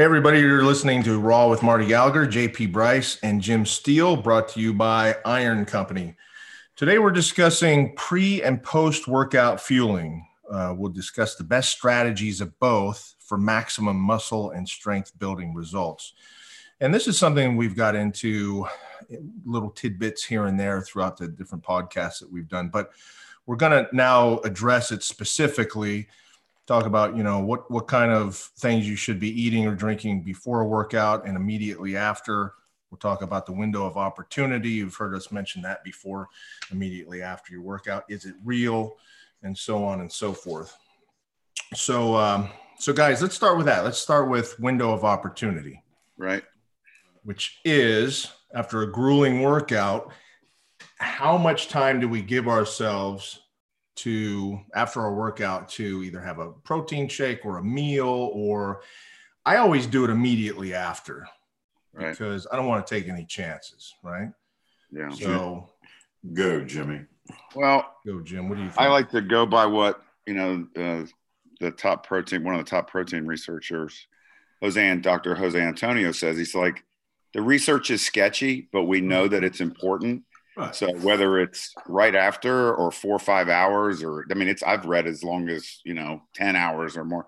Hey, 0.00 0.04
everybody, 0.04 0.38
you're 0.38 0.64
listening 0.64 1.02
to 1.02 1.20
Raw 1.20 1.48
with 1.48 1.62
Marty 1.62 1.84
Gallagher, 1.86 2.26
JP 2.26 2.72
Bryce, 2.72 3.18
and 3.22 3.38
Jim 3.38 3.66
Steele, 3.66 4.16
brought 4.16 4.48
to 4.48 4.58
you 4.58 4.72
by 4.72 5.16
Iron 5.26 5.66
Company. 5.66 6.16
Today, 6.74 6.98
we're 6.98 7.10
discussing 7.10 7.94
pre 7.96 8.42
and 8.42 8.62
post 8.62 9.06
workout 9.06 9.60
fueling. 9.60 10.26
Uh, 10.50 10.74
we'll 10.74 10.90
discuss 10.90 11.34
the 11.34 11.44
best 11.44 11.68
strategies 11.68 12.40
of 12.40 12.58
both 12.58 13.14
for 13.18 13.36
maximum 13.36 13.98
muscle 13.98 14.52
and 14.52 14.66
strength 14.66 15.18
building 15.18 15.52
results. 15.52 16.14
And 16.80 16.94
this 16.94 17.06
is 17.06 17.18
something 17.18 17.54
we've 17.58 17.76
got 17.76 17.94
into 17.94 18.66
little 19.44 19.68
tidbits 19.68 20.24
here 20.24 20.46
and 20.46 20.58
there 20.58 20.80
throughout 20.80 21.18
the 21.18 21.28
different 21.28 21.62
podcasts 21.62 22.20
that 22.20 22.32
we've 22.32 22.48
done, 22.48 22.70
but 22.70 22.90
we're 23.44 23.56
going 23.56 23.84
to 23.84 23.94
now 23.94 24.38
address 24.44 24.92
it 24.92 25.02
specifically 25.02 26.08
talk 26.70 26.86
about 26.86 27.16
you 27.16 27.24
know 27.24 27.40
what 27.40 27.68
what 27.68 27.88
kind 27.88 28.12
of 28.12 28.36
things 28.36 28.88
you 28.88 28.94
should 28.94 29.18
be 29.18 29.28
eating 29.42 29.66
or 29.66 29.74
drinking 29.74 30.22
before 30.22 30.60
a 30.60 30.66
workout 30.66 31.26
and 31.26 31.36
immediately 31.36 31.96
after. 31.96 32.54
We'll 32.90 32.98
talk 32.98 33.22
about 33.22 33.44
the 33.46 33.52
window 33.52 33.84
of 33.86 33.96
opportunity. 33.96 34.70
You've 34.70 34.94
heard 34.94 35.14
us 35.14 35.32
mention 35.32 35.62
that 35.62 35.82
before 35.82 36.28
immediately 36.70 37.22
after 37.22 37.52
your 37.52 37.62
workout. 37.62 38.04
Is 38.08 38.24
it 38.24 38.34
real? 38.44 38.96
And 39.42 39.56
so 39.56 39.84
on 39.84 40.00
and 40.00 40.12
so 40.12 40.32
forth. 40.32 40.76
So 41.74 42.14
um, 42.14 42.50
so 42.78 42.92
guys 42.92 43.20
let's 43.20 43.34
start 43.34 43.56
with 43.56 43.66
that. 43.66 43.84
Let's 43.84 43.98
start 43.98 44.28
with 44.28 44.58
window 44.60 44.92
of 44.92 45.04
opportunity. 45.04 45.82
Right. 46.16 46.44
Which 47.24 47.58
is 47.64 48.30
after 48.54 48.82
a 48.82 48.92
grueling 48.92 49.42
workout 49.42 50.12
how 50.98 51.36
much 51.36 51.68
time 51.68 51.98
do 51.98 52.08
we 52.08 52.22
give 52.22 52.46
ourselves 52.46 53.40
to 54.02 54.60
after 54.74 55.04
a 55.04 55.12
workout 55.12 55.68
to 55.68 56.02
either 56.02 56.20
have 56.20 56.38
a 56.38 56.50
protein 56.50 57.08
shake 57.08 57.44
or 57.44 57.58
a 57.58 57.64
meal 57.64 58.30
or 58.32 58.82
I 59.44 59.56
always 59.56 59.86
do 59.86 60.04
it 60.04 60.10
immediately 60.10 60.74
after 60.74 61.26
right. 61.92 62.10
because 62.10 62.46
I 62.52 62.56
don't 62.56 62.66
want 62.66 62.86
to 62.86 62.94
take 62.94 63.08
any 63.08 63.24
chances, 63.24 63.94
right? 64.02 64.28
Yeah. 64.92 65.10
So 65.10 65.70
go, 66.32 66.64
Jimmy. 66.64 67.02
Well, 67.54 67.96
go, 68.06 68.20
Jim. 68.20 68.48
What 68.48 68.56
do 68.56 68.62
you 68.62 68.70
think? 68.70 68.80
I 68.80 68.88
like 68.88 69.10
to 69.10 69.20
go 69.20 69.46
by 69.46 69.66
what, 69.66 70.02
you 70.26 70.34
know, 70.34 70.66
uh, 70.76 71.06
the 71.60 71.70
top 71.70 72.06
protein, 72.06 72.44
one 72.44 72.54
of 72.54 72.64
the 72.64 72.70
top 72.70 72.90
protein 72.90 73.26
researchers, 73.26 74.06
Jose, 74.62 74.96
Dr. 74.96 75.34
Jose 75.34 75.60
Antonio 75.60 76.12
says, 76.12 76.36
he's 76.36 76.54
like, 76.54 76.84
the 77.32 77.42
research 77.42 77.90
is 77.90 78.04
sketchy, 78.04 78.68
but 78.72 78.84
we 78.84 79.00
know 79.00 79.28
that 79.28 79.44
it's 79.44 79.60
important. 79.60 80.24
Right. 80.60 80.74
So 80.74 80.92
whether 80.98 81.38
it's 81.38 81.74
right 81.86 82.14
after 82.14 82.74
or 82.74 82.90
four 82.90 83.16
or 83.16 83.20
five 83.20 83.48
hours, 83.48 84.02
or 84.02 84.26
I 84.30 84.34
mean, 84.34 84.48
it's 84.48 84.62
I've 84.62 84.84
read 84.84 85.06
as 85.06 85.24
long 85.24 85.48
as 85.48 85.80
you 85.84 85.94
know 85.94 86.22
ten 86.34 86.54
hours 86.54 86.96
or 86.96 87.04
more. 87.04 87.26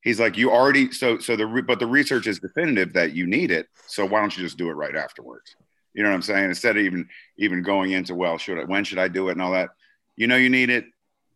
He's 0.00 0.20
like, 0.20 0.36
you 0.36 0.52
already 0.52 0.92
so 0.92 1.18
so 1.18 1.34
the 1.34 1.64
but 1.66 1.80
the 1.80 1.86
research 1.86 2.26
is 2.26 2.38
definitive 2.38 2.92
that 2.92 3.14
you 3.14 3.26
need 3.26 3.50
it. 3.50 3.66
So 3.86 4.06
why 4.06 4.20
don't 4.20 4.36
you 4.36 4.44
just 4.44 4.56
do 4.56 4.70
it 4.70 4.74
right 4.74 4.94
afterwards? 4.94 5.56
You 5.92 6.04
know 6.04 6.10
what 6.10 6.14
I'm 6.14 6.22
saying? 6.22 6.44
Instead 6.44 6.76
of 6.76 6.84
even 6.84 7.08
even 7.36 7.62
going 7.62 7.90
into 7.90 8.14
well, 8.14 8.38
should 8.38 8.58
I 8.58 8.64
when 8.64 8.84
should 8.84 8.98
I 8.98 9.08
do 9.08 9.28
it 9.28 9.32
and 9.32 9.42
all 9.42 9.52
that. 9.52 9.70
You 10.16 10.28
know 10.28 10.36
you 10.36 10.50
need 10.50 10.70
it. 10.70 10.84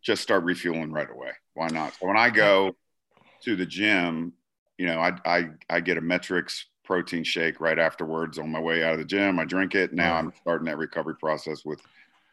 Just 0.01 0.21
start 0.21 0.43
refueling 0.43 0.91
right 0.91 1.09
away. 1.09 1.31
Why 1.53 1.67
not? 1.67 1.93
So 1.99 2.07
when 2.07 2.17
I 2.17 2.29
go 2.29 2.75
to 3.43 3.55
the 3.55 3.65
gym, 3.65 4.33
you 4.77 4.85
know, 4.85 4.99
I 4.99 5.17
I 5.25 5.49
I 5.69 5.79
get 5.81 5.97
a 5.97 6.01
Met-Rx 6.01 6.65
protein 6.83 7.23
shake 7.23 7.59
right 7.59 7.79
afterwards 7.79 8.37
on 8.37 8.51
my 8.51 8.59
way 8.59 8.83
out 8.83 8.93
of 8.93 8.99
the 8.99 9.05
gym. 9.05 9.39
I 9.39 9.45
drink 9.45 9.75
it. 9.75 9.93
Now 9.93 10.15
I'm 10.15 10.33
starting 10.41 10.65
that 10.65 10.77
recovery 10.77 11.15
process 11.15 11.63
with 11.65 11.81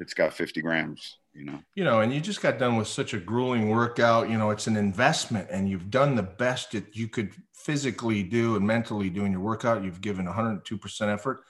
it's 0.00 0.14
got 0.14 0.32
50 0.32 0.62
grams, 0.62 1.18
you 1.34 1.44
know. 1.44 1.58
You 1.74 1.84
know, 1.84 2.00
and 2.00 2.12
you 2.12 2.20
just 2.20 2.40
got 2.40 2.58
done 2.58 2.76
with 2.76 2.88
such 2.88 3.12
a 3.12 3.18
grueling 3.18 3.68
workout. 3.68 4.30
You 4.30 4.38
know, 4.38 4.50
it's 4.50 4.66
an 4.66 4.76
investment 4.76 5.48
and 5.50 5.68
you've 5.68 5.90
done 5.90 6.14
the 6.16 6.22
best 6.22 6.72
that 6.72 6.96
you 6.96 7.06
could 7.06 7.34
physically 7.52 8.22
do 8.22 8.56
and 8.56 8.66
mentally 8.66 9.10
do 9.10 9.24
in 9.24 9.32
your 9.32 9.42
workout. 9.42 9.84
You've 9.84 10.00
given 10.00 10.26
102% 10.26 11.12
effort. 11.12 11.44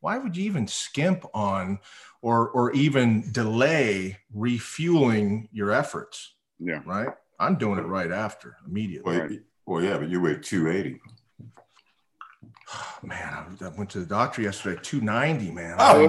Why 0.00 0.18
would 0.18 0.36
you 0.36 0.44
even 0.44 0.66
skimp 0.66 1.24
on 1.32 1.78
or 2.20 2.50
or 2.50 2.72
even 2.72 3.32
delay 3.32 4.18
refueling 4.34 5.48
your 5.50 5.72
efforts? 5.72 6.34
Yeah. 6.58 6.82
Right. 6.84 7.08
I'm 7.40 7.56
doing 7.56 7.78
it 7.78 7.86
right 7.86 8.12
after 8.12 8.56
immediately. 8.66 9.18
Well, 9.18 9.28
well 9.66 9.82
yeah, 9.82 9.96
but 9.96 10.10
you 10.10 10.20
weigh 10.20 10.36
280. 10.36 11.00
man, 13.02 13.56
I, 13.60 13.68
went 13.68 13.90
to 13.90 14.00
the 14.00 14.06
doctor 14.06 14.42
yesterday. 14.42 14.80
Two 14.82 15.00
ninety, 15.00 15.50
man. 15.50 15.76
Oh, 15.78 16.06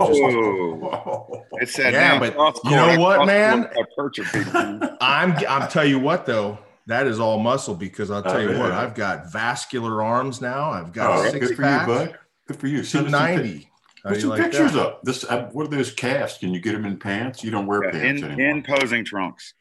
just, 1.51 1.61
it's 1.61 1.77
that 1.77 1.93
yeah, 1.93 2.19
but 2.19 2.35
you 2.63 2.71
know 2.71 2.99
what, 2.99 3.25
man? 3.25 3.69
I'm 5.01 5.31
I'm 5.47 5.69
tell 5.69 5.85
you 5.85 5.99
what 5.99 6.25
though. 6.25 6.59
That 6.88 7.07
is 7.07 7.19
all 7.19 7.39
muscle 7.39 7.73
because 7.73 8.11
I'll 8.11 8.21
tell 8.21 8.35
oh, 8.35 8.39
you 8.39 8.51
yeah. 8.51 8.59
what, 8.59 8.71
I've 8.71 8.93
got 8.93 9.31
vascular 9.31 10.03
arms 10.03 10.39
now. 10.39 10.69
I've 10.69 10.93
got 10.93 11.17
oh, 11.17 11.31
six 11.31 11.47
good 11.47 11.57
pack. 11.57 11.85
for 11.85 11.91
you, 11.91 11.97
bud. 11.97 12.19
Good 12.47 12.57
for 12.57 12.67
you. 12.67 12.83
Two 12.83 13.07
ninety. 13.07 13.72
Put 14.03 14.22
some 14.22 14.29
like 14.29 14.43
pictures 14.43 14.73
that? 14.73 14.81
up. 14.81 15.03
This 15.03 15.23
uh, 15.23 15.49
what 15.51 15.66
are 15.66 15.69
those 15.69 15.91
casts? 15.91 16.37
Can 16.37 16.53
you 16.53 16.59
get 16.59 16.73
them 16.73 16.85
in 16.85 16.97
pants? 16.97 17.43
You 17.43 17.49
don't 17.49 17.66
wear 17.66 17.85
yeah, 17.85 17.91
pants 17.91 18.22
in, 18.22 18.31
anymore. 18.31 18.49
In 18.49 18.63
posing 18.63 19.03
trunks. 19.03 19.55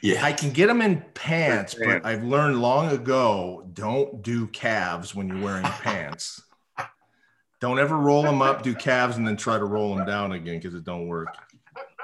Yeah. 0.00 0.24
I 0.24 0.32
can 0.32 0.50
get 0.50 0.68
them 0.68 0.80
in 0.80 1.04
pants, 1.14 1.74
but 1.74 2.04
I've 2.06 2.22
learned 2.22 2.60
long 2.60 2.90
ago 2.90 3.68
don't 3.72 4.22
do 4.22 4.46
calves 4.48 5.14
when 5.14 5.28
you're 5.28 5.42
wearing 5.42 5.64
pants. 5.64 6.42
Don't 7.60 7.80
ever 7.80 7.96
roll 7.96 8.22
them 8.22 8.40
up, 8.40 8.62
do 8.62 8.72
calves, 8.72 9.16
and 9.16 9.26
then 9.26 9.36
try 9.36 9.58
to 9.58 9.64
roll 9.64 9.96
them 9.96 10.06
down 10.06 10.30
again 10.30 10.60
because 10.60 10.76
it 10.76 10.84
don't 10.84 11.08
work. 11.08 11.26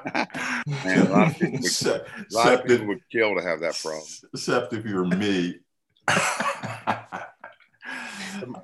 Man, 0.12 0.26
a 0.26 1.08
lot 1.08 1.28
of 1.28 1.38
people 1.38 1.60
would, 1.60 1.86
a 1.86 2.34
lot 2.34 2.54
of 2.54 2.64
people 2.64 2.86
would 2.88 3.08
kill 3.08 3.36
to 3.36 3.40
have 3.40 3.60
that 3.60 3.78
problem. 3.80 4.02
Except 4.32 4.72
if 4.72 4.84
you're 4.84 5.04
me. 5.04 5.60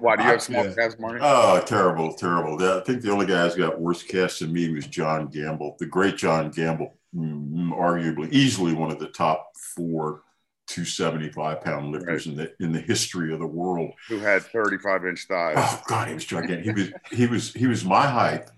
Why 0.01 0.17
do 0.17 0.25
you 0.25 0.29
have 0.31 0.43
small 0.43 0.65
calves, 0.75 0.99
Marty? 0.99 1.21
Oh, 1.23 1.62
terrible, 1.65 2.12
terrible. 2.12 2.61
I 2.61 2.81
think 2.81 3.03
the 3.03 3.12
only 3.12 3.27
guy 3.27 3.45
who's 3.45 3.55
got 3.55 3.81
worse 3.81 4.03
calves 4.03 4.41
than 4.41 4.53
me 4.53 4.69
was 4.71 4.89
John 4.89 5.29
Gamble, 5.29 5.77
the 5.79 5.87
great 5.87 6.17
John 6.17 6.51
Gamble 6.51 6.97
arguably 7.15 8.31
easily 8.32 8.72
one 8.72 8.91
of 8.91 8.98
the 8.98 9.09
top 9.09 9.53
four 9.56 10.22
275 10.69 11.60
pound 11.62 11.91
lifters 11.91 12.26
right. 12.26 12.32
in 12.32 12.37
the 12.37 12.65
in 12.65 12.72
the 12.72 12.81
history 12.81 13.32
of 13.32 13.41
the 13.41 13.47
world. 13.47 13.93
Who 14.09 14.19
had 14.19 14.43
35 14.43 15.06
inch 15.06 15.26
thighs. 15.26 15.56
Oh 15.59 15.82
god 15.88 16.09
he 16.09 16.15
was 16.15 16.25
gigantic. 16.25 16.65
He 16.65 16.70
was 16.72 16.93
he 17.10 17.26
was 17.26 17.53
he 17.54 17.66
was 17.66 17.84
my 17.84 18.06
height 18.06 18.49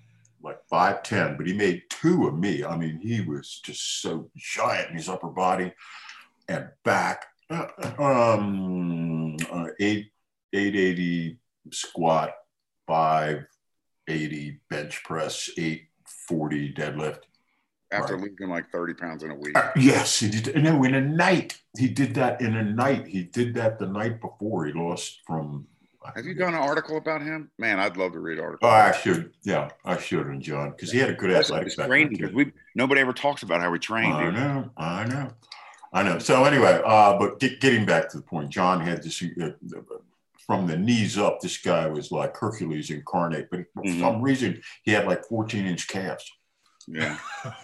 like 0.43 0.59
5'10 0.71 1.37
but 1.37 1.47
he 1.47 1.55
made 1.55 1.83
two 1.89 2.27
of 2.27 2.39
me. 2.39 2.65
I 2.65 2.77
mean 2.77 2.99
he 3.03 3.23
was 3.23 3.61
just 3.65 4.03
so 4.03 4.31
giant 4.37 4.91
in 4.91 4.97
his 4.97 5.09
upper 5.09 5.29
body 5.29 5.73
and 6.49 6.69
back. 6.85 7.27
Uh, 7.49 7.67
um 7.99 9.37
uh, 9.51 9.69
8 9.81 10.11
880 10.53 11.39
squat 11.71 12.35
580 12.87 14.61
bench 14.69 15.03
press 15.05 15.49
840 15.57 16.75
deadlift 16.75 17.21
after 17.93 18.17
right. 18.17 18.31
losing 18.31 18.49
like 18.49 18.71
30 18.71 18.95
pounds 18.95 19.23
in 19.23 19.31
a 19.31 19.35
week. 19.35 19.57
Uh, 19.57 19.71
yes, 19.77 20.19
he 20.19 20.31
did. 20.31 20.63
No, 20.63 20.83
in 20.85 20.95
a 20.95 21.01
night. 21.01 21.59
He 21.79 21.89
did 21.89 22.15
that 22.15 22.41
in 22.41 22.57
a 22.57 22.63
night. 22.63 23.07
He 23.07 23.23
did 23.23 23.55
that 23.55 23.79
the 23.79 23.87
night 23.87 24.21
before 24.21 24.67
he 24.67 24.73
lost 24.73 25.21
from. 25.27 25.67
Have 26.17 26.27
you 26.27 26.35
done 26.35 26.55
an 26.55 26.61
article 26.61 26.97
about 26.97 27.23
him? 27.23 27.51
Man, 27.59 27.79
I'd 27.79 27.97
love 27.97 28.13
to 28.13 28.19
read 28.19 28.41
article. 28.41 28.69
Oh, 28.69 28.73
I 28.73 28.93
should. 28.93 29.33
Yeah, 29.45 29.71
I 29.85 29.97
should, 29.99 30.27
and 30.27 30.43
John, 30.43 30.73
because 30.73 30.91
he 30.91 30.99
had 30.99 31.11
a 31.11 31.15
good 31.15 31.31
athletic 31.31 31.77
background. 31.77 32.11
Because 32.11 32.33
we 32.33 32.53
nobody 32.75 33.01
ever 33.01 33.13
talks 33.13 33.45
about 33.45 33.61
how 33.61 33.73
he 33.73 33.79
trained. 33.79 34.13
I 34.13 34.31
know, 34.31 34.71
I 34.77 35.05
know, 35.07 35.31
I 35.93 36.03
know. 36.03 36.19
So 36.19 36.45
anyway, 36.45 36.83
uh, 36.85 37.17
but 37.19 37.39
get, 37.39 37.61
getting 37.61 37.87
back 37.87 38.09
to 38.11 38.17
the 38.17 38.23
point, 38.25 38.51
John 38.51 38.81
had 38.81 39.03
this. 39.03 39.23
Uh, 39.23 39.51
from 40.45 40.67
the 40.67 40.77
knees 40.77 41.17
up, 41.19 41.41
this 41.41 41.57
guy 41.59 41.87
was 41.87 42.11
like 42.11 42.37
Hercules 42.37 42.91
incarnate, 42.91 43.49
but 43.49 43.61
for 43.73 43.85
mm-hmm. 43.85 44.01
some 44.01 44.21
reason 44.21 44.61
he 44.83 44.91
had 44.91 45.07
like 45.07 45.25
14 45.27 45.67
inch 45.67 45.87
calves. 45.87 46.31
Yeah. 46.89 47.17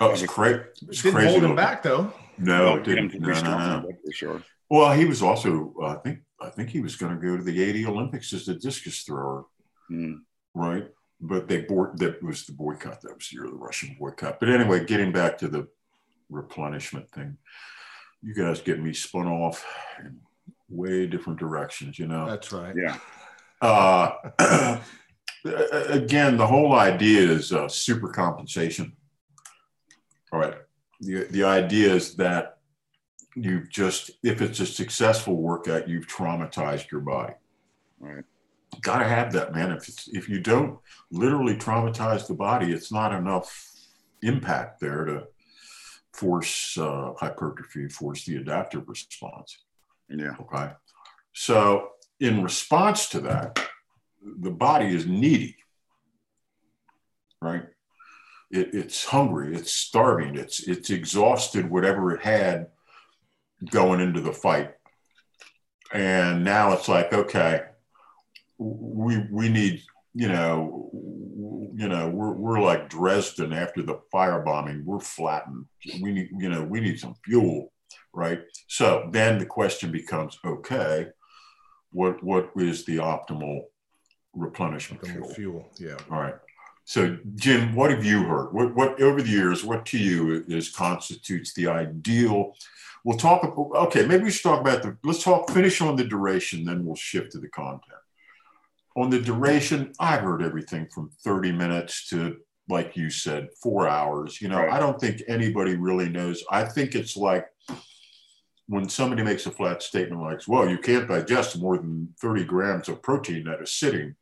Oh, 0.00 0.10
it's 0.10 0.22
great. 0.22 0.62
It's 0.88 1.02
didn't 1.02 1.14
crazy 1.14 1.30
hold 1.30 1.44
him 1.44 1.56
back 1.56 1.82
though. 1.82 2.12
No, 2.38 2.76
it 2.76 2.84
didn't. 2.84 3.18
No, 3.20 3.28
no, 3.28 3.80
no. 3.80 3.88
For 4.04 4.12
sure. 4.12 4.42
Well, 4.68 4.92
he 4.92 5.04
was 5.04 5.22
also. 5.22 5.74
Uh, 5.80 5.86
I 5.86 5.94
think. 5.96 6.20
I 6.42 6.48
think 6.48 6.70
he 6.70 6.80
was 6.80 6.96
going 6.96 7.14
to 7.14 7.20
go 7.20 7.36
to 7.36 7.42
the 7.42 7.62
'80 7.62 7.86
Olympics 7.86 8.32
as 8.32 8.48
a 8.48 8.54
discus 8.54 9.02
thrower, 9.02 9.44
mm. 9.90 10.20
right? 10.54 10.88
But 11.20 11.48
they 11.48 11.62
board. 11.62 11.98
That 11.98 12.22
was 12.22 12.46
the 12.46 12.52
boycott. 12.52 13.02
That 13.02 13.14
was 13.14 13.28
the 13.28 13.36
year 13.36 13.44
of 13.44 13.50
the 13.50 13.58
Russian 13.58 13.96
boycott. 13.98 14.40
But 14.40 14.48
anyway, 14.48 14.84
getting 14.84 15.12
back 15.12 15.36
to 15.38 15.48
the 15.48 15.68
replenishment 16.30 17.10
thing, 17.10 17.36
you 18.22 18.34
guys 18.34 18.62
get 18.62 18.80
me 18.80 18.94
spun 18.94 19.26
off 19.26 19.66
in 20.02 20.18
way 20.70 21.06
different 21.06 21.38
directions. 21.38 21.98
You 21.98 22.06
know. 22.06 22.26
That's 22.26 22.50
right. 22.52 22.74
Yeah. 22.74 22.96
Uh, 23.60 24.80
again, 25.44 26.38
the 26.38 26.46
whole 26.46 26.72
idea 26.72 27.20
is 27.20 27.52
uh, 27.52 27.68
super 27.68 28.08
compensation 28.08 28.96
all 30.32 30.40
right. 30.40 30.54
The, 31.00 31.24
the 31.30 31.44
idea 31.44 31.92
is 31.94 32.14
that 32.16 32.58
you've 33.34 33.70
just, 33.70 34.10
if 34.22 34.42
it's 34.42 34.60
a 34.60 34.66
successful 34.66 35.36
workout, 35.36 35.88
you've 35.88 36.06
traumatized 36.06 36.90
your 36.90 37.00
body. 37.00 37.34
Right. 37.98 38.24
Got 38.82 38.98
to 38.98 39.08
have 39.08 39.32
that, 39.32 39.54
man. 39.54 39.72
If 39.72 39.88
it's, 39.88 40.08
if 40.08 40.28
you 40.28 40.40
don't 40.40 40.78
literally 41.10 41.56
traumatize 41.56 42.26
the 42.26 42.34
body, 42.34 42.72
it's 42.72 42.92
not 42.92 43.12
enough 43.12 43.70
impact 44.22 44.80
there 44.80 45.04
to 45.04 45.26
force 46.12 46.76
uh, 46.78 47.12
hypertrophy, 47.18 47.88
force 47.88 48.24
the 48.24 48.36
adaptive 48.36 48.88
response. 48.88 49.58
Yeah. 50.08 50.34
Okay. 50.40 50.72
So 51.32 51.90
in 52.20 52.42
response 52.42 53.08
to 53.10 53.20
that, 53.20 53.58
the 54.22 54.50
body 54.50 54.94
is 54.94 55.06
needy, 55.06 55.56
right? 57.40 57.64
It, 58.50 58.74
it's 58.74 59.04
hungry, 59.04 59.54
it's 59.54 59.72
starving, 59.72 60.36
it's 60.36 60.66
it's 60.66 60.90
exhausted 60.90 61.70
whatever 61.70 62.12
it 62.14 62.22
had 62.22 62.68
going 63.70 64.00
into 64.00 64.20
the 64.20 64.32
fight, 64.32 64.72
and 65.92 66.44
now 66.44 66.72
it's 66.72 66.88
like 66.88 67.12
okay, 67.12 67.62
we 68.58 69.24
we 69.30 69.48
need 69.48 69.82
you 70.14 70.28
know 70.28 70.90
you 71.74 71.88
know 71.88 72.08
we're 72.08 72.32
we're 72.32 72.60
like 72.60 72.88
Dresden 72.88 73.52
after 73.52 73.82
the 73.82 74.00
firebombing, 74.12 74.84
we're 74.84 75.00
flattened. 75.00 75.66
We 76.00 76.12
need 76.12 76.30
you 76.38 76.48
know 76.48 76.62
we 76.64 76.80
need 76.80 76.98
some 76.98 77.14
fuel, 77.24 77.72
right? 78.12 78.40
So 78.68 79.08
then 79.12 79.38
the 79.38 79.46
question 79.46 79.92
becomes 79.92 80.38
okay, 80.44 81.08
what 81.92 82.22
what 82.22 82.50
is 82.56 82.84
the 82.84 82.96
optimal 82.96 83.62
replenishment 84.34 85.06
fuel? 85.06 85.28
Fuel, 85.34 85.70
yeah. 85.78 85.96
All 86.10 86.20
right. 86.20 86.34
So, 86.90 87.16
Jim, 87.36 87.76
what 87.76 87.92
have 87.92 88.04
you 88.04 88.24
heard? 88.24 88.52
What, 88.52 88.74
what 88.74 89.00
over 89.00 89.22
the 89.22 89.30
years, 89.30 89.64
what 89.64 89.86
to 89.86 89.96
you 89.96 90.44
is 90.48 90.70
constitutes 90.70 91.54
the 91.54 91.68
ideal? 91.68 92.56
We'll 93.04 93.16
talk. 93.16 93.44
Okay, 93.46 94.04
maybe 94.04 94.24
we 94.24 94.32
should 94.32 94.42
talk 94.42 94.60
about 94.60 94.82
the. 94.82 94.96
Let's 95.04 95.22
talk. 95.22 95.48
Finish 95.52 95.80
on 95.80 95.94
the 95.94 96.02
duration, 96.02 96.64
then 96.64 96.84
we'll 96.84 96.96
shift 96.96 97.30
to 97.30 97.38
the 97.38 97.46
content. 97.46 98.00
On 98.96 99.08
the 99.08 99.20
duration, 99.20 99.92
I've 100.00 100.22
heard 100.22 100.42
everything 100.42 100.88
from 100.92 101.12
thirty 101.22 101.52
minutes 101.52 102.08
to, 102.08 102.38
like 102.68 102.96
you 102.96 103.08
said, 103.08 103.50
four 103.62 103.86
hours. 103.86 104.42
You 104.42 104.48
know, 104.48 104.58
right. 104.58 104.72
I 104.72 104.80
don't 104.80 105.00
think 105.00 105.22
anybody 105.28 105.76
really 105.76 106.08
knows. 106.08 106.42
I 106.50 106.64
think 106.64 106.96
it's 106.96 107.16
like 107.16 107.46
when 108.66 108.88
somebody 108.88 109.22
makes 109.22 109.46
a 109.46 109.52
flat 109.52 109.84
statement 109.84 110.22
like, 110.22 110.40
"Well, 110.48 110.68
you 110.68 110.78
can't 110.78 111.08
digest 111.08 111.56
more 111.56 111.76
than 111.76 112.12
thirty 112.20 112.42
grams 112.42 112.88
of 112.88 113.00
protein 113.00 113.46
at 113.46 113.62
a 113.62 113.66
sitting." 113.68 114.16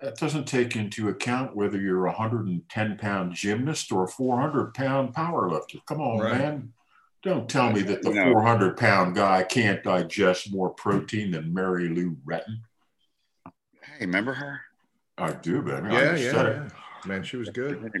That 0.00 0.16
doesn't 0.16 0.46
take 0.46 0.76
into 0.76 1.08
account 1.08 1.56
whether 1.56 1.80
you're 1.80 2.06
a 2.06 2.10
110 2.10 2.96
pound 2.98 3.34
gymnast 3.34 3.90
or 3.90 4.04
a 4.04 4.08
400 4.08 4.74
pound 4.74 5.14
power 5.14 5.50
lifter. 5.50 5.78
Come 5.86 6.00
on, 6.00 6.18
right. 6.18 6.38
man. 6.38 6.72
Don't 7.24 7.48
tell 7.48 7.72
me 7.72 7.82
that 7.82 8.02
the 8.02 8.12
400 8.12 8.76
pound 8.76 9.16
guy 9.16 9.42
can't 9.42 9.82
digest 9.82 10.52
more 10.52 10.70
protein 10.70 11.32
than 11.32 11.52
Mary 11.52 11.88
Lou 11.88 12.16
Retton. 12.24 12.60
Hey, 13.82 14.06
remember 14.06 14.34
her? 14.34 14.60
I 15.16 15.32
do, 15.32 15.60
man. 15.62 15.90
Yeah, 15.90 16.14
yeah, 16.14 16.32
yeah, 16.32 16.68
Man, 17.04 17.24
she 17.24 17.36
was 17.36 17.48
good. 17.48 17.92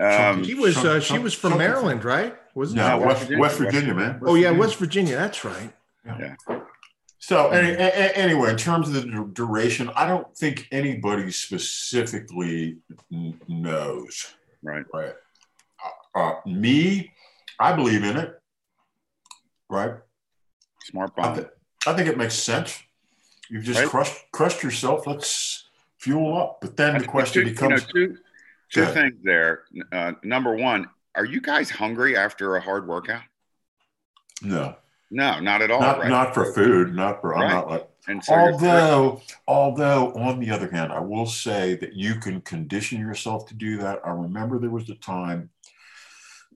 Um, 0.00 0.44
she 0.44 0.54
was 0.54 0.76
uh, 0.78 1.00
she 1.00 1.18
was 1.18 1.32
from 1.32 1.58
Maryland, 1.58 2.04
right? 2.04 2.36
Wasn't 2.54 2.76
no, 2.76 2.98
West, 2.98 3.20
Virginia, 3.20 3.40
West 3.40 3.58
Virginia, 3.58 3.94
man. 3.94 4.20
oh 4.22 4.34
yeah, 4.34 4.50
West 4.50 4.76
Virginia. 4.76 5.16
That's 5.16 5.44
right. 5.44 5.72
Yeah. 6.04 6.34
yeah. 6.48 6.57
So 7.28 7.50
any, 7.50 7.76
anyway, 7.76 8.52
in 8.52 8.56
terms 8.56 8.88
of 8.88 8.94
the 8.94 9.30
duration, 9.34 9.90
I 9.94 10.08
don't 10.08 10.34
think 10.34 10.66
anybody 10.72 11.30
specifically 11.30 12.78
knows. 13.46 14.34
Right. 14.62 14.86
Right. 14.94 15.12
Uh, 16.14 16.18
uh, 16.18 16.34
me, 16.46 17.12
I 17.60 17.74
believe 17.74 18.02
in 18.02 18.16
it. 18.16 18.40
Right. 19.68 19.96
Smart 20.84 21.14
bomb. 21.14 21.32
I, 21.32 21.34
th- 21.34 21.48
I 21.86 21.92
think 21.92 22.08
it 22.08 22.16
makes 22.16 22.32
sense. 22.32 22.82
You've 23.50 23.64
just 23.64 23.80
right. 23.80 23.88
crushed 23.90 24.24
crushed 24.32 24.62
yourself. 24.62 25.06
Let's 25.06 25.68
fuel 25.98 26.34
up. 26.34 26.62
But 26.62 26.78
then 26.78 26.96
the 26.96 27.06
question 27.06 27.44
two, 27.44 27.50
becomes 27.50 27.86
you 27.92 28.08
know, 28.08 28.16
two, 28.72 28.86
two 28.86 28.86
things 28.86 29.16
there. 29.22 29.64
Uh, 29.92 30.12
number 30.22 30.56
one, 30.56 30.88
are 31.14 31.26
you 31.26 31.42
guys 31.42 31.68
hungry 31.68 32.16
after 32.16 32.56
a 32.56 32.60
hard 32.62 32.88
workout? 32.88 33.20
No. 34.40 34.76
No, 35.10 35.40
not 35.40 35.62
at 35.62 35.70
all. 35.70 35.80
Not, 35.80 36.00
right? 36.00 36.08
not 36.08 36.34
for 36.34 36.52
food. 36.52 36.94
Not 36.94 37.20
for. 37.20 37.30
Right. 37.30 37.44
I'm 37.44 37.50
not 37.50 37.70
like. 37.70 37.88
And 38.08 38.24
so 38.24 38.34
although, 38.34 39.22
although 39.46 40.12
on 40.14 40.40
the 40.40 40.50
other 40.50 40.70
hand, 40.70 40.92
I 40.92 41.00
will 41.00 41.26
say 41.26 41.74
that 41.76 41.94
you 41.94 42.16
can 42.16 42.40
condition 42.40 43.00
yourself 43.00 43.46
to 43.48 43.54
do 43.54 43.76
that. 43.78 44.00
I 44.04 44.10
remember 44.10 44.58
there 44.58 44.70
was 44.70 44.88
a 44.88 44.94
time 44.94 45.50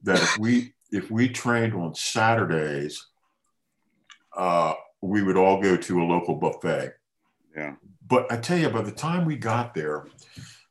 that 0.03 0.21
if 0.21 0.39
we 0.39 0.75
if 0.91 1.11
we 1.11 1.29
trained 1.29 1.75
on 1.75 1.95
Saturdays, 1.95 3.07
uh, 4.37 4.75
we 5.01 5.23
would 5.23 5.37
all 5.37 5.61
go 5.61 5.77
to 5.77 6.03
a 6.03 6.05
local 6.05 6.37
buffet. 6.37 6.95
Yeah. 7.57 7.75
But 8.07 8.31
I 8.31 8.37
tell 8.37 8.59
you, 8.59 8.71
by 8.71 8.83
the 8.83 8.93
time 8.93 9.25
we 9.25 9.37
got 9.37 9.75
there, 9.75 10.07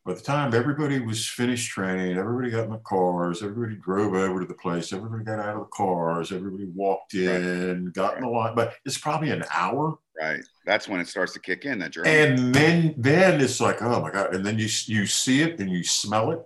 by 0.05 0.13
the 0.13 0.21
time 0.21 0.53
everybody 0.55 0.99
was 0.99 1.27
finished 1.27 1.69
training, 1.69 2.17
everybody 2.17 2.49
got 2.49 2.65
in 2.65 2.71
the 2.71 2.77
cars, 2.77 3.43
everybody 3.43 3.75
drove 3.75 4.15
over 4.15 4.39
to 4.39 4.45
the 4.47 4.53
place, 4.55 4.93
everybody 4.93 5.23
got 5.23 5.39
out 5.39 5.55
of 5.55 5.59
the 5.59 5.65
cars, 5.65 6.31
everybody 6.31 6.65
walked 6.73 7.13
in, 7.13 7.85
right. 7.85 7.93
got 7.93 8.17
in 8.17 8.23
the 8.23 8.29
line. 8.29 8.55
But 8.55 8.73
it's 8.83 8.97
probably 8.97 9.29
an 9.29 9.43
hour. 9.53 9.99
Right. 10.19 10.41
That's 10.65 10.87
when 10.87 10.99
it 10.99 11.07
starts 11.07 11.33
to 11.33 11.39
kick 11.39 11.65
in 11.65 11.79
that 11.79 11.91
journey. 11.91 12.09
And 12.09 12.53
then 12.53 12.95
then 12.97 13.41
it's 13.41 13.61
like, 13.61 13.81
oh 13.81 14.01
my 14.01 14.11
God. 14.11 14.33
And 14.33 14.43
then 14.43 14.57
you 14.57 14.67
you 14.85 15.05
see 15.05 15.41
it 15.41 15.59
and 15.59 15.69
you 15.69 15.83
smell 15.83 16.31
it 16.31 16.39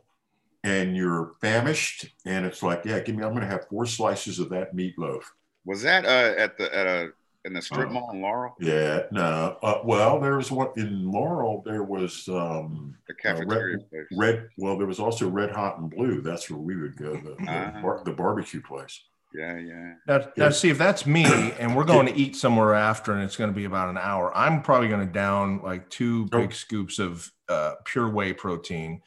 and 0.66 0.96
you're 0.96 1.34
famished. 1.40 2.08
And 2.26 2.46
it's 2.46 2.62
like, 2.62 2.84
yeah, 2.84 3.00
give 3.00 3.16
me, 3.16 3.24
I'm 3.24 3.34
gonna 3.34 3.46
have 3.46 3.68
four 3.70 3.86
slices 3.86 4.40
of 4.40 4.50
that 4.50 4.76
meatloaf. 4.76 5.24
Was 5.64 5.82
that 5.84 6.06
uh, 6.06 6.34
at 6.38 6.58
the 6.58 6.76
at 6.76 6.88
a 6.88 7.10
in 7.46 7.54
the 7.54 7.62
strip 7.62 7.90
uh, 7.90 7.94
mall 7.94 8.12
in 8.12 8.22
Laurel? 8.22 8.56
Yeah, 8.60 9.04
no. 9.12 9.58
Uh, 9.62 9.80
well, 9.86 10.20
there 10.20 10.38
was 10.38 10.52
what 10.52 10.76
in 10.78 11.10
Laurel. 11.10 11.62
There 11.66 11.84
was 11.84 12.28
um, 12.28 12.96
the 13.08 13.14
cafeteria 13.14 13.78
uh, 13.78 13.80
red, 13.92 14.06
red, 14.18 14.50
Well, 14.58 14.78
there 14.78 14.88
was 14.88 15.00
also 15.00 15.30
Red 15.30 15.52
Hot 15.52 15.78
and 15.78 15.90
Blue. 15.90 16.22
That's 16.22 16.50
where 16.50 16.60
we 16.60 16.76
would 16.76 16.98
go. 16.98 17.14
The, 17.14 17.36
the, 17.40 17.52
uh-huh. 17.52 17.82
bar, 17.82 18.02
the 18.04 18.12
barbecue 18.12 18.62
place. 18.62 19.00
Yeah, 19.34 19.58
yeah. 19.58 19.94
Now, 20.08 20.28
now, 20.38 20.50
see 20.50 20.70
if 20.70 20.78
that's 20.78 21.06
me, 21.06 21.26
and 21.60 21.76
we're 21.76 21.84
going 21.84 22.08
to 22.08 22.16
eat 22.16 22.36
somewhere 22.36 22.74
after, 22.74 23.14
and 23.14 23.22
it's 23.22 23.36
going 23.36 23.50
to 23.50 23.56
be 23.56 23.66
about 23.66 23.90
an 23.90 23.98
hour. 23.98 24.36
I'm 24.36 24.62
probably 24.62 24.88
going 24.88 25.06
to 25.06 25.14
down 25.14 25.62
like 25.62 25.90
two 25.90 26.28
oh. 26.34 26.40
big 26.40 26.50
oh. 26.50 26.54
scoops 26.54 27.00
of 27.00 27.32
uh, 27.48 27.76
pure 27.86 28.10
whey 28.10 28.34
protein 28.34 29.02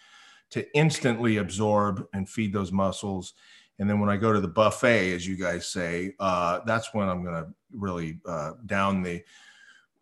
to 0.50 0.66
instantly 0.76 1.36
absorb 1.36 2.06
and 2.12 2.28
feed 2.28 2.52
those 2.52 2.72
muscles. 2.72 3.34
And 3.78 3.88
then 3.88 4.00
when 4.00 4.10
I 4.10 4.16
go 4.16 4.32
to 4.32 4.40
the 4.40 4.48
buffet, 4.48 5.14
as 5.14 5.26
you 5.26 5.36
guys 5.36 5.68
say, 5.68 6.14
uh, 6.18 6.60
that's 6.66 6.92
when 6.92 7.08
I'm 7.08 7.22
going 7.22 7.44
to 7.44 7.50
really 7.72 8.18
uh, 8.26 8.52
down 8.66 9.02
the 9.02 9.22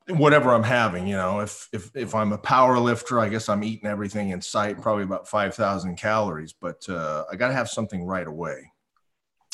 whatever 0.09 0.55
I'm 0.55 0.63
having. 0.63 1.07
You 1.07 1.17
know, 1.17 1.41
if 1.41 1.69
if 1.73 1.91
if 1.95 2.15
I'm 2.15 2.33
a 2.33 2.39
power 2.39 2.79
lifter, 2.79 3.21
I 3.21 3.29
guess 3.29 3.49
I'm 3.49 3.65
eating 3.65 3.89
everything 3.89 4.31
in 4.31 4.41
sight, 4.41 4.81
probably 4.81 5.05
about 5.05 5.29
five 5.29 5.55
thousand 5.55 5.97
calories. 5.97 6.53
But 6.53 6.89
uh, 6.89 7.25
I 7.31 7.37
got 7.37 7.49
to 7.49 7.55
have 7.55 7.69
something 7.69 8.05
right 8.05 8.27
away. 8.27 8.73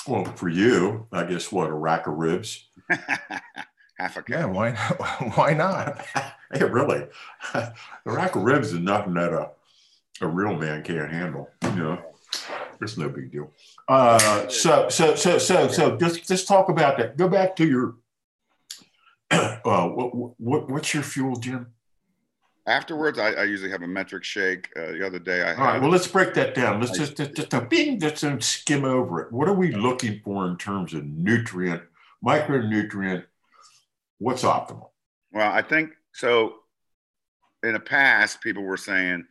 Well, 0.07 0.25
for 0.25 0.49
you, 0.49 1.07
I 1.13 1.25
guess 1.25 1.53
what 1.53 1.71
a 1.71 1.75
rack 1.75 2.07
of 2.07 2.15
ribs. 2.15 2.69
Half 3.99 4.17
a 4.17 4.25
yeah, 4.29 4.47
why 4.47 4.73
not? 4.73 5.37
why 5.37 5.55
not? 5.55 6.05
hey, 6.53 6.65
really, 6.65 7.07
a 7.55 7.73
rack 8.05 8.37
of 8.37 8.43
ribs 8.43 8.73
is 8.73 8.79
nothing 8.79 9.15
that 9.15 9.33
a 9.33 9.51
a 10.21 10.27
real 10.27 10.57
man 10.57 10.83
can't 10.83 11.11
handle. 11.11 11.49
You 11.65 11.77
know, 11.77 12.03
it's 12.83 12.97
no 12.97 13.09
big 13.09 13.31
deal. 13.31 13.53
Uh, 13.89 14.49
so, 14.49 14.89
so, 14.89 15.15
so, 15.15 15.39
so, 15.39 15.69
so, 15.69 15.97
just 15.97 16.27
just 16.27 16.49
talk 16.49 16.69
about 16.69 16.99
that. 16.99 17.17
Go 17.17 17.29
back 17.29 17.57
to 17.57 17.67
your. 17.67 17.95
Uh, 19.65 19.87
what, 19.89 20.39
what, 20.41 20.69
what's 20.69 20.93
your 20.93 21.05
fuel, 21.05 21.37
Jim? 21.37 21.69
Afterwards, 22.67 23.19
I, 23.19 23.31
I 23.31 23.45
usually 23.45 23.71
have 23.71 23.83
a 23.83 23.87
Met-Rx 23.87 24.27
shake. 24.27 24.69
Uh, 24.77 24.93
the 24.93 25.07
other 25.07 25.19
day, 25.19 25.43
I 25.43 25.49
had. 25.49 25.59
All 25.59 25.65
right. 25.65 25.81
Well, 25.81 25.91
let's 25.91 26.07
break 26.07 26.35
that 26.35 26.55
down. 26.55 26.81
Let's 26.81 26.97
just 26.97 27.17
just, 27.17 27.35
just 27.35 27.55
a 27.55 27.61
bing, 27.61 27.99
just 27.99 28.25
skim 28.43 28.85
over 28.85 29.23
it. 29.23 29.33
What 29.33 29.49
are 29.49 29.55
we 29.55 29.73
looking 29.73 30.21
for 30.25 30.47
in 30.47 30.59
terms 30.59 30.93
of 30.93 31.05
nutrient, 31.07 31.83
micronutrient? 32.25 33.25
What's 34.19 34.43
optimal? 34.43 34.91
Well, 35.33 35.51
I 35.51 35.63
think 35.63 35.91
so. 36.13 36.57
In 37.63 37.73
the 37.73 37.81
past, 37.81 38.41
people 38.41 38.65
were 38.65 38.77
saying 38.77 39.25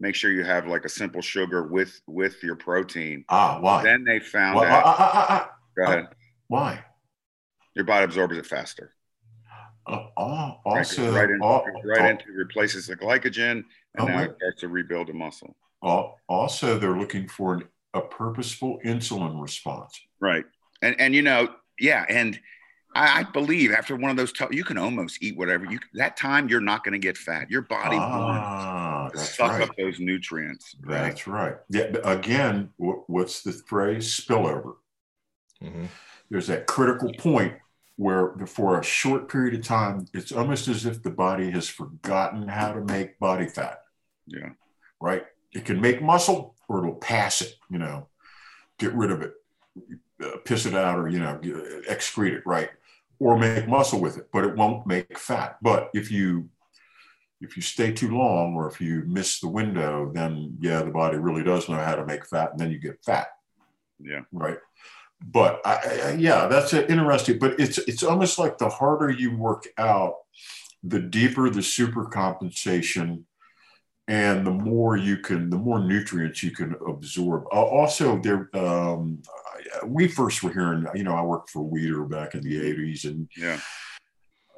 make 0.00 0.14
sure 0.14 0.32
you 0.32 0.42
have 0.42 0.66
like 0.66 0.84
a 0.84 0.88
simple 0.88 1.20
sugar 1.20 1.62
with 1.62 2.00
with 2.06 2.42
your 2.42 2.56
protein. 2.56 3.24
Ah, 3.28 3.58
why? 3.60 3.82
Then 3.82 4.04
they 4.04 4.18
found 4.18 4.56
well, 4.56 4.64
out. 4.64 4.84
Uh, 4.84 5.02
uh, 5.02 5.26
uh, 5.28 5.46
go 5.76 5.84
ahead. 5.84 6.08
why? 6.48 6.84
Your 7.76 7.84
body 7.84 8.04
absorbs 8.04 8.36
it 8.36 8.46
faster. 8.46 8.94
Uh, 9.86 10.06
also, 10.16 11.12
right, 11.12 11.30
in, 11.30 11.40
right 11.40 12.10
into 12.10 12.32
replaces 12.32 12.86
the 12.86 12.96
glycogen, 12.96 13.50
and 13.50 13.64
oh, 13.98 14.06
now 14.06 14.22
it 14.22 14.36
starts 14.36 14.60
to 14.60 14.68
rebuild 14.68 15.08
the 15.08 15.12
muscle. 15.12 15.56
Also, 16.28 16.78
they're 16.78 16.96
looking 16.96 17.26
for 17.26 17.54
an, 17.54 17.64
a 17.94 18.00
purposeful 18.00 18.78
insulin 18.84 19.40
response. 19.40 19.98
Right, 20.20 20.44
and 20.82 21.00
and 21.00 21.14
you 21.14 21.22
know, 21.22 21.48
yeah, 21.78 22.04
and 22.08 22.38
I, 22.94 23.20
I 23.20 23.22
believe 23.22 23.72
after 23.72 23.94
one 23.94 24.10
of 24.10 24.16
those, 24.16 24.32
t- 24.32 24.44
you 24.50 24.64
can 24.64 24.76
almost 24.76 25.22
eat 25.22 25.36
whatever 25.36 25.64
you. 25.64 25.78
That 25.94 26.16
time, 26.16 26.48
you're 26.48 26.60
not 26.60 26.82
going 26.84 26.92
to 26.92 26.98
get 26.98 27.16
fat. 27.16 27.50
Your 27.50 27.62
body 27.62 27.96
ah, 27.98 29.10
wants 29.12 29.36
suck 29.36 29.52
right. 29.52 29.68
up 29.68 29.76
those 29.76 30.00
nutrients. 30.00 30.74
Right? 30.82 31.02
That's 31.02 31.26
right. 31.26 31.56
Yeah. 31.68 31.92
Again, 32.04 32.70
what's 32.76 33.42
the 33.42 33.52
phrase? 33.52 34.08
Spillover. 34.08 34.74
Mm-hmm. 35.62 35.84
There's 36.30 36.48
that 36.48 36.66
critical 36.66 37.12
point 37.14 37.54
where, 37.96 38.34
for 38.46 38.80
a 38.80 38.82
short 38.82 39.28
period 39.28 39.54
of 39.54 39.64
time, 39.64 40.06
it's 40.12 40.32
almost 40.32 40.66
as 40.68 40.86
if 40.86 41.02
the 41.02 41.10
body 41.10 41.50
has 41.50 41.68
forgotten 41.68 42.48
how 42.48 42.72
to 42.72 42.80
make 42.80 43.18
body 43.18 43.46
fat. 43.46 43.82
Yeah. 44.26 44.50
Right. 45.00 45.24
It 45.52 45.64
can 45.64 45.80
make 45.80 46.02
muscle, 46.02 46.56
or 46.68 46.78
it'll 46.78 46.94
pass 46.94 47.40
it. 47.40 47.54
You 47.68 47.78
know, 47.78 48.08
get 48.78 48.94
rid 48.94 49.10
of 49.10 49.22
it, 49.22 49.34
uh, 50.24 50.38
piss 50.44 50.66
it 50.66 50.74
out, 50.74 50.98
or 50.98 51.08
you 51.08 51.18
know, 51.18 51.38
excrete 51.88 52.32
it. 52.32 52.42
Right 52.44 52.70
or 53.20 53.38
make 53.38 53.68
muscle 53.68 54.00
with 54.00 54.16
it, 54.16 54.28
but 54.32 54.44
it 54.44 54.56
won't 54.56 54.86
make 54.86 55.18
fat. 55.18 55.58
But 55.62 55.90
if 55.94 56.10
you 56.10 56.48
if 57.40 57.56
you 57.56 57.62
stay 57.62 57.92
too 57.92 58.16
long 58.16 58.54
or 58.54 58.68
if 58.68 58.80
you 58.80 59.04
miss 59.06 59.40
the 59.40 59.48
window, 59.48 60.10
then 60.12 60.56
yeah, 60.60 60.82
the 60.82 60.90
body 60.90 61.16
really 61.16 61.44
does 61.44 61.68
know 61.68 61.76
how 61.76 61.94
to 61.94 62.04
make 62.04 62.26
fat, 62.26 62.50
and 62.50 62.58
then 62.58 62.70
you 62.70 62.78
get 62.78 63.02
fat. 63.04 63.28
Yeah. 64.02 64.22
Right. 64.32 64.58
But 65.22 65.60
I, 65.66 66.00
I, 66.04 66.10
yeah, 66.18 66.48
that's 66.48 66.72
interesting. 66.72 67.38
But 67.38 67.60
it's 67.60 67.78
it's 67.78 68.02
almost 68.02 68.38
like 68.38 68.58
the 68.58 68.70
harder 68.70 69.10
you 69.10 69.36
work 69.36 69.68
out, 69.76 70.14
the 70.82 71.00
deeper 71.00 71.50
the 71.50 71.62
super 71.62 72.06
compensation, 72.06 73.26
and 74.10 74.44
the 74.44 74.50
more 74.50 74.96
you 74.96 75.18
can, 75.18 75.50
the 75.50 75.56
more 75.56 75.78
nutrients 75.78 76.42
you 76.42 76.50
can 76.50 76.74
absorb. 76.88 77.44
Uh, 77.52 77.62
also, 77.62 78.18
there 78.18 78.50
um, 78.56 79.22
we 79.86 80.08
first 80.08 80.42
were 80.42 80.52
hearing. 80.52 80.84
You 80.96 81.04
know, 81.04 81.14
I 81.14 81.22
worked 81.22 81.50
for 81.50 81.62
Weider 81.62 82.10
back 82.10 82.34
in 82.34 82.42
the 82.42 82.60
'80s, 82.60 83.04
and 83.04 83.28
yeah. 83.36 83.60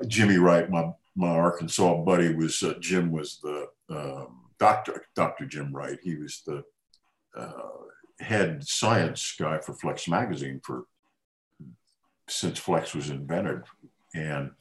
Jimmy 0.07 0.39
Wright, 0.39 0.71
my 0.71 0.91
my 1.15 1.29
Arkansas 1.29 2.03
buddy 2.03 2.35
was 2.35 2.63
uh, 2.63 2.75
Jim 2.81 3.13
was 3.13 3.41
the 3.43 3.69
um, 3.91 4.41
doctor, 4.59 5.05
Dr. 5.15 5.45
Jim 5.45 5.71
Wright. 5.71 5.99
He 6.03 6.17
was 6.17 6.41
the 6.47 6.65
uh, 7.37 7.69
head 8.21 8.67
science 8.67 9.35
guy 9.39 9.59
for 9.59 9.75
Flex 9.75 10.09
magazine 10.09 10.63
for 10.65 10.85
since 12.27 12.59
Flex 12.59 12.95
was 12.95 13.11
invented. 13.11 13.65
And 14.15 14.53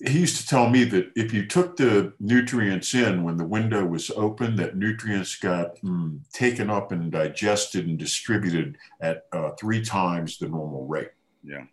he 0.00 0.18
used 0.18 0.40
to 0.40 0.46
tell 0.46 0.68
me 0.68 0.84
that 0.84 1.10
if 1.14 1.32
you 1.32 1.46
took 1.46 1.76
the 1.76 2.12
nutrients 2.18 2.94
in 2.94 3.22
when 3.22 3.36
the 3.36 3.44
window 3.44 3.84
was 3.84 4.10
open, 4.10 4.56
that 4.56 4.76
nutrients 4.76 5.36
got 5.36 5.76
mm, 5.82 6.20
taken 6.32 6.68
up 6.68 6.90
and 6.90 7.12
digested 7.12 7.86
and 7.86 7.98
distributed 7.98 8.76
at 9.00 9.26
uh, 9.32 9.50
three 9.52 9.84
times 9.84 10.38
the 10.38 10.48
normal 10.48 10.86
rate. 10.86 11.12
Yeah. 11.44 11.64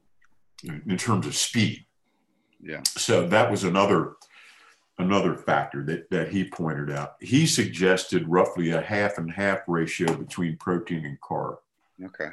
In, 0.64 0.84
in 0.88 0.98
terms 0.98 1.26
of 1.26 1.36
speed. 1.36 1.86
Yeah. 2.62 2.82
So 2.86 3.28
that 3.28 3.50
was 3.50 3.64
another 3.64 4.14
another 5.00 5.36
factor 5.36 5.84
that, 5.84 6.08
that 6.12 6.30
he 6.30 6.48
pointed 6.48 6.92
out. 6.92 7.16
He 7.20 7.48
suggested 7.48 8.28
roughly 8.28 8.70
a 8.70 8.82
half 8.82 9.18
and 9.18 9.32
half 9.32 9.62
ratio 9.68 10.14
between 10.14 10.58
protein 10.58 11.06
and 11.06 11.20
carb. 11.22 11.58
Okay. 12.04 12.30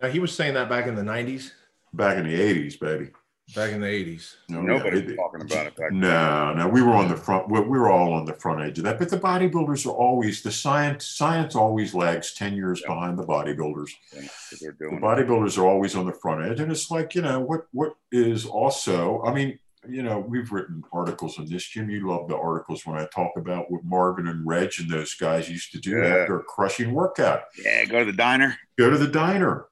Now 0.00 0.08
he 0.08 0.20
was 0.20 0.32
saying 0.32 0.54
that 0.54 0.68
back 0.68 0.86
in 0.86 0.94
the 0.94 1.02
90s? 1.02 1.50
Back 1.92 2.18
in 2.18 2.24
the 2.24 2.38
80s, 2.38 2.78
baby. 2.78 3.10
Back 3.54 3.72
in 3.72 3.80
the 3.80 3.86
80s. 3.86 4.34
No, 4.48 4.60
Nobody 4.60 5.00
yeah, 5.00 5.14
talking 5.14 5.42
about 5.42 5.66
it 5.68 5.76
back 5.76 5.92
No, 5.92 6.52
no, 6.52 6.68
we 6.68 6.82
were 6.82 6.94
on 6.94 7.08
the 7.08 7.16
front, 7.16 7.48
we 7.48 7.60
were 7.60 7.90
all 7.90 8.12
on 8.12 8.24
the 8.24 8.34
front 8.34 8.60
edge 8.60 8.78
of 8.78 8.84
that. 8.84 8.98
But 8.98 9.08
the 9.08 9.18
bodybuilders 9.18 9.86
are 9.86 9.94
always, 9.94 10.42
the 10.42 10.50
science, 10.50 11.06
science 11.06 11.54
always 11.54 11.94
lags 11.94 12.34
10 12.34 12.54
years 12.54 12.82
yeah. 12.82 12.92
behind 12.92 13.16
the 13.16 13.24
bodybuilders. 13.24 13.90
Yeah, 14.12 14.70
the 14.80 14.98
bodybuilders 15.00 15.58
are 15.58 15.66
always 15.66 15.94
on 15.94 16.06
the 16.06 16.12
front 16.12 16.44
edge. 16.44 16.58
And 16.58 16.72
it's 16.72 16.90
like, 16.90 17.14
you 17.14 17.22
know, 17.22 17.38
what 17.38 17.66
what 17.70 17.94
is 18.10 18.46
also, 18.46 19.22
I 19.22 19.32
mean, 19.32 19.58
you 19.88 20.02
know, 20.02 20.18
we've 20.18 20.50
written 20.50 20.82
articles 20.92 21.38
on 21.38 21.46
this. 21.48 21.64
Jim, 21.64 21.88
you 21.88 22.08
love 22.08 22.28
the 22.28 22.36
articles 22.36 22.84
when 22.84 22.98
I 22.98 23.06
talk 23.14 23.32
about 23.36 23.70
what 23.70 23.84
Marvin 23.84 24.26
and 24.26 24.44
Reg 24.44 24.72
and 24.80 24.90
those 24.90 25.14
guys 25.14 25.48
used 25.48 25.70
to 25.72 25.78
do 25.78 25.98
yeah. 25.98 26.16
after 26.16 26.40
a 26.40 26.42
crushing 26.42 26.92
workout. 26.92 27.42
Yeah, 27.64 27.84
go 27.84 28.00
to 28.00 28.04
the 28.04 28.16
diner. 28.16 28.56
Go 28.76 28.90
to 28.90 28.98
the 28.98 29.06
diner 29.06 29.66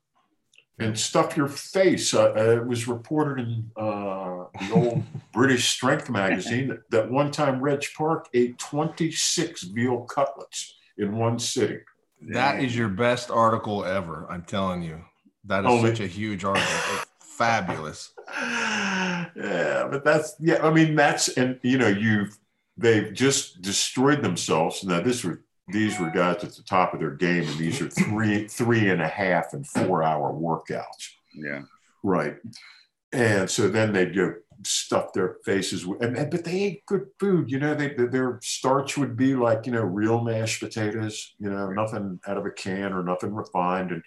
and 0.78 0.98
stuff 0.98 1.36
your 1.36 1.48
face. 1.48 2.14
Uh, 2.14 2.32
uh 2.36 2.60
it 2.60 2.66
was 2.66 2.88
reported 2.88 3.46
in 3.46 3.70
uh, 3.76 4.44
the 4.60 4.72
old 4.74 5.02
British 5.32 5.68
Strength 5.68 6.10
magazine 6.10 6.68
that, 6.68 6.90
that 6.90 7.10
one 7.10 7.30
time 7.30 7.60
Reg 7.60 7.84
Park 7.96 8.28
ate 8.34 8.58
26 8.58 9.62
veal 9.64 10.02
cutlets 10.02 10.74
in 10.98 11.16
one 11.16 11.38
sitting. 11.38 11.80
That 12.28 12.62
is 12.62 12.76
your 12.76 12.88
best 12.88 13.30
article 13.30 13.84
ever. 13.84 14.26
I'm 14.30 14.42
telling 14.42 14.82
you. 14.82 15.04
That 15.44 15.64
is 15.64 15.70
Only, 15.70 15.90
such 15.90 16.00
a 16.00 16.06
huge 16.06 16.44
article 16.44 17.04
fabulous. 17.36 18.12
Yeah, 19.36 19.88
but 19.90 20.04
that's 20.04 20.36
yeah. 20.38 20.64
I 20.64 20.70
mean, 20.70 20.94
that's 20.94 21.28
and 21.28 21.58
you 21.62 21.76
know 21.76 21.88
you've 21.88 22.38
they've 22.76 23.12
just 23.12 23.62
destroyed 23.62 24.22
themselves. 24.22 24.84
Now 24.84 25.00
this 25.00 25.24
were 25.24 25.40
these 25.68 25.98
were 25.98 26.10
guys 26.10 26.44
at 26.44 26.54
the 26.54 26.62
top 26.62 26.92
of 26.92 27.00
their 27.00 27.14
game, 27.14 27.44
and 27.44 27.58
these 27.58 27.80
are 27.80 27.88
three 27.88 28.46
three 28.48 28.90
and 28.90 29.00
a 29.00 29.08
half 29.08 29.52
and 29.52 29.66
four 29.66 30.02
hour 30.02 30.32
workouts. 30.32 31.08
Yeah, 31.34 31.62
right. 32.02 32.36
And 33.12 33.48
so 33.48 33.68
then 33.68 33.92
they'd 33.92 34.14
go 34.14 34.34
stuff 34.64 35.12
their 35.12 35.36
faces 35.44 35.86
with, 35.86 36.02
and, 36.02 36.16
and, 36.16 36.30
but 36.30 36.44
they 36.44 36.62
ate 36.62 36.86
good 36.86 37.06
food. 37.18 37.50
You 37.50 37.60
know, 37.60 37.74
they, 37.74 37.94
their 37.94 38.40
starch 38.42 38.98
would 38.98 39.16
be 39.16 39.34
like 39.34 39.66
you 39.66 39.72
know 39.72 39.82
real 39.82 40.20
mashed 40.20 40.60
potatoes. 40.60 41.34
You 41.38 41.50
know, 41.50 41.70
nothing 41.70 42.20
out 42.26 42.36
of 42.36 42.46
a 42.46 42.50
can 42.50 42.92
or 42.92 43.02
nothing 43.02 43.32
refined, 43.32 43.90
and 43.90 44.02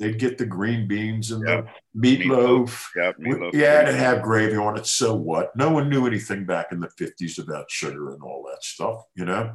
they'd 0.00 0.18
get 0.18 0.38
the 0.38 0.46
green 0.46 0.88
beans 0.88 1.30
and 1.30 1.46
yep. 1.46 1.68
the 1.94 2.18
meatloaf. 2.18 2.86
Yep, 2.96 3.18
meatloaf. 3.18 3.52
Yeah, 3.52 3.82
to 3.82 3.92
have 3.92 4.22
gravy 4.22 4.56
on 4.56 4.78
it. 4.78 4.86
So 4.86 5.14
what? 5.14 5.54
No 5.54 5.70
one 5.70 5.88
knew 5.88 6.06
anything 6.06 6.46
back 6.46 6.72
in 6.72 6.80
the 6.80 6.88
50s 6.88 7.38
about 7.38 7.70
sugar 7.70 8.12
and 8.12 8.22
all 8.22 8.46
that 8.50 8.64
stuff, 8.64 9.04
you 9.14 9.26
know? 9.26 9.52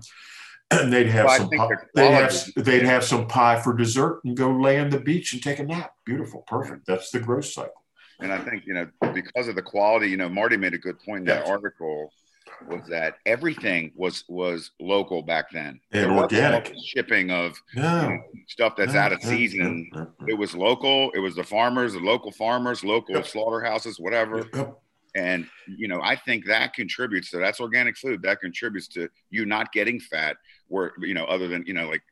And 0.71 0.91
they'd 0.93 1.07
have 1.07 1.25
well, 1.25 1.37
some 1.37 1.49
pie, 1.49 1.75
they'd 1.95 2.11
have, 2.11 2.51
they'd 2.55 2.83
have 2.83 3.03
some 3.03 3.27
pie 3.27 3.59
for 3.59 3.73
dessert 3.73 4.21
and 4.25 4.35
go 4.35 4.51
lay 4.51 4.79
on 4.79 4.89
the 4.89 4.99
beach 4.99 5.33
and 5.33 5.41
take 5.41 5.59
a 5.59 5.63
nap. 5.63 5.93
Beautiful, 6.05 6.43
perfect. 6.47 6.85
That's 6.85 7.11
the 7.11 7.19
growth 7.19 7.45
cycle. 7.45 7.83
And 8.19 8.31
I 8.31 8.39
think, 8.39 8.65
you 8.65 8.73
know, 8.73 8.87
because 9.13 9.47
of 9.47 9.55
the 9.55 9.61
quality, 9.61 10.09
you 10.09 10.17
know, 10.17 10.29
Marty 10.29 10.57
made 10.57 10.73
a 10.73 10.77
good 10.77 10.99
point 10.99 11.19
in 11.19 11.25
that 11.25 11.41
yes. 11.41 11.49
article 11.49 12.11
was 12.69 12.87
that 12.89 13.15
everything 13.25 13.91
was 13.95 14.23
was 14.27 14.71
local 14.79 15.21
back 15.21 15.51
then. 15.51 15.79
And 15.91 16.11
organic 16.11 16.73
shipping 16.83 17.31
of 17.31 17.61
yeah. 17.75 18.03
you 18.03 18.09
know, 18.09 18.23
stuff 18.47 18.75
that's 18.77 18.93
yeah, 18.93 19.05
out 19.05 19.11
of 19.11 19.21
season. 19.21 19.89
Yeah, 19.93 20.05
it 20.27 20.33
was 20.33 20.55
local. 20.55 21.11
It 21.13 21.19
was 21.19 21.35
the 21.35 21.43
farmers, 21.43 21.93
the 21.93 21.99
local 21.99 22.31
farmers, 22.31 22.83
local 22.83 23.21
slaughterhouses, 23.23 23.99
whatever. 23.99 24.47
And 25.15 25.47
you 25.65 25.87
know, 25.87 26.01
I 26.03 26.15
think 26.15 26.45
that 26.45 26.73
contributes 26.73 27.31
to 27.31 27.37
that's 27.37 27.61
organic 27.61 27.97
food. 27.97 28.21
That 28.21 28.41
contributes 28.41 28.87
to 28.89 29.09
you 29.29 29.45
not 29.45 29.71
getting 29.71 29.99
fat. 29.99 30.35
Where 30.67 30.91
you 30.99 31.13
know, 31.13 31.23
other 31.25 31.47
than 31.47 31.65
you 31.65 31.73
know, 31.73 31.89
like 31.89 32.03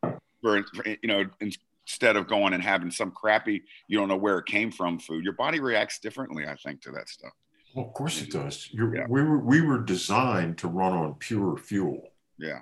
for, 0.42 0.64
for 0.74 0.88
you 0.88 1.08
know, 1.08 1.26
instead 1.42 2.16
of 2.16 2.28
going 2.28 2.54
and 2.54 2.64
having 2.64 2.90
some 2.90 3.12
crappy, 3.12 3.62
you 3.88 4.00
don't 4.00 4.08
know 4.08 4.16
where 4.16 4.38
it 4.40 4.46
came 4.46 4.72
from 4.72 5.00
food, 5.00 5.24
your 5.24 5.34
body 5.34 5.60
reacts 5.60 6.00
differently. 6.00 6.48
I 6.48 6.56
think 6.56 6.82
to 6.84 6.92
that 6.92 7.10
stuff. 7.10 7.34
Well, 7.76 7.86
of 7.86 7.94
course 7.94 8.22
it 8.22 8.32
does. 8.32 8.70
Yeah. 8.72 9.06
We 9.10 9.22
were 9.22 9.40
we 9.40 9.62
were 9.62 9.80
designed 9.80 10.58
to 10.60 10.68
run 10.68 10.94
on 10.94 11.16
pure 11.16 11.58
fuel. 11.58 12.10
Yeah. 12.38 12.60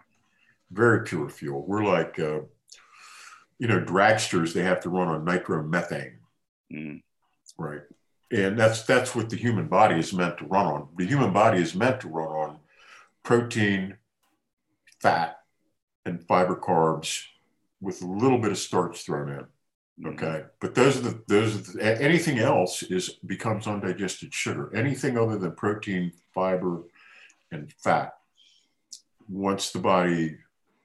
Very 0.71 1.03
pure 1.03 1.29
fuel. 1.29 1.65
We're 1.67 1.83
like, 1.83 2.17
uh, 2.17 2.41
you 3.59 3.67
know, 3.67 3.79
dragsters. 3.81 4.53
They 4.53 4.63
have 4.63 4.79
to 4.81 4.89
run 4.89 5.09
on 5.09 5.25
nitromethane. 5.25 6.15
Mm. 6.73 7.01
Right. 7.57 7.81
And 8.31 8.57
that's 8.57 8.83
that's 8.83 9.13
what 9.13 9.29
the 9.29 9.35
human 9.35 9.67
body 9.67 9.99
is 9.99 10.13
meant 10.13 10.37
to 10.37 10.45
run 10.45 10.65
on. 10.65 10.87
The 10.97 11.05
human 11.05 11.33
body 11.33 11.61
is 11.61 11.75
meant 11.75 11.99
to 12.01 12.07
run 12.07 12.29
on 12.29 12.59
protein, 13.23 13.97
fat, 15.01 15.39
and 16.05 16.23
fiber 16.23 16.55
carbs 16.55 17.23
with 17.81 18.01
a 18.01 18.07
little 18.07 18.37
bit 18.37 18.51
of 18.51 18.57
starch 18.57 19.03
thrown 19.05 19.29
in. 19.29 19.45
Mm-hmm. 20.05 20.07
Okay, 20.23 20.43
but 20.61 20.75
those 20.75 20.97
are 20.97 21.01
the 21.01 21.23
those 21.27 21.55
are 21.55 21.73
the, 21.73 22.01
anything 22.01 22.39
else 22.39 22.83
is 22.83 23.09
becomes 23.25 23.67
undigested 23.67 24.33
sugar. 24.33 24.71
Anything 24.73 25.17
other 25.17 25.37
than 25.37 25.51
protein, 25.51 26.13
fiber, 26.33 26.83
and 27.51 27.73
fat, 27.73 28.13
once 29.27 29.71
the 29.71 29.79
body 29.79 30.37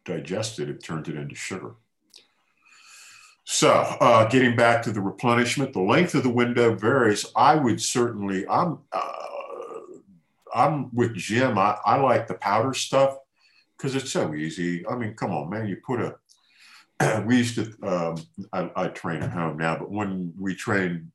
digests 0.04 0.58
it, 0.58 0.68
it 0.68 0.82
turns 0.82 1.08
it 1.08 1.16
into 1.16 1.36
sugar. 1.36 1.76
So, 3.48 3.70
uh, 3.70 4.28
getting 4.28 4.56
back 4.56 4.82
to 4.82 4.90
the 4.90 5.00
replenishment, 5.00 5.72
the 5.72 5.80
length 5.80 6.16
of 6.16 6.24
the 6.24 6.30
window 6.30 6.74
varies. 6.74 7.24
I 7.36 7.54
would 7.54 7.80
certainly, 7.80 8.46
I'm, 8.48 8.80
uh, 8.92 9.12
I'm 10.52 10.92
with 10.92 11.14
Jim. 11.14 11.56
I, 11.56 11.76
I 11.86 11.96
like 12.00 12.26
the 12.26 12.34
powder 12.34 12.74
stuff 12.74 13.16
because 13.76 13.94
it's 13.94 14.10
so 14.10 14.34
easy. 14.34 14.84
I 14.88 14.96
mean, 14.96 15.14
come 15.14 15.30
on, 15.30 15.48
man, 15.48 15.68
you 15.68 15.76
put 15.76 16.00
a 16.00 16.16
we 17.26 17.36
used 17.36 17.54
to, 17.54 17.72
um, 17.86 18.16
I, 18.52 18.70
I, 18.74 18.88
train 18.88 19.22
at 19.22 19.30
home 19.30 19.58
now, 19.58 19.78
but 19.78 19.92
when 19.92 20.32
we 20.36 20.56
trained 20.56 21.12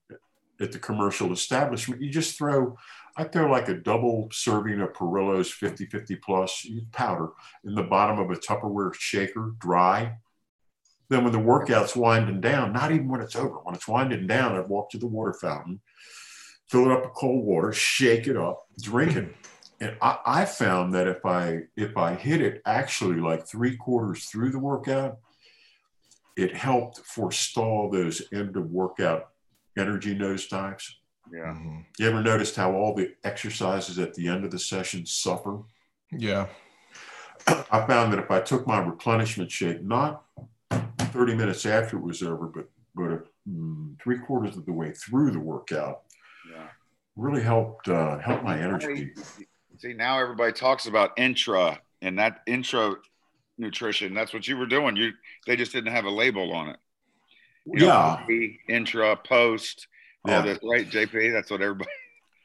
at 0.62 0.72
the 0.72 0.80
commercial 0.80 1.34
establishment, 1.34 2.02
you 2.02 2.10
just 2.10 2.38
throw, 2.38 2.78
I 3.18 3.26
throw 3.26 3.52
like 3.52 3.68
a 3.68 3.74
double 3.74 4.30
serving 4.32 4.80
of 4.80 4.94
Parrillo's 4.94 5.52
50 5.52 5.88
50 5.88 6.16
plus 6.16 6.66
powder 6.94 7.30
in 7.66 7.76
the 7.76 7.84
bottom 7.84 8.20
of 8.20 8.32
a 8.32 8.36
Tupperware 8.36 8.94
shaker, 8.94 9.54
dry. 9.60 10.18
Then 11.12 11.26
when 11.26 11.34
the 11.34 11.40
workout's 11.40 11.94
winding 11.94 12.40
down, 12.40 12.72
not 12.72 12.94
even 12.94 13.10
when 13.10 13.20
it's 13.20 13.36
over, 13.36 13.58
when 13.64 13.76
it's 13.76 13.86
winding 13.86 14.28
down, 14.28 14.56
I'd 14.56 14.70
walk 14.70 14.92
to 14.92 14.98
the 14.98 15.08
water 15.08 15.34
fountain, 15.34 15.82
fill 16.70 16.86
it 16.86 16.92
up 16.94 17.04
with 17.04 17.14
cold 17.16 17.44
water, 17.44 17.74
shake 17.74 18.28
it 18.28 18.38
up, 18.38 18.64
drink 18.82 19.18
it. 19.18 19.36
And 19.82 19.98
I, 20.02 20.20
I 20.26 20.46
found 20.46 20.94
that 20.94 21.10
if 21.10 21.26
I 21.26 21.64
if 21.76 21.98
I 21.98 22.16
hit 22.16 22.42
it 22.42 22.62
actually 22.66 23.20
like 23.20 23.46
three 23.46 23.76
quarters 23.76 24.28
through 24.28 24.52
the 24.52 24.60
workout, 24.60 25.18
it 26.38 26.56
helped 26.56 27.00
forestall 27.00 27.90
those 27.92 28.22
end 28.34 28.56
of 28.56 28.72
workout 28.72 29.32
energy 29.78 30.14
nose 30.14 30.48
nosedives. 30.48 30.92
Yeah. 31.30 31.40
Mm-hmm. 31.40 31.80
You 32.00 32.08
ever 32.08 32.22
noticed 32.22 32.56
how 32.56 32.72
all 32.72 32.96
the 32.96 33.12
exercises 33.26 34.00
at 34.00 34.14
the 34.14 34.30
end 34.30 34.46
of 34.46 34.52
the 34.52 34.60
session 34.60 35.06
suffer? 35.06 35.60
Yeah. 36.10 36.48
I 37.48 37.86
found 37.86 38.14
that 38.14 38.20
if 38.20 38.32
I 38.32 38.40
took 38.40 38.66
my 38.66 38.80
replenishment 38.80 39.52
shake, 39.52 39.84
not 39.84 40.24
30 41.12 41.36
minutes 41.36 41.66
after 41.66 41.98
it 41.98 42.04
was 42.04 42.22
over, 42.22 42.48
but 42.48 42.68
but 42.94 43.28
mm, 43.50 44.00
three 44.02 44.20
quarters 44.20 44.58
of 44.58 44.66
the 44.66 44.74
way 44.74 44.92
through 44.92 45.32
the 45.32 45.40
workout, 45.40 46.02
yeah. 46.52 46.68
really 47.16 47.42
helped 47.42 47.88
uh, 47.88 48.20
help 48.20 48.44
my 48.44 48.60
energy. 48.60 49.14
See, 49.78 49.94
now 49.94 50.20
everybody 50.20 50.52
talks 50.52 50.88
about 50.88 51.12
intra 51.18 51.80
and 52.02 52.20
that 52.20 52.42
intra 52.48 52.96
nutrition. 53.58 54.14
That's 54.14 54.34
what 54.34 54.48
you 54.48 54.58
were 54.58 54.66
doing. 54.66 54.96
You 54.96 55.12
they 55.48 55.56
just 55.56 55.72
didn't 55.72 55.94
have 55.94 56.06
a 56.06 56.10
label 56.10 56.54
on 56.54 56.70
it. 56.70 56.78
You 57.66 57.86
yeah. 57.86 58.24
Know, 58.28 58.48
intra, 58.68 59.16
post, 59.16 59.88
all 60.26 60.32
yeah. 60.32 60.42
this, 60.42 60.60
right? 60.64 60.90
JP, 60.90 61.34
that's 61.34 61.52
what 61.52 61.62
everybody. 61.62 61.90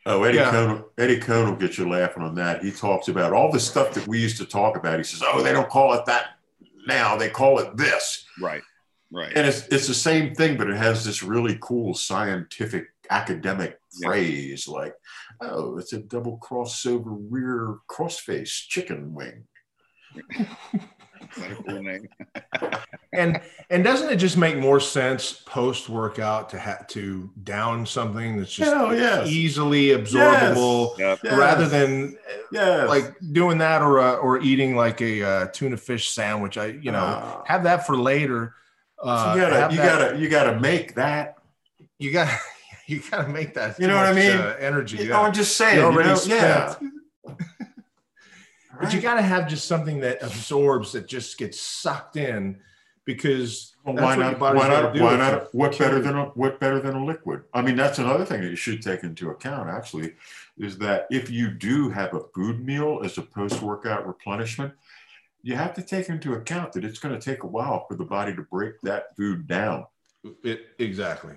Oh, 0.09 0.23
Eddie 0.23 0.39
yeah. 0.39 0.53
Coan, 0.53 0.85
Eddie 0.99 1.19
Coan 1.19 1.51
will 1.51 1.57
get 1.57 1.79
you 1.79 1.89
laughing 1.89 2.23
on 2.23 2.37
that. 2.37 2.63
He 2.63 2.71
talks 2.71 3.09
about 3.09 3.33
all 3.33 3.51
the 3.51 3.59
stuff 3.59 3.93
that 3.95 4.07
we 4.07 4.21
used 4.21 4.37
to 4.37 4.45
talk 4.45 4.77
about. 4.77 4.99
He 4.99 5.03
says, 5.03 5.21
"Oh, 5.27 5.43
they 5.43 5.53
don't 5.53 5.69
call 5.69 5.95
it 5.95 6.07
that 6.07 6.36
now; 6.87 7.17
they 7.17 7.31
call 7.31 7.59
it 7.59 7.77
this." 7.77 8.25
Right, 8.41 8.63
right. 9.13 9.33
And 9.35 9.47
it's 9.47 9.67
it's 9.69 9.87
the 9.87 9.95
same 9.95 10.35
thing, 10.35 10.57
but 10.57 10.71
it 10.71 10.77
has 10.77 11.05
this 11.05 11.23
really 11.23 11.59
cool 11.61 11.95
scientific 11.95 12.87
academic 13.11 13.79
yeah. 14.01 14.09
phrase 14.09 14.69
like, 14.69 14.95
"Oh, 15.41 15.79
it's 15.79 15.93
a 15.93 15.99
double 15.99 16.39
crossover 16.39 17.17
rear 17.31 17.79
crossface 17.91 18.67
chicken 18.69 19.15
wing." 19.15 19.45
and 23.13 23.41
and 23.71 23.85
doesn't 23.85 24.11
it 24.11 24.17
just 24.17 24.37
make 24.37 24.57
more 24.57 24.81
sense 24.81 25.33
post 25.47 25.89
workout 25.89 26.51
to 26.51 26.59
have 26.59 26.87
to 26.89 27.31
down 27.45 27.87
something 27.87 28.37
that's 28.37 28.53
just 28.53 28.71
yes. 28.71 29.29
easily 29.29 29.89
absorbable 29.89 30.97
yes. 30.99 31.19
rather 31.25 31.69
than 31.69 32.17
yes. 32.53 32.89
like 32.89 33.15
doing 33.33 33.59
that 33.59 33.83
or 33.83 33.99
uh, 33.99 34.15
or 34.17 34.41
eating 34.41 34.77
like 34.77 35.01
a 35.01 35.23
uh, 35.23 35.47
tuna 35.49 35.77
fish 35.77 36.11
sandwich? 36.11 36.59
I 36.59 36.67
you 36.67 36.93
know 36.93 36.99
uh, 36.99 37.43
have 37.47 37.65
that 37.65 37.87
for 37.87 37.97
later. 37.97 38.55
Uh, 39.03 39.35
so 39.35 39.35
you 39.35 39.41
gotta 39.41 39.75
you 39.75 39.81
that, 39.81 39.99
gotta 40.01 40.19
you 40.19 40.29
gotta 40.29 40.61
make 40.61 40.95
that. 40.95 41.39
You 41.99 42.13
gotta 42.13 42.39
you 42.87 43.01
gotta 43.11 43.29
make 43.29 43.55
that. 43.55 43.79
You 43.79 43.87
know 43.87 43.97
what 43.97 44.07
I 44.07 44.13
mean? 44.13 44.37
Uh, 44.37 44.57
energy. 44.59 44.99
You 44.99 45.09
know, 45.09 45.23
I'm 45.23 45.33
just 45.33 45.57
saying. 45.57 45.79
You 45.79 45.85
already 45.85 46.21
you 46.29 46.29
know, 46.29 46.37
yeah. 46.37 46.75
But 48.81 48.93
you 48.93 49.01
got 49.01 49.15
to 49.15 49.23
have 49.23 49.49
just 49.49 49.67
something 49.67 50.01
that 50.01 50.23
absorbs, 50.23 50.93
that 50.93 51.07
just 51.07 51.39
gets 51.39 51.61
sucked 51.61 52.17
in, 52.17 52.61
because 53.05 53.75
well, 53.85 53.95
why 53.95 54.17
not? 54.17 54.41
Why 54.41 54.69
not? 54.69 54.99
Why 54.99 55.17
not? 55.17 55.55
What 55.55 55.79
better 55.79 56.01
than 56.01 56.17
a 56.17 56.25
what 56.27 56.59
better 56.61 56.81
than 56.81 56.95
a 56.95 57.05
liquid? 57.05 57.45
I 57.55 57.63
mean, 57.63 57.77
that's 57.77 57.99
another 57.99 58.25
thing 58.25 58.41
that 58.43 58.51
you 58.51 58.57
should 58.57 58.83
take 58.83 59.03
into 59.05 59.31
account. 59.31 59.71
Actually, 59.71 60.15
is 60.59 60.77
that 60.79 61.07
if 61.11 61.31
you 61.31 61.51
do 61.51 61.89
have 61.91 62.15
a 62.15 62.21
food 62.35 62.65
meal 62.65 63.01
as 63.05 63.17
a 63.19 63.23
post-workout 63.23 64.07
replenishment, 64.07 64.73
you 65.43 65.55
have 65.55 65.75
to 65.75 65.83
take 65.83 66.09
into 66.09 66.35
account 66.35 66.73
that 66.73 66.85
it's 66.85 66.99
going 66.99 67.19
to 67.19 67.21
take 67.21 67.45
a 67.45 67.47
while 67.47 67.87
for 67.87 67.95
the 67.95 68.05
body 68.05 68.35
to 68.35 68.43
break 68.43 68.81
that 68.83 69.17
food 69.17 69.47
down. 69.47 69.87
It, 70.43 70.67
exactly. 70.79 71.35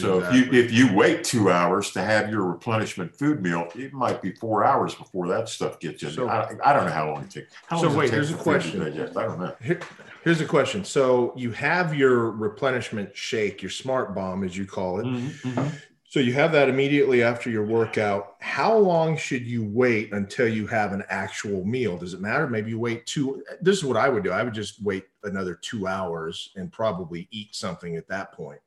So 0.00 0.18
exactly. 0.18 0.40
if 0.40 0.52
you 0.52 0.60
if 0.60 0.72
you 0.72 0.96
wait 0.96 1.24
two 1.24 1.50
hours 1.50 1.90
to 1.92 2.02
have 2.02 2.30
your 2.30 2.42
replenishment 2.44 3.14
food 3.14 3.42
meal, 3.42 3.68
it 3.74 3.92
might 3.92 4.22
be 4.22 4.32
four 4.32 4.64
hours 4.64 4.94
before 4.94 5.28
that 5.28 5.48
stuff 5.48 5.80
gets 5.80 6.02
in. 6.02 6.10
So, 6.10 6.28
I, 6.28 6.50
I, 6.64 6.72
don't 6.72 6.86
know 6.86 6.92
how 6.92 7.12
long 7.12 7.22
it 7.22 7.30
takes. 7.30 7.52
How 7.66 7.78
so 7.78 7.94
wait, 7.94 8.10
here's 8.10 8.30
a 8.30 8.36
question. 8.36 8.82
I 8.82 9.22
don't 9.22 9.38
know. 9.38 9.54
Here, 9.62 9.80
here's 10.24 10.40
a 10.40 10.46
question. 10.46 10.84
So 10.84 11.32
you 11.36 11.50
have 11.52 11.94
your 11.94 12.30
replenishment 12.30 13.16
shake, 13.16 13.62
your 13.62 13.70
smart 13.70 14.14
bomb, 14.14 14.44
as 14.44 14.56
you 14.56 14.66
call 14.66 15.00
it. 15.00 15.06
Mm-hmm, 15.06 15.48
mm-hmm. 15.48 15.76
So 16.10 16.20
you 16.20 16.32
have 16.32 16.52
that 16.52 16.70
immediately 16.70 17.22
after 17.22 17.50
your 17.50 17.66
workout. 17.66 18.36
How 18.40 18.74
long 18.74 19.18
should 19.18 19.46
you 19.46 19.68
wait 19.68 20.14
until 20.14 20.48
you 20.48 20.66
have 20.66 20.94
an 20.94 21.04
actual 21.10 21.66
meal? 21.66 21.98
Does 21.98 22.14
it 22.14 22.20
matter? 22.22 22.46
Maybe 22.46 22.70
you 22.70 22.78
wait 22.78 23.04
two. 23.04 23.44
This 23.60 23.76
is 23.76 23.84
what 23.84 23.98
I 23.98 24.08
would 24.08 24.24
do. 24.24 24.30
I 24.30 24.42
would 24.42 24.54
just 24.54 24.82
wait 24.82 25.04
another 25.24 25.54
two 25.54 25.86
hours 25.86 26.50
and 26.56 26.72
probably 26.72 27.28
eat 27.30 27.54
something 27.54 27.96
at 27.96 28.08
that 28.08 28.32
point. 28.32 28.58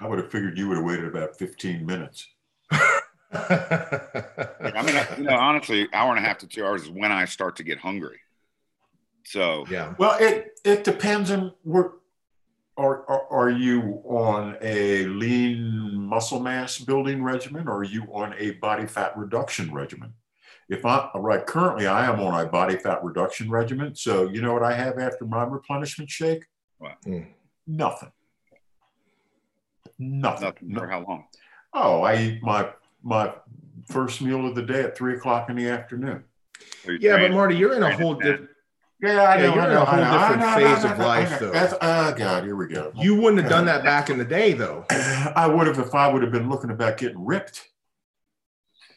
I 0.00 0.08
would 0.08 0.18
have 0.18 0.30
figured 0.30 0.56
you 0.56 0.68
would 0.68 0.78
have 0.78 0.86
waited 0.86 1.06
about 1.06 1.36
15 1.36 1.84
minutes. 1.84 2.26
I 3.32 4.82
mean, 4.84 4.96
you 5.18 5.24
know, 5.24 5.36
honestly, 5.36 5.88
hour 5.92 6.10
and 6.14 6.24
a 6.24 6.26
half 6.26 6.38
to 6.38 6.46
two 6.46 6.64
hours 6.64 6.82
is 6.82 6.90
when 6.90 7.12
I 7.12 7.26
start 7.26 7.56
to 7.56 7.62
get 7.62 7.78
hungry. 7.78 8.18
So 9.24 9.66
yeah. 9.70 9.94
Well, 9.98 10.16
it 10.18 10.58
it 10.64 10.84
depends 10.84 11.30
on 11.30 11.52
where. 11.62 11.92
Are, 12.76 13.04
are, 13.10 13.26
are 13.30 13.50
you 13.50 14.00
on 14.06 14.56
a 14.62 15.04
lean 15.04 15.92
muscle 15.92 16.40
mass 16.40 16.78
building 16.78 17.22
regimen 17.22 17.68
or 17.68 17.80
are 17.80 17.84
you 17.84 18.04
on 18.04 18.34
a 18.38 18.52
body 18.52 18.86
fat 18.86 19.14
reduction 19.18 19.70
regimen? 19.70 20.14
If 20.70 20.86
I 20.86 21.10
right 21.14 21.44
currently 21.44 21.86
I 21.86 22.06
am 22.06 22.20
on 22.20 22.40
a 22.40 22.48
body 22.48 22.76
fat 22.76 23.04
reduction 23.04 23.50
regimen. 23.50 23.96
So 23.96 24.30
you 24.30 24.40
know 24.40 24.54
what 24.54 24.62
I 24.62 24.72
have 24.72 24.98
after 24.98 25.26
my 25.26 25.42
replenishment 25.42 26.08
shake? 26.08 26.44
What? 26.78 26.96
Mm. 27.06 27.26
Nothing. 27.66 28.12
Nothing. 30.00 30.46
Nothing 30.62 30.74
for 30.74 30.88
how 30.88 31.04
long? 31.06 31.24
Oh, 31.74 32.02
I 32.02 32.16
eat 32.16 32.42
my 32.42 32.70
my 33.02 33.32
first 33.86 34.22
meal 34.22 34.46
of 34.46 34.54
the 34.54 34.62
day 34.62 34.82
at 34.82 34.96
three 34.96 35.14
o'clock 35.14 35.50
in 35.50 35.56
the 35.56 35.68
afternoon. 35.68 36.24
Yeah, 36.86 37.18
but 37.18 37.30
Marty, 37.32 37.56
you're 37.56 37.74
in 37.74 37.82
a 37.82 37.94
whole 37.94 38.14
different. 38.14 38.48
Yeah, 39.02 39.24
I 39.24 39.36
know. 39.38 39.54
Yeah, 39.54 39.54
you're 39.54 39.70
in 39.70 39.76
a 39.76 39.84
whole 39.84 39.98
different 39.98 40.40
know, 40.40 40.54
phase 40.54 40.84
know, 40.84 40.92
of 40.92 40.98
life, 40.98 41.38
though. 41.38 41.50
That's, 41.50 41.74
oh 41.80 42.12
God, 42.14 42.44
here 42.44 42.56
we 42.56 42.66
go. 42.66 42.92
You 42.96 43.14
wouldn't 43.14 43.42
have 43.42 43.50
done 43.50 43.66
that 43.66 43.84
back 43.84 44.10
in 44.10 44.18
the 44.18 44.24
day, 44.24 44.52
though. 44.52 44.84
I 44.90 45.46
would 45.46 45.66
have 45.66 45.78
if 45.78 45.94
I 45.94 46.12
would 46.12 46.22
have 46.22 46.32
been 46.32 46.48
looking 46.48 46.70
about 46.70 46.96
getting 46.96 47.24
ripped. 47.24 47.66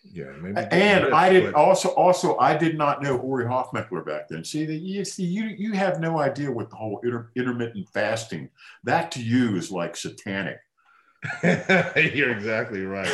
Yeah, 0.03 0.31
maybe. 0.41 0.57
And 0.57 1.05
ripped, 1.05 1.15
I 1.15 1.29
did 1.29 1.45
but... 1.45 1.55
also 1.55 1.89
also 1.89 2.37
I 2.37 2.55
did 2.55 2.77
not 2.77 3.01
know 3.01 3.17
Ori 3.17 3.45
Hofmekler 3.45 4.05
back 4.05 4.27
then. 4.29 4.43
See, 4.43 4.65
the, 4.65 4.75
you 4.75 5.05
see, 5.05 5.23
you 5.23 5.45
you 5.45 5.73
have 5.73 5.99
no 5.99 6.19
idea 6.19 6.51
what 6.51 6.69
the 6.69 6.75
whole 6.75 6.99
inter, 7.03 7.29
intermittent 7.35 7.89
fasting. 7.93 8.49
That 8.83 9.11
to 9.13 9.23
you 9.23 9.55
is 9.55 9.71
like 9.71 9.95
satanic. 9.95 10.59
You're 11.43 12.31
exactly 12.31 12.85
right. 12.85 13.11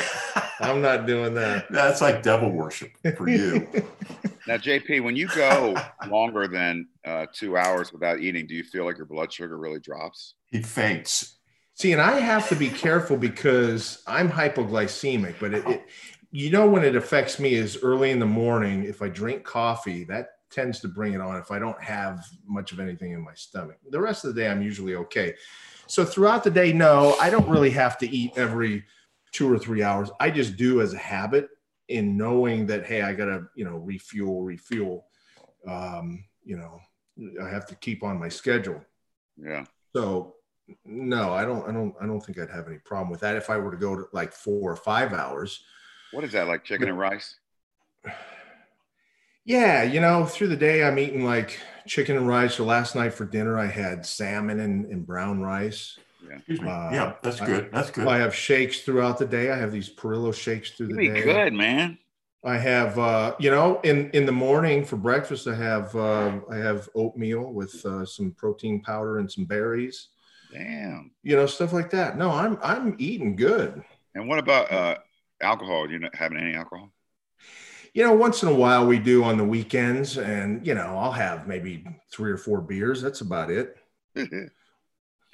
I'm 0.59 0.81
not 0.81 1.05
doing 1.05 1.33
that. 1.35 1.67
That's 1.69 2.01
like 2.01 2.23
devil 2.23 2.51
worship 2.51 2.91
for 3.15 3.29
you. 3.29 3.67
now, 4.47 4.57
JP, 4.57 5.03
when 5.03 5.15
you 5.15 5.27
go 5.27 5.75
longer 6.07 6.47
than 6.47 6.87
uh, 7.05 7.27
two 7.33 7.57
hours 7.57 7.93
without 7.93 8.19
eating, 8.19 8.47
do 8.47 8.55
you 8.55 8.63
feel 8.63 8.85
like 8.85 8.97
your 8.97 9.05
blood 9.05 9.31
sugar 9.31 9.57
really 9.57 9.79
drops? 9.79 10.35
He 10.47 10.61
faints. 10.61 11.37
See, 11.75 11.93
and 11.93 12.01
I 12.01 12.19
have 12.19 12.49
to 12.49 12.55
be 12.55 12.69
careful 12.69 13.15
because 13.15 14.03
I'm 14.05 14.29
hypoglycemic, 14.29 15.35
but 15.39 15.53
it, 15.53 15.67
it 15.67 15.85
you 16.31 16.49
know, 16.51 16.69
when 16.69 16.83
it 16.83 16.95
affects 16.95 17.39
me 17.39 17.53
is 17.53 17.79
early 17.81 18.11
in 18.11 18.19
the 18.19 18.25
morning. 18.25 18.83
If 18.83 19.01
I 19.01 19.09
drink 19.09 19.43
coffee, 19.43 20.03
that 20.05 20.31
tends 20.51 20.79
to 20.81 20.87
bring 20.87 21.13
it 21.13 21.21
on 21.21 21.37
if 21.37 21.51
I 21.51 21.59
don't 21.59 21.81
have 21.81 22.25
much 22.45 22.71
of 22.71 22.79
anything 22.79 23.11
in 23.11 23.23
my 23.23 23.33
stomach. 23.33 23.77
The 23.89 24.01
rest 24.01 24.25
of 24.25 24.33
the 24.33 24.41
day, 24.41 24.49
I'm 24.49 24.61
usually 24.61 24.95
okay. 24.95 25.35
So 25.89 26.06
throughout 26.06 26.43
the 26.43 26.52
day, 26.52 26.71
no, 26.71 27.15
I 27.19 27.32
don't 27.32 27.49
really 27.49 27.71
have 27.71 27.97
to 27.97 28.08
eat 28.08 28.34
every 28.38 28.86
two 29.32 29.52
or 29.52 29.58
three 29.58 29.82
hours. 29.82 30.12
I 30.19 30.30
just 30.30 30.56
do 30.56 30.82
as 30.82 30.93
a 30.93 30.97
habit 30.99 31.49
in 31.88 32.15
knowing 32.15 32.67
that, 32.67 32.86
hey, 32.86 33.02
I 33.02 33.13
got 33.13 33.25
to, 33.25 33.47
you 33.56 33.65
know, 33.65 33.78
refuel, 33.78 34.43
refuel. 34.43 35.08
Um, 35.67 36.23
you 36.43 36.58
know, 36.58 36.80
I 37.43 37.49
have 37.49 37.65
to 37.65 37.75
keep 37.75 38.04
on 38.04 38.19
my 38.19 38.30
schedule. 38.30 38.80
Yeah. 39.36 39.65
So 39.95 40.36
no, 40.86 41.34
I 41.34 41.43
don't, 41.43 41.67
I 41.67 41.71
don't, 41.71 41.95
I 41.99 42.06
don't 42.06 42.21
think 42.21 42.38
I'd 42.38 42.52
have 42.52 42.67
any 42.67 42.78
problem 42.78 43.10
with 43.10 43.21
that 43.21 43.36
if 43.36 43.49
I 43.49 43.58
were 43.58 43.71
to 43.71 43.78
go 43.78 43.95
to 43.95 44.06
like 44.13 44.32
four 44.32 44.71
or 44.71 44.75
five 44.75 45.12
hours. 45.12 45.63
What 46.12 46.23
is 46.23 46.32
that 46.34 46.47
like 46.47 46.63
chicken 46.63 46.89
and 46.89 46.99
rice? 46.99 47.36
Yeah, 49.49 49.81
you 49.81 49.99
know, 49.99 50.25
through 50.25 50.49
the 50.49 50.55
day 50.55 50.83
I'm 50.83 50.99
eating 50.99 51.25
like 51.25 51.59
chicken 51.88 52.15
and 52.15 52.27
rice. 52.27 52.53
So 52.53 52.63
last 52.63 52.93
night 52.93 53.15
for 53.15 53.25
dinner 53.25 53.57
I 53.57 53.65
had 53.65 54.05
salmon 54.05 54.59
and, 54.59 54.85
and 54.85 55.03
brown 55.07 55.41
rice. 55.41 55.97
Yeah. 56.23 56.35
Excuse 56.35 56.62
me. 56.62 56.69
Uh, 56.69 56.91
yeah, 56.91 57.13
that's 57.23 57.39
good. 57.39 57.65
I, 57.65 57.69
that's 57.75 57.89
good. 57.89 58.07
I 58.07 58.19
have 58.19 58.35
shakes 58.35 58.81
throughout 58.81 59.17
the 59.17 59.25
day. 59.25 59.49
I 59.49 59.57
have 59.57 59.71
these 59.71 59.89
Parrillo 59.89 60.31
shakes 60.31 60.69
through 60.69 60.89
the 60.89 61.07
day. 61.07 61.23
Good 61.23 61.53
man. 61.53 61.97
I 62.43 62.57
have, 62.57 62.99
uh, 62.99 63.35
you 63.39 63.49
know, 63.49 63.81
in 63.81 64.12
in 64.12 64.27
the 64.27 64.31
morning 64.31 64.85
for 64.85 64.97
breakfast, 64.97 65.47
I 65.47 65.55
have 65.55 65.95
uh, 65.95 66.41
I 66.51 66.57
have 66.57 66.88
oatmeal 66.93 67.51
with 67.51 67.83
uh, 67.88 68.05
some 68.05 68.33
protein 68.33 68.83
powder 68.83 69.17
and 69.17 69.31
some 69.31 69.45
berries. 69.45 70.09
Damn. 70.53 71.09
You 71.23 71.38
know, 71.38 71.47
stuff 71.47 71.73
like 71.73 71.89
that. 71.89 72.19
No, 72.19 72.29
I'm 72.29 72.59
I'm 72.62 72.95
eating 72.99 73.35
good. 73.35 73.83
And 74.13 74.27
what 74.27 74.38
about 74.38 74.71
uh, 74.71 74.97
alcohol? 75.41 75.89
You're 75.89 76.01
not 76.01 76.13
having 76.13 76.38
any 76.38 76.53
alcohol? 76.53 76.91
You 77.99 78.05
know, 78.05 78.13
once 78.13 78.43
in 78.43 78.47
a 78.47 78.53
while 78.53 78.88
we 78.88 78.97
do 78.97 79.25
on 79.25 79.35
the 79.35 79.43
weekends, 79.43 80.17
and 80.17 80.65
you 80.65 80.73
know, 80.73 80.97
I'll 80.97 81.12
have 81.12 81.49
maybe 81.49 81.85
three 82.09 82.31
or 82.31 82.38
four 82.38 82.62
beers. 82.62 83.01
That's 83.01 83.19
about 83.19 83.51
it. 83.51 83.75
you 84.15 84.49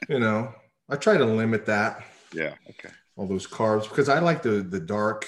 know, 0.10 0.51
I 0.89 0.95
try 0.95 1.15
to 1.15 1.25
limit 1.25 1.67
that. 1.67 2.04
Yeah. 2.34 2.56
Okay. 2.71 2.89
All 3.17 3.28
those 3.28 3.45
carbs 3.45 3.84
because 3.84 4.10
I 4.10 4.17
like 4.17 4.41
the 4.41 4.63
the 4.63 4.80
dark 4.80 5.28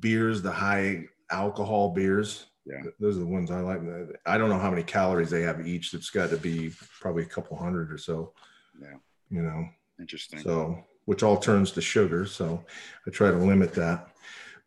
beers, 0.00 0.42
the 0.42 0.52
high 0.52 1.06
alcohol 1.30 1.94
beers. 1.94 2.44
Yeah. 2.66 2.82
Those 2.98 3.16
are 3.16 3.20
the 3.20 3.26
ones 3.26 3.50
I 3.50 3.60
like. 3.60 3.80
I 4.26 4.36
don't 4.36 4.50
know 4.50 4.58
how 4.58 4.68
many 4.68 4.82
calories 4.82 5.30
they 5.30 5.40
have 5.40 5.66
each. 5.66 5.94
It's 5.94 6.10
got 6.10 6.28
to 6.28 6.36
be 6.36 6.72
probably 7.00 7.22
a 7.22 7.26
couple 7.26 7.56
hundred 7.56 7.90
or 7.90 7.96
so. 7.96 8.34
Yeah. 8.78 8.98
You 9.30 9.40
know. 9.40 9.66
Interesting. 9.98 10.40
So, 10.40 10.84
which 11.06 11.22
all 11.22 11.38
turns 11.38 11.72
to 11.72 11.80
sugar. 11.80 12.26
So, 12.26 12.62
I 13.06 13.10
try 13.10 13.30
to 13.30 13.38
limit 13.38 13.72
that. 13.74 14.08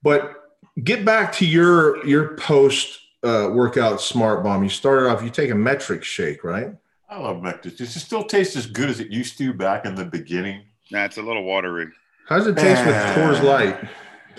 But 0.01 0.42
get 0.81 1.05
back 1.05 1.31
to 1.33 1.45
your 1.45 2.05
your 2.05 2.35
post 2.37 2.99
uh, 3.23 3.49
workout 3.53 4.01
smart 4.01 4.43
bomb. 4.43 4.63
You 4.63 4.69
started 4.69 5.09
off. 5.09 5.23
You 5.23 5.29
take 5.29 5.49
a 5.49 5.55
Met-Rx 5.55 6.05
shake, 6.05 6.43
right? 6.43 6.73
I 7.09 7.19
love 7.19 7.41
Met-Rx. 7.41 7.75
Does 7.77 7.95
it 7.95 7.99
still 7.99 8.23
taste 8.23 8.55
as 8.55 8.65
good 8.65 8.89
as 8.89 8.99
it 8.99 9.09
used 9.09 9.37
to 9.37 9.53
back 9.53 9.85
in 9.85 9.95
the 9.95 10.05
beginning? 10.05 10.63
Nah, 10.91 11.05
it's 11.05 11.17
a 11.17 11.21
little 11.21 11.43
watery. 11.43 11.87
How 12.27 12.37
does 12.37 12.47
it 12.47 12.57
taste 12.57 12.81
uh, 12.81 12.85
with 12.85 12.95
Coors 12.95 13.43
Light? 13.43 13.87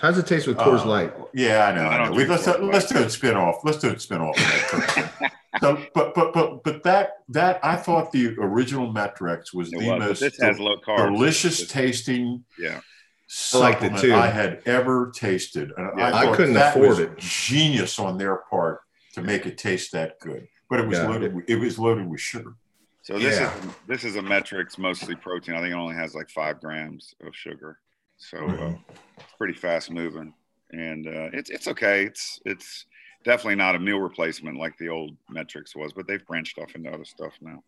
How 0.01 0.11
does 0.11 0.18
it 0.18 0.27
taste 0.27 0.47
with 0.47 0.57
Coors 0.57 0.81
uh, 0.81 0.88
Light? 0.88 1.14
Yeah, 1.33 1.66
I 1.66 1.75
know. 1.75 1.87
I 1.87 2.05
know. 2.05 2.16
We, 2.16 2.25
let's 2.27 2.47
let's 2.47 2.87
do 2.87 2.99
a 2.99 3.09
spin 3.09 3.37
off. 3.37 3.64
Let's 3.64 3.79
do 3.79 3.90
a 3.90 3.99
spin 3.99 4.20
off. 4.20 4.37
so, 5.61 5.85
but 5.94 6.14
but 6.14 6.33
but 6.33 6.64
but 6.64 6.83
that 6.83 7.18
that 7.29 7.61
I 7.62 7.77
thought 7.77 8.12
the 8.12 8.35
original 8.38 8.90
Met-Rx 8.90 9.55
was 9.55 9.73
it 9.73 9.79
the 9.79 9.88
was, 9.88 9.99
most 9.99 10.20
this 10.20 10.40
has 10.40 10.59
low 10.59 10.77
carbs. 10.79 11.12
delicious 11.12 11.66
tasting. 11.68 12.44
Yeah. 12.59 12.81
I 13.55 13.59
liked 13.59 13.83
it 13.83 13.97
too. 13.99 14.14
I 14.14 14.29
had 14.29 14.62
ever 14.66 15.12
tasted. 15.14 15.73
And 15.77 15.99
yeah, 15.99 16.11
I, 16.11 16.31
I 16.31 16.37
couldn't 16.37 16.57
afford 16.57 16.99
it. 16.99 17.18
Genius 17.18 17.99
on 17.99 18.18
their 18.18 18.37
part 18.51 18.81
to 19.14 19.23
make 19.23 19.47
it 19.47 19.59
taste 19.59 19.92
that 19.92 20.18
good, 20.20 20.47
but 20.68 20.81
it 20.81 20.87
was 20.87 20.99
yeah. 20.99 21.09
loaded. 21.09 21.35
With, 21.35 21.49
it 21.49 21.57
was 21.57 21.79
loaded 21.79 22.09
with 22.09 22.20
sugar. 22.20 22.55
So 23.03 23.18
this 23.18 23.38
yeah. 23.38 23.55
is 23.55 23.64
this 23.87 24.05
is 24.05 24.16
a 24.16 24.23
Met-Rx 24.23 24.79
mostly 24.79 25.14
protein. 25.14 25.55
I 25.55 25.61
think 25.61 25.73
it 25.73 25.77
only 25.77 25.94
has 25.94 26.14
like 26.14 26.31
five 26.31 26.61
grams 26.61 27.14
of 27.27 27.35
sugar, 27.35 27.79
so 28.16 28.38
uh, 28.38 28.40
mm-hmm. 28.40 28.75
uh, 28.75 28.94
it's 29.18 29.33
pretty 29.37 29.55
fast 29.55 29.90
moving, 29.90 30.33
and 30.70 31.07
uh, 31.07 31.29
it's 31.33 31.51
it's 31.51 31.68
okay. 31.68 32.05
It's 32.05 32.40
it's 32.44 32.87
definitely 33.25 33.57
not 33.57 33.75
a 33.75 33.79
meal 33.79 33.99
replacement 33.99 34.59
like 34.59 34.77
the 34.79 34.88
old 34.88 35.16
Met-Rx 35.29 35.75
was, 35.77 35.92
but 35.92 36.07
they've 36.07 36.25
branched 36.27 36.59
off 36.59 36.75
into 36.75 36.90
other 36.90 37.05
stuff 37.05 37.33
now. 37.40 37.62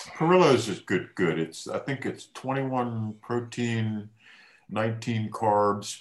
Parrillo's 0.00 0.68
is 0.68 0.80
good. 0.80 1.08
Good. 1.14 1.38
It's 1.38 1.68
I 1.68 1.78
think 1.78 2.04
it's 2.04 2.26
21 2.34 3.14
protein, 3.22 4.08
19 4.70 5.30
carbs. 5.30 5.98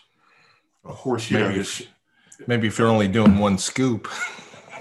Of 0.84 0.96
course, 0.96 1.30
you 1.30 1.38
maybe 1.40 1.56
know, 1.56 1.62
if, 1.62 1.88
maybe 2.48 2.68
if 2.68 2.80
you're 2.80 2.88
only 2.88 3.08
doing 3.08 3.38
one 3.38 3.58
scoop. 3.58 4.08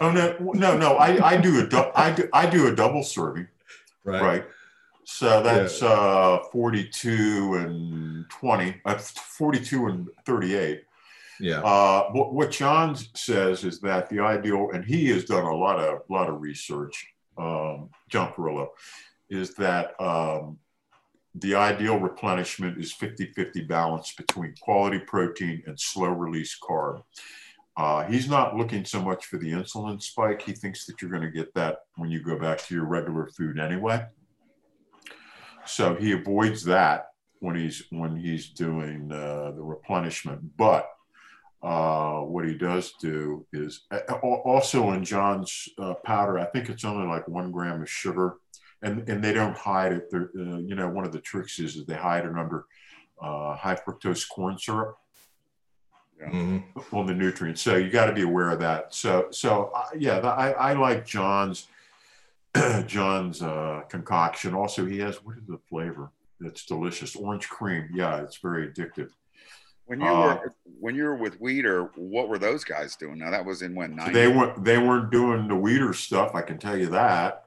Oh 0.01 0.11
no, 0.11 0.35
no, 0.55 0.79
no! 0.79 0.95
I, 0.95 1.33
I 1.33 1.37
do 1.37 1.61
a 1.61 1.93
I 1.95 2.13
do 2.13 2.29
I 2.33 2.49
do 2.49 2.69
a 2.69 2.75
double 2.75 3.03
serving. 3.03 3.49
Right. 4.05 4.23
Right. 4.23 4.45
So 5.05 5.43
that's 5.43 5.83
yeah. 5.83 5.89
uh, 5.89 6.43
42 6.53 7.55
and 7.55 8.31
20, 8.31 8.81
uh, 8.85 8.95
42 8.97 9.87
and 9.87 10.09
38. 10.25 10.85
Yeah. 11.41 11.61
Uh, 11.61 12.11
what, 12.13 12.33
what 12.33 12.51
John 12.53 12.97
says 13.15 13.65
is 13.65 13.81
that 13.81 14.09
the 14.09 14.21
ideal, 14.21 14.71
and 14.73 14.85
he 14.85 15.09
has 15.09 15.25
done 15.25 15.45
a 15.45 15.55
lot 15.55 15.81
of 15.81 16.03
lot 16.09 16.29
of 16.29 16.41
research, 16.41 17.09
um, 17.37 17.91
John 18.09 18.33
Parrillo, 18.33 18.69
is 19.31 19.55
that 19.55 20.01
um, 20.01 20.59
the 21.35 21.55
ideal 21.55 21.99
replenishment 21.99 22.79
is 22.79 22.93
50-50 22.93 23.69
balance 23.69 24.13
between 24.17 24.55
quality 24.61 24.99
protein 24.99 25.63
and 25.67 25.79
slow 25.79 26.09
release 26.09 26.57
carb. 26.61 27.03
Uh, 27.77 28.05
he's 28.05 28.29
not 28.29 28.57
looking 28.57 28.85
so 28.85 29.01
much 29.01 29.27
for 29.27 29.39
the 29.39 29.51
insulin 29.51 30.03
spike. 30.03 30.43
He 30.43 30.53
thinks 30.53 30.87
that 30.87 31.01
you're 31.01 31.11
going 31.11 31.23
to 31.23 31.31
get 31.31 31.55
that 31.55 31.79
when 31.97 32.11
you 32.11 32.23
go 32.23 32.39
back 32.39 32.59
to 32.65 32.75
your 32.75 32.85
regular 32.85 33.29
food 33.37 33.59
anyway. 33.59 34.05
So 35.65 35.95
he 35.95 36.13
avoids 36.13 36.65
that 36.65 37.07
when 37.39 37.57
he's 37.57 37.85
when 37.91 38.17
he's 38.17 38.51
doing 38.51 39.11
uh, 39.13 39.53
the 39.53 39.63
replenishment. 39.63 40.57
But 40.57 40.89
uh, 41.63 42.21
what 42.21 42.47
he 42.47 42.55
does 42.55 42.93
do 43.01 43.47
is 43.53 43.87
also 44.23 44.93
in 44.93 45.05
John's 45.05 45.69
uh, 45.79 45.95
powder. 46.05 46.39
I 46.39 46.47
think 46.47 46.69
it's 46.69 46.85
only 46.85 47.07
like 47.07 47.29
one 47.29 47.51
gram 47.53 47.83
of 47.83 47.91
sugar, 47.91 48.37
and 48.83 49.09
and 49.09 49.23
they 49.23 49.33
don't 49.33 49.57
hide 49.57 49.93
it. 49.93 50.09
Uh, 50.13 50.59
you 50.59 50.75
know, 50.75 50.89
one 50.89 51.05
of 51.05 51.13
the 51.13 51.21
tricks 51.21 51.59
is 51.59 51.77
that 51.77 51.87
they 51.87 51.95
hide 51.95 52.25
it 52.25 52.37
under 52.37 52.65
uh, 53.21 53.55
high 53.57 53.75
fructose 53.77 54.29
corn 54.29 54.59
syrup 54.59 54.97
mm-hmm. 56.29 56.97
on 56.97 57.07
the 57.07 57.15
nutrients. 57.15 57.61
So 57.63 57.77
you 57.77 57.91
got 57.91 58.07
to 58.07 58.13
be 58.13 58.23
aware 58.23 58.51
of 58.51 58.61
that. 58.61 58.95
So 58.95 59.29
so 59.31 59.71
uh, 59.75 59.87
yeah, 59.97 60.19
I, 60.19 60.53
I 60.53 60.73
like 60.75 61.07
John's 61.07 61.69
John's 62.87 63.43
uh, 63.43 63.83
concoction. 63.89 64.55
Also, 64.55 64.85
he 64.85 64.99
has 64.99 65.25
what 65.25 65.37
is 65.37 65.47
the 65.47 65.59
flavor? 65.69 66.11
That's 66.41 66.65
delicious. 66.65 67.17
Orange 67.17 67.49
cream. 67.49 67.89
Yeah, 67.93 68.23
it's 68.23 68.39
very 68.39 68.69
addictive. 68.69 69.11
When 69.91 70.01
you 70.01 70.07
uh, 70.07 70.39
were 70.45 70.55
when 70.79 70.95
you 70.95 71.03
were 71.03 71.17
with 71.17 71.41
Weider, 71.41 71.91
what 71.97 72.29
were 72.29 72.39
those 72.39 72.63
guys 72.63 72.95
doing? 72.95 73.19
Now 73.19 73.33
that 73.33 73.45
was 73.45 73.63
in 73.63 73.75
when 73.75 73.97
90? 73.97 74.13
they 74.13 74.29
weren't 74.29 74.63
they 74.63 74.79
weren't 74.79 75.11
doing 75.11 75.49
the 75.49 75.55
Weider 75.55 75.93
stuff. 75.93 76.37
I 76.37 76.43
can 76.43 76.59
tell 76.59 76.77
you 76.77 76.87
that 76.91 77.47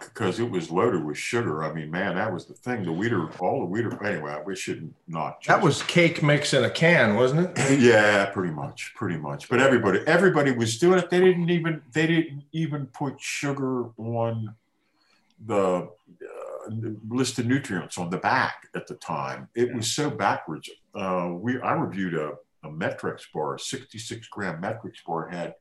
because 0.00 0.40
uh, 0.40 0.42
it 0.42 0.50
was 0.50 0.72
loaded 0.72 1.04
with 1.04 1.16
sugar. 1.16 1.62
I 1.62 1.72
mean, 1.72 1.92
man, 1.92 2.16
that 2.16 2.32
was 2.32 2.46
the 2.46 2.54
thing. 2.54 2.82
The 2.82 2.90
Weider, 2.90 3.40
all 3.40 3.64
the 3.64 3.72
Weider. 3.72 4.04
Anyway, 4.04 4.36
we 4.44 4.56
should 4.56 4.92
not. 5.06 5.24
Not. 5.24 5.44
That 5.44 5.62
was 5.62 5.84
cake 5.84 6.20
mix 6.20 6.52
in 6.52 6.64
a 6.64 6.70
can, 6.70 7.14
wasn't 7.14 7.56
it? 7.56 7.78
yeah, 7.78 8.24
pretty 8.26 8.52
much, 8.52 8.92
pretty 8.96 9.16
much. 9.16 9.48
But 9.48 9.60
everybody 9.60 10.00
everybody 10.04 10.50
was 10.50 10.76
doing 10.76 10.98
it. 10.98 11.10
They 11.10 11.20
didn't 11.20 11.50
even 11.50 11.80
they 11.92 12.08
didn't 12.08 12.42
even 12.50 12.86
put 12.86 13.20
sugar 13.20 13.84
on 13.98 14.52
the 15.46 15.88
list 17.08 17.38
of 17.38 17.46
nutrients 17.46 17.98
on 17.98 18.10
the 18.10 18.18
back 18.18 18.68
at 18.74 18.86
the 18.86 18.94
time. 18.94 19.48
It 19.54 19.68
yeah. 19.68 19.76
was 19.76 19.90
so 19.92 20.10
backwards. 20.10 20.70
Uh, 20.94 21.30
we 21.32 21.60
I 21.60 21.74
reviewed 21.74 22.14
a, 22.14 22.32
a 22.64 22.70
Met-Rx 22.70 23.26
bar, 23.32 23.54
a 23.54 23.58
66 23.58 24.28
gram 24.28 24.60
Met-Rx 24.60 25.00
bar 25.06 25.28
had 25.28 25.54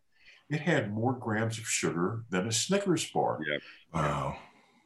it 0.50 0.62
had 0.62 0.94
more 0.94 1.14
grams 1.14 1.58
of 1.58 1.68
sugar 1.68 2.24
than 2.30 2.48
a 2.48 2.52
Snickers 2.52 3.10
bar. 3.10 3.40
Yep. 3.50 3.62
Wow. 3.94 4.38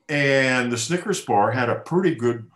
And 0.07 0.71
the 0.71 0.77
Snickers 0.77 1.21
bar 1.21 1.51
had 1.51 1.69
a 1.69 1.75
pretty 1.75 2.15
good 2.15 2.49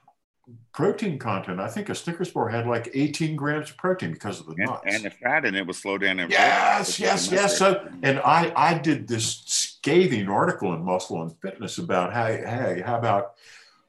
protein 0.74 1.20
content. 1.20 1.60
I 1.60 1.68
think 1.68 1.90
a 1.90 1.96
Snickers 1.96 2.32
bar 2.32 2.48
had 2.50 2.68
like 2.68 2.90
18 2.94 3.36
grams 3.36 3.72
of 3.72 3.78
protein 3.78 4.14
because 4.14 4.40
of 4.40 4.46
the 4.46 4.54
and, 4.54 4.66
nuts. 4.66 4.84
And 4.86 5.04
the 5.04 5.10
fat 5.10 5.46
in 5.46 5.56
it 5.56 5.68
was 5.68 5.78
slow 5.78 5.98
down. 5.98 6.18
Yes, 6.30 7.00
yes, 7.00 7.32
yes. 7.32 7.58
So, 7.58 7.90
and 8.04 8.20
I, 8.20 8.54
I 8.56 8.78
did 8.78 9.08
this 9.08 9.44
scathing 9.82 10.30
article 10.30 10.74
in 10.76 10.84
Muscle 10.84 11.24
and 11.24 11.36
Fitness 11.42 11.80
about 11.80 12.14
how, 12.14 12.28
hey, 12.28 12.84
how 12.86 13.00
about 13.00 13.34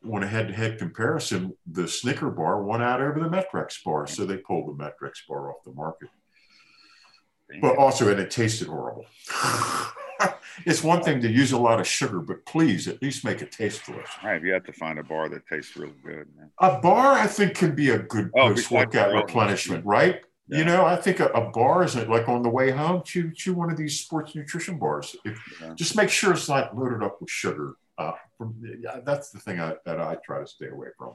when 0.01 0.23
a 0.23 0.27
head-to-head 0.27 0.79
comparison, 0.79 1.55
the 1.67 1.87
Snicker 1.87 2.31
bar 2.31 2.63
won 2.63 2.83
out 2.83 3.03
over 3.03 3.21
the 3.21 3.29
Met-Rx 3.29 3.83
bar, 3.83 4.07
so 4.07 4.25
they 4.25 4.39
pulled 4.39 4.69
the 4.69 4.83
Met-Rx 4.83 5.25
bar 5.29 5.51
off 5.51 5.63
the 5.65 5.73
market. 5.73 6.09
But 7.61 7.77
also, 7.77 8.11
and 8.11 8.19
it 8.19 8.31
tasted 8.31 8.69
horrible. 8.69 9.05
it's 10.65 10.83
one 10.83 11.03
thing 11.03 11.21
to 11.21 11.31
use 11.31 11.53
a 11.53 11.59
lot 11.59 11.79
of 11.79 11.87
sugar, 11.87 12.21
but 12.21 12.47
please 12.47 12.89
at 12.89 13.03
least 13.03 13.23
make 13.23 13.43
it 13.43 13.53
taste 13.53 13.85
delicious. 13.85 14.09
Right, 14.25 14.43
you 14.43 14.55
have 14.55 14.65
to 14.65 14.73
find 14.73 14.99
a 14.99 15.05
bar 15.05 15.29
that 15.29 15.47
tastes 15.47 15.77
really 15.77 15.93
good. 16.03 16.27
Man. 16.35 16.51
A 16.59 16.81
bar, 16.81 17.13
I 17.13 17.27
think, 17.27 17.55
can 17.55 17.75
be 17.75 17.91
a 17.91 17.99
good 17.99 18.31
oh, 18.35 18.49
post-workout 18.49 19.13
replenishment, 19.13 19.85
right? 19.85 20.23
Yeah. 20.53 20.59
You 20.59 20.65
know, 20.67 20.85
I 20.85 20.97
think 20.97 21.19
a, 21.19 21.29
a, 21.29 21.51
bar 21.51 21.83
is 21.83 21.97
like 21.97 22.29
on 22.29 22.43
the 22.43 22.51
way 22.51 22.71
home, 22.71 23.03
chew, 23.03 23.33
chew 23.33 23.55
one 23.55 23.71
of 23.71 23.79
these 23.79 23.99
sports 23.99 24.35
nutrition 24.35 24.79
bars. 24.79 25.17
If, 25.25 25.41
yeah. 25.63 25.73
Just 25.75 25.97
make 25.97 26.11
sure 26.11 26.35
it's 26.35 26.47
not 26.47 26.77
loaded 26.77 27.03
up 27.03 27.23
with 27.23 27.31
sugar. 27.31 27.77
Uh, 27.97 28.13
from, 28.37 28.55
yeah, 28.79 29.01
that's 29.03 29.31
the 29.31 29.39
thing 29.39 29.61
I, 29.61 29.77
that 29.87 29.99
I 29.99 30.19
try 30.23 30.41
to 30.41 30.47
stay 30.47 30.69
away 30.69 30.89
from. 30.99 31.15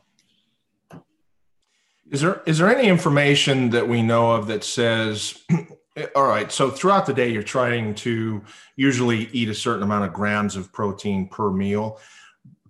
Is 2.10 2.22
there 2.22 2.42
is 2.48 2.58
there 2.58 2.76
any 2.76 2.88
information 2.88 3.70
that 3.72 3.88
we 3.88 4.02
know 4.02 4.32
of 4.32 4.48
that 4.48 4.64
says, 4.64 5.44
all 6.16 6.26
right, 6.26 6.52
so 6.52 6.72
throughout 6.72 7.06
the 7.06 7.14
day 7.14 7.30
you're 7.30 7.44
trying 7.44 7.94
to 7.96 8.42
usually 8.76 9.30
eat 9.34 9.50
a 9.50 9.54
certain 9.54 9.84
amount 9.84 10.06
of 10.06 10.14
grams 10.14 10.56
of 10.56 10.74
protein 10.74 11.28
per 11.28 11.52
meal. 11.52 12.00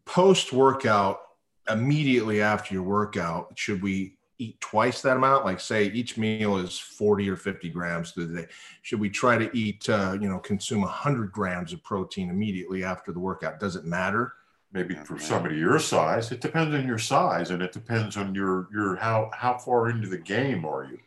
Post 0.03 0.51
workout, 0.51 1.21
immediately 1.69 2.41
after 2.41 2.73
your 2.73 2.84
workout, 2.84 3.58
should 3.58 3.82
we 3.82 4.16
eat 4.39 4.60
twice 4.62 5.02
that 5.02 5.17
amount? 5.17 5.45
Like 5.45 5.60
say 5.60 5.86
each 5.86 6.17
meal 6.17 6.58
is 6.58 6.78
40 6.78 7.30
or 7.30 7.36
50 7.36 7.69
grams 7.69 8.12
through 8.12 8.28
the 8.28 8.41
day 8.41 8.47
should 8.82 9.00
we 9.00 9.10
try 9.10 9.38
to 9.38 9.56
eat 9.58 9.88
uh, 9.89 10.17
you 10.19 10.30
know 10.30 10.39
consume 10.39 10.82
100 10.82 11.32
grams 11.32 11.73
of 11.73 11.84
protein 11.84 12.30
immediately 12.30 12.84
after 12.84 13.12
the 13.12 13.19
workout? 13.19 13.60
Does 13.60 13.76
it 13.76 13.86
matter? 13.86 14.34
Maybe 14.73 14.95
for 14.95 15.17
somebody 15.17 15.56
your 15.56 15.80
size. 15.80 16.32
It 16.32 16.41
depends 16.41 16.76
on 16.76 16.86
your 16.86 16.97
size 16.97 17.52
and 17.52 17.62
it 17.62 17.71
depends 17.71 18.17
on 18.17 18.36
your 18.36 18.67
your 18.71 18.95
how 18.97 19.32
how 19.34 19.58
far 19.58 19.89
into 19.89 20.08
the 20.08 20.17
game 20.17 20.65
are 20.65 20.86
you? 20.86 21.00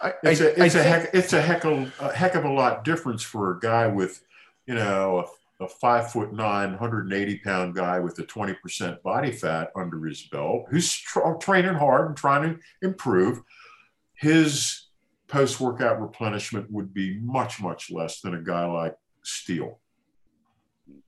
I, 0.00 0.12
it's 0.22 0.40
I, 0.40 0.44
a 0.44 0.48
it's 0.48 0.74
I 0.76 0.80
a 0.80 0.82
heck 0.82 1.10
it's 1.14 1.32
a 1.32 1.40
heck 1.40 1.64
of 1.64 1.92
a 2.00 2.12
heck 2.12 2.34
of 2.34 2.44
a 2.44 2.50
lot 2.50 2.84
difference 2.84 3.22
for 3.22 3.52
a 3.52 3.60
guy 3.60 3.86
with 3.86 4.22
you 4.66 4.74
know 4.74 5.30
a 5.62 5.68
five 5.68 6.10
foot 6.10 6.32
nine, 6.32 6.70
180 6.70 7.38
pound 7.38 7.74
guy 7.74 7.98
with 8.00 8.18
a 8.18 8.24
20% 8.24 9.02
body 9.02 9.32
fat 9.32 9.70
under 9.76 10.04
his 10.04 10.22
belt 10.22 10.66
who's 10.70 10.92
tra- 10.92 11.36
training 11.40 11.74
hard 11.74 12.08
and 12.08 12.16
trying 12.16 12.42
to 12.42 12.60
improve, 12.82 13.40
his 14.14 14.88
post 15.28 15.60
workout 15.60 16.00
replenishment 16.00 16.70
would 16.70 16.92
be 16.92 17.18
much, 17.20 17.60
much 17.60 17.90
less 17.90 18.20
than 18.20 18.34
a 18.34 18.42
guy 18.42 18.66
like 18.66 18.96
Steele. 19.22 19.78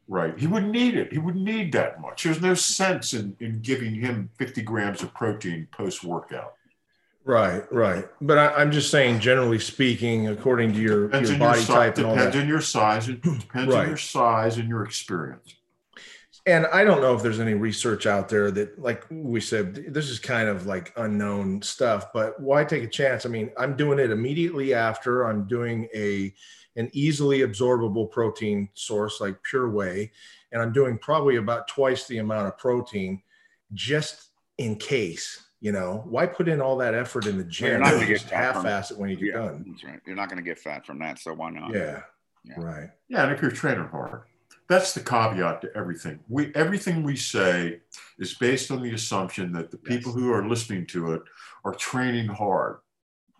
Right. 0.06 0.38
He 0.38 0.46
wouldn't 0.46 0.72
need 0.72 0.96
it. 0.96 1.12
He 1.12 1.18
wouldn't 1.18 1.44
need 1.44 1.72
that 1.72 2.00
much. 2.00 2.24
There's 2.24 2.40
no 2.40 2.54
sense 2.54 3.14
in, 3.14 3.36
in 3.40 3.60
giving 3.60 3.94
him 3.94 4.30
50 4.38 4.62
grams 4.62 5.02
of 5.02 5.14
protein 5.14 5.68
post 5.72 6.04
workout. 6.04 6.54
Right, 7.24 7.64
right. 7.72 8.06
But 8.20 8.38
I, 8.38 8.60
am 8.62 8.70
just 8.70 8.90
saying, 8.90 9.20
generally 9.20 9.58
speaking, 9.58 10.28
according 10.28 10.74
to 10.74 10.78
your, 10.78 11.10
your 11.10 11.38
body 11.38 11.60
your, 11.60 11.66
type, 11.66 11.96
and 11.96 12.06
depends 12.16 12.36
on 12.36 12.48
your 12.48 12.60
size. 12.60 13.08
It 13.08 13.22
depends 13.22 13.72
right. 13.72 13.82
on 13.82 13.88
your 13.88 13.96
size 13.96 14.58
and 14.58 14.68
your 14.68 14.84
experience. 14.84 15.54
And 16.46 16.66
I 16.66 16.84
don't 16.84 17.00
know 17.00 17.14
if 17.14 17.22
there's 17.22 17.40
any 17.40 17.54
research 17.54 18.04
out 18.04 18.28
there 18.28 18.50
that, 18.50 18.78
like 18.78 19.06
we 19.10 19.40
said, 19.40 19.94
this 19.94 20.10
is 20.10 20.18
kind 20.18 20.50
of 20.50 20.66
like 20.66 20.92
unknown 20.98 21.62
stuff. 21.62 22.12
But 22.12 22.38
why 22.38 22.64
take 22.64 22.82
a 22.82 22.88
chance? 22.88 23.24
I 23.24 23.30
mean, 23.30 23.50
I'm 23.56 23.76
doing 23.76 23.98
it 23.98 24.10
immediately 24.10 24.74
after. 24.74 25.22
I'm 25.24 25.46
doing 25.46 25.88
a 25.94 26.34
an 26.76 26.90
easily 26.92 27.38
absorbable 27.38 28.10
protein 28.10 28.68
source 28.74 29.20
like 29.20 29.42
Pure 29.42 29.70
Whey, 29.70 30.10
and 30.52 30.60
I'm 30.60 30.72
doing 30.72 30.98
probably 30.98 31.36
about 31.36 31.68
twice 31.68 32.06
the 32.06 32.18
amount 32.18 32.48
of 32.48 32.58
protein, 32.58 33.22
just 33.72 34.28
in 34.58 34.76
case 34.76 35.43
You 35.64 35.72
know, 35.72 36.04
why 36.04 36.26
put 36.26 36.46
in 36.46 36.60
all 36.60 36.76
that 36.76 36.92
effort 36.94 37.24
in 37.24 37.38
the 37.38 37.44
gym? 37.44 37.70
You're 37.70 37.78
not 37.78 37.92
going 37.92 38.06
to 38.06 38.12
get 38.12 38.20
half-ass 38.20 38.90
it 38.90 38.98
when 38.98 39.08
you 39.08 39.16
get 39.16 39.28
yeah, 39.28 39.32
done. 39.32 39.64
That's 39.66 39.82
right. 39.82 40.00
You're 40.04 40.14
not 40.14 40.28
going 40.28 40.36
to 40.36 40.42
get 40.44 40.58
fat 40.58 40.84
from 40.84 40.98
that, 40.98 41.18
so 41.18 41.32
why 41.32 41.48
not? 41.48 41.72
Yeah. 41.72 42.02
yeah. 42.44 42.54
Right. 42.58 42.90
Yeah, 43.08 43.22
and 43.22 43.32
if 43.32 43.40
you're 43.40 43.50
training 43.50 43.88
hard, 43.88 44.24
that's 44.68 44.92
the 44.92 45.00
caveat 45.00 45.62
to 45.62 45.74
everything. 45.74 46.20
We 46.28 46.54
everything 46.54 47.02
we 47.02 47.16
say 47.16 47.80
is 48.18 48.34
based 48.34 48.70
on 48.70 48.82
the 48.82 48.92
assumption 48.92 49.52
that 49.52 49.70
the 49.70 49.78
people 49.78 50.12
yes. 50.12 50.20
who 50.20 50.32
are 50.34 50.46
listening 50.46 50.86
to 50.88 51.14
it 51.14 51.22
are 51.64 51.72
training 51.72 52.26
hard. 52.28 52.80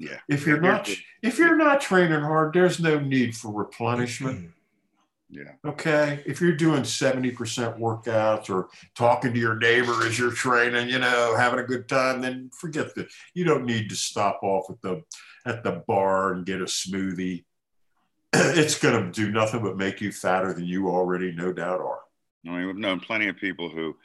Yeah. 0.01 0.17
If 0.27 0.47
you're 0.47 0.63
not 0.63 0.89
if 1.23 1.37
you're 1.37 1.57
not 1.59 1.83
training 1.83 2.23
hard, 2.23 2.55
there's 2.55 2.81
no 2.81 2.99
need 2.99 3.37
for 3.37 3.53
replenishment. 3.53 4.39
Mm-hmm. 4.39 4.49
Yeah. 5.35 5.71
Okay. 5.71 6.23
If 6.25 6.41
you're 6.41 6.55
doing 6.55 6.83
70% 6.83 7.35
workouts 7.79 8.49
or 8.49 8.69
talking 8.95 9.35
to 9.35 9.39
your 9.39 9.57
neighbor 9.57 10.07
as 10.07 10.17
you're 10.17 10.31
training, 10.31 10.89
you 10.89 11.01
know, 11.01 11.35
having 11.37 11.59
a 11.59 11.65
good 11.65 11.89
time, 11.89 12.21
then 12.21 12.51
forget 12.57 12.95
that. 12.95 13.09
You 13.35 13.45
don't 13.45 13.67
need 13.67 13.89
to 13.91 13.97
stop 13.97 14.41
off 14.43 14.71
at 14.71 14.81
the 14.81 15.03
at 15.45 15.65
the 15.65 15.83
bar 15.89 16.33
and 16.33 16.47
get 16.47 16.61
a 16.61 16.67
smoothie. 16.67 17.45
it's 18.33 18.79
going 18.79 19.05
to 19.05 19.11
do 19.11 19.33
nothing 19.33 19.61
but 19.61 19.77
make 19.77 20.01
you 20.01 20.13
fatter 20.13 20.53
than 20.53 20.65
you 20.65 20.89
already 20.89 21.33
no 21.33 21.53
doubt 21.53 21.81
are. 21.81 22.01
I 22.47 22.51
mean, 22.51 22.67
we've 22.69 22.77
known 22.77 23.01
plenty 23.01 23.29
of 23.29 23.37
people 23.37 23.69
who 23.69 23.97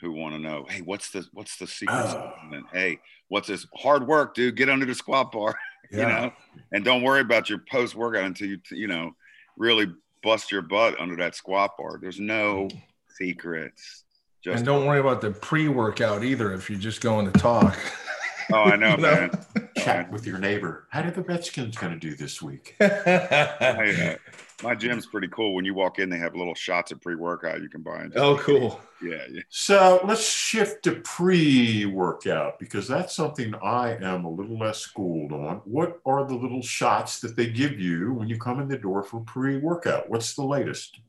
who 0.00 0.12
want 0.12 0.34
to 0.34 0.38
know, 0.38 0.66
hey, 0.68 0.82
what's 0.82 1.10
the 1.10 1.26
what's 1.32 1.56
the 1.56 1.66
secret? 1.66 1.96
Uh, 1.96 2.30
hey, 2.72 3.00
what's 3.26 3.48
this 3.48 3.66
hard 3.74 4.06
work, 4.06 4.34
dude? 4.34 4.54
Get 4.54 4.68
under 4.68 4.86
the 4.86 4.94
squat 4.94 5.32
bar, 5.32 5.58
yeah. 5.90 5.98
you 5.98 6.06
know, 6.06 6.32
and 6.72 6.84
don't 6.84 7.02
worry 7.02 7.22
about 7.22 7.50
your 7.50 7.64
post 7.70 7.96
workout 7.96 8.24
until 8.24 8.48
you 8.48 8.58
you 8.70 8.86
know 8.86 9.16
really 9.56 9.86
bust 10.26 10.50
your 10.50 10.60
butt 10.60 10.98
under 11.00 11.14
that 11.14 11.36
squat 11.36 11.76
bar. 11.78 11.98
There's 12.02 12.18
no 12.18 12.68
secrets. 13.16 14.02
Just 14.42 14.56
and 14.58 14.66
don't 14.66 14.84
worry 14.84 14.98
about 14.98 15.20
the 15.20 15.30
pre 15.30 15.68
workout 15.68 16.24
either 16.24 16.52
if 16.52 16.68
you're 16.68 16.80
just 16.80 17.00
going 17.00 17.30
to 17.30 17.38
talk. 17.38 17.78
Oh, 18.52 18.64
I 18.64 18.76
know, 18.76 18.96
man. 18.98 19.30
Chat 19.76 20.10
with 20.10 20.26
your 20.26 20.38
neighbor. 20.38 20.86
How 20.90 21.02
did 21.02 21.14
the 21.14 21.22
Redskins 21.22 21.76
going 21.76 21.92
to 21.92 21.98
do 21.98 22.14
this 22.14 22.40
week? 22.40 22.76
hey, 22.78 24.18
uh, 24.18 24.32
my 24.62 24.74
gym's 24.74 25.06
pretty 25.06 25.28
cool. 25.28 25.54
When 25.54 25.64
you 25.64 25.74
walk 25.74 25.98
in, 25.98 26.08
they 26.08 26.18
have 26.18 26.34
little 26.34 26.54
shots 26.54 26.92
of 26.92 27.00
pre-workout 27.00 27.60
you 27.60 27.68
can 27.68 27.82
buy. 27.82 28.08
Oh, 28.14 28.36
cool. 28.38 28.80
Yeah, 29.02 29.22
yeah. 29.30 29.42
So 29.48 30.00
let's 30.04 30.26
shift 30.26 30.84
to 30.84 30.96
pre-workout 31.02 32.58
because 32.58 32.88
that's 32.88 33.14
something 33.14 33.54
I 33.62 33.96
am 33.96 34.24
a 34.24 34.30
little 34.30 34.58
less 34.58 34.78
schooled 34.78 35.32
on. 35.32 35.56
What 35.64 36.00
are 36.06 36.24
the 36.26 36.34
little 36.34 36.62
shots 36.62 37.20
that 37.20 37.36
they 37.36 37.50
give 37.50 37.78
you 37.78 38.12
when 38.14 38.28
you 38.28 38.38
come 38.38 38.60
in 38.60 38.68
the 38.68 38.78
door 38.78 39.02
for 39.02 39.20
pre-workout? 39.20 40.08
What's 40.08 40.34
the 40.34 40.44
latest? 40.44 41.00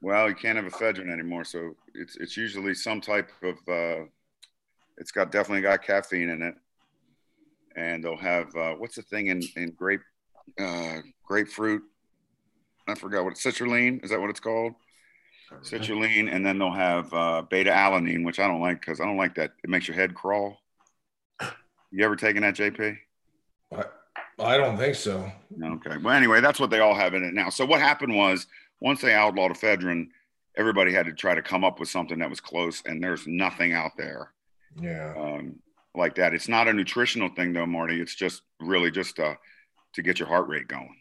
Well, 0.00 0.28
you 0.28 0.34
can't 0.34 0.56
have 0.56 0.70
ephedrine 0.70 1.10
anymore, 1.10 1.44
so 1.44 1.74
it's 1.94 2.16
it's 2.16 2.36
usually 2.36 2.74
some 2.74 3.00
type 3.00 3.30
of. 3.42 3.56
Uh, 3.66 4.04
it's 4.98 5.10
got 5.10 5.32
definitely 5.32 5.62
got 5.62 5.82
caffeine 5.82 6.28
in 6.28 6.42
it 6.42 6.54
and 7.76 8.04
they'll 8.04 8.16
have 8.16 8.54
uh, 8.56 8.74
what's 8.74 8.96
the 8.96 9.02
thing 9.02 9.28
in 9.28 9.42
in 9.56 9.70
grape 9.70 10.02
uh, 10.58 10.98
grapefruit? 11.26 11.82
I 12.86 12.94
forgot 12.94 13.24
what 13.24 13.34
citrulline 13.34 14.04
is 14.04 14.10
that 14.10 14.20
what 14.20 14.30
it's 14.30 14.40
called? 14.40 14.74
Citrulline, 15.62 16.34
and 16.34 16.44
then 16.44 16.58
they'll 16.58 16.72
have 16.72 17.12
uh, 17.12 17.42
beta 17.42 17.70
alanine, 17.70 18.24
which 18.24 18.38
I 18.38 18.48
don't 18.48 18.60
like 18.60 18.80
because 18.80 19.00
I 19.00 19.04
don't 19.04 19.16
like 19.16 19.34
that. 19.36 19.52
It 19.62 19.70
makes 19.70 19.86
your 19.86 19.96
head 19.96 20.14
crawl. 20.14 20.58
You 21.90 22.04
ever 22.04 22.16
taken 22.16 22.42
that, 22.42 22.56
JP? 22.56 22.96
I, 23.72 23.84
I 24.40 24.56
don't 24.56 24.76
think 24.76 24.96
so. 24.96 25.30
Okay. 25.62 25.96
Well, 25.98 26.14
anyway, 26.14 26.40
that's 26.40 26.58
what 26.58 26.70
they 26.70 26.80
all 26.80 26.94
have 26.94 27.14
in 27.14 27.22
it 27.22 27.34
now. 27.34 27.50
So 27.50 27.64
what 27.64 27.80
happened 27.80 28.16
was 28.16 28.46
once 28.80 29.00
they 29.00 29.14
outlawed 29.14 29.52
ephedrine, 29.52 30.08
everybody 30.56 30.92
had 30.92 31.06
to 31.06 31.12
try 31.12 31.34
to 31.34 31.42
come 31.42 31.62
up 31.62 31.78
with 31.78 31.88
something 31.88 32.18
that 32.18 32.30
was 32.30 32.40
close, 32.40 32.82
and 32.84 33.02
there's 33.02 33.26
nothing 33.26 33.74
out 33.74 33.92
there. 33.96 34.32
Yeah. 34.80 35.14
Um, 35.16 35.56
like 35.94 36.16
that. 36.16 36.34
It's 36.34 36.48
not 36.48 36.68
a 36.68 36.72
nutritional 36.72 37.28
thing 37.30 37.52
though, 37.52 37.66
Marty. 37.66 38.00
It's 38.00 38.14
just 38.14 38.42
really 38.60 38.90
just 38.90 39.18
uh, 39.18 39.34
to 39.94 40.02
get 40.02 40.18
your 40.18 40.28
heart 40.28 40.48
rate 40.48 40.68
going. 40.68 40.96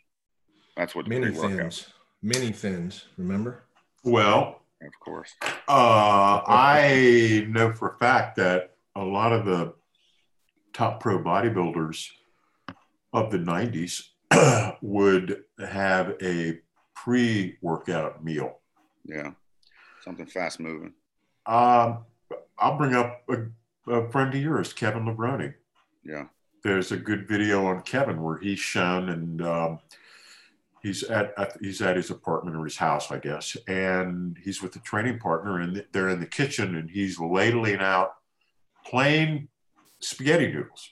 That's 0.78 0.96
what 0.96 1.08
Mini 1.08 1.32
Thins, 1.32 1.88
Mini 2.22 2.52
Thins. 2.52 3.06
Remember? 3.18 3.64
Well, 4.04 4.62
of 4.82 5.00
course. 5.00 5.32
Uh, 5.68 6.42
I 6.48 7.46
know 7.50 7.72
for 7.72 7.90
a 7.90 7.98
fact 7.98 8.38
that 8.38 8.76
a 8.96 9.04
lot 9.04 9.34
of 9.34 9.46
the 9.46 9.74
top 10.74 11.00
pro 11.00 11.20
bodybuilders 11.20 12.08
of 13.14 13.32
the 13.32 13.38
'90s 13.38 14.10
would 14.82 15.44
have 15.60 16.16
a 16.22 16.60
pre-workout 16.96 18.24
meal. 18.24 18.60
Yeah, 19.06 19.32
something 20.04 20.26
fast 20.26 20.60
moving. 20.60 20.94
Um, 21.46 22.06
I'll 22.58 22.78
bring 22.78 22.96
up 22.96 23.22
a 23.30 23.46
a 23.88 24.10
friend 24.10 24.34
of 24.34 24.41
yours, 24.41 24.74
Kevin 24.74 25.06
Levrone. 25.06 25.54
Yeah. 26.04 26.26
There's 26.63 26.91
a 26.91 26.98
good 26.98 27.28
video 27.28 27.65
on 27.65 27.82
Kevin 27.82 28.22
where 28.22 28.38
he's 28.38 28.60
shown 28.60 29.10
and 29.10 29.41
um, 29.41 29.80
he's 30.82 31.04
at, 31.04 31.34
at, 31.38 31.58
he's 31.62 31.82
at 31.82 31.98
his 31.98 32.10
apartment 32.10 32.56
or 32.56 32.63
his 32.63 32.78
house, 32.78 33.12
I 33.12 33.17
guess, 33.17 33.58
and 33.67 34.38
he's 34.43 34.62
with 34.62 34.76
a 34.76 34.80
training 34.80 35.19
partner 35.19 35.60
and 35.60 35.86
they're 35.91 36.10
in 36.10 36.19
the 36.19 36.26
kitchen 36.26 36.76
and 36.76 36.89
he's 36.89 37.19
ladling 37.19 37.80
out 37.80 38.15
plain 38.86 39.50
spaghetti 40.00 40.52
noodles 40.52 40.89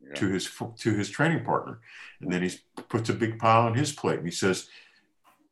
yeah. 0.00 0.14
to 0.14 0.28
his 0.28 0.50
to 0.78 0.94
his 0.94 1.10
training 1.10 1.44
partner, 1.44 1.80
and 2.20 2.32
then 2.32 2.42
he 2.42 2.50
puts 2.88 3.08
a 3.08 3.14
big 3.14 3.38
pile 3.38 3.62
on 3.62 3.74
his 3.74 3.92
plate 3.92 4.18
and 4.18 4.26
he 4.26 4.32
says, 4.32 4.68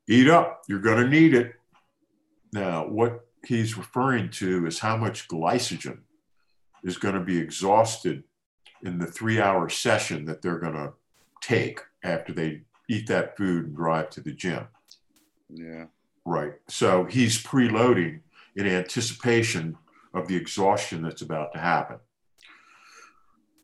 "Eat 0.08 0.28
up, 0.28 0.62
you're 0.68 0.80
going 0.80 1.02
to 1.02 1.08
need 1.08 1.34
it." 1.34 1.54
Now, 2.52 2.86
what 2.86 3.26
he's 3.44 3.76
referring 3.76 4.30
to 4.30 4.66
is 4.66 4.78
how 4.78 4.96
much 4.96 5.28
glycogen 5.28 6.00
is 6.82 6.96
going 6.96 7.14
to 7.14 7.20
be 7.20 7.38
exhausted 7.38 8.24
in 8.82 8.98
the 8.98 9.06
three 9.06 9.40
hour 9.40 9.68
session 9.68 10.24
that 10.24 10.42
they're 10.42 10.58
going 10.58 10.74
to 10.74 10.92
take 11.40 11.80
after 12.02 12.32
they 12.32 12.62
eat 12.88 13.06
that 13.08 13.36
food 13.36 13.66
and 13.66 13.76
drive 13.76 14.10
to 14.10 14.20
the 14.20 14.32
gym. 14.32 14.66
Yeah. 15.48 15.86
Right. 16.24 16.54
So 16.68 17.04
he's 17.04 17.42
preloading 17.42 18.20
in 18.56 18.66
anticipation 18.66 19.76
of 20.14 20.28
the 20.28 20.36
exhaustion 20.36 21.02
that's 21.02 21.22
about 21.22 21.52
to 21.52 21.58
happen. 21.58 21.98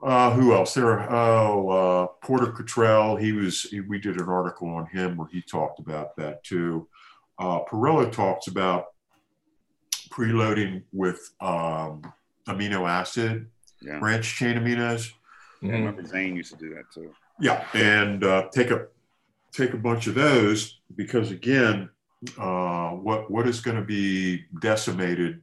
Uh, 0.02 0.30
who 0.30 0.54
else? 0.54 0.74
There. 0.74 1.12
Oh, 1.12 1.68
uh, 1.68 2.06
Porter 2.24 2.52
Cottrell. 2.52 3.16
He 3.16 3.32
was. 3.32 3.62
He, 3.62 3.80
we 3.80 3.98
did 3.98 4.20
an 4.20 4.28
article 4.28 4.68
on 4.68 4.86
him 4.86 5.16
where 5.16 5.26
he 5.26 5.42
talked 5.42 5.80
about 5.80 6.16
that 6.16 6.44
too. 6.44 6.88
Uh, 7.38 7.60
Parrillo 7.64 8.10
talks 8.10 8.46
about 8.46 8.86
preloading 10.10 10.82
with 10.92 11.32
um, 11.40 12.02
amino 12.48 12.88
acid, 12.88 13.46
yeah. 13.82 13.98
branch 13.98 14.36
chain 14.36 14.56
aminos. 14.56 15.12
Yeah, 15.62 15.74
I 15.74 15.78
remember 15.78 16.04
Zane 16.04 16.36
used 16.36 16.52
to 16.52 16.58
do 16.58 16.74
that 16.74 16.90
too. 16.92 17.12
Yeah, 17.40 17.64
and 17.74 18.24
uh, 18.24 18.48
take 18.52 18.70
a 18.70 18.86
take 19.52 19.74
a 19.74 19.78
bunch 19.78 20.06
of 20.06 20.14
those 20.14 20.80
because 20.96 21.30
again, 21.30 21.88
uh, 22.38 22.90
what 22.90 23.30
what 23.30 23.46
is 23.46 23.60
going 23.60 23.76
to 23.76 23.84
be 23.84 24.44
decimated 24.60 25.40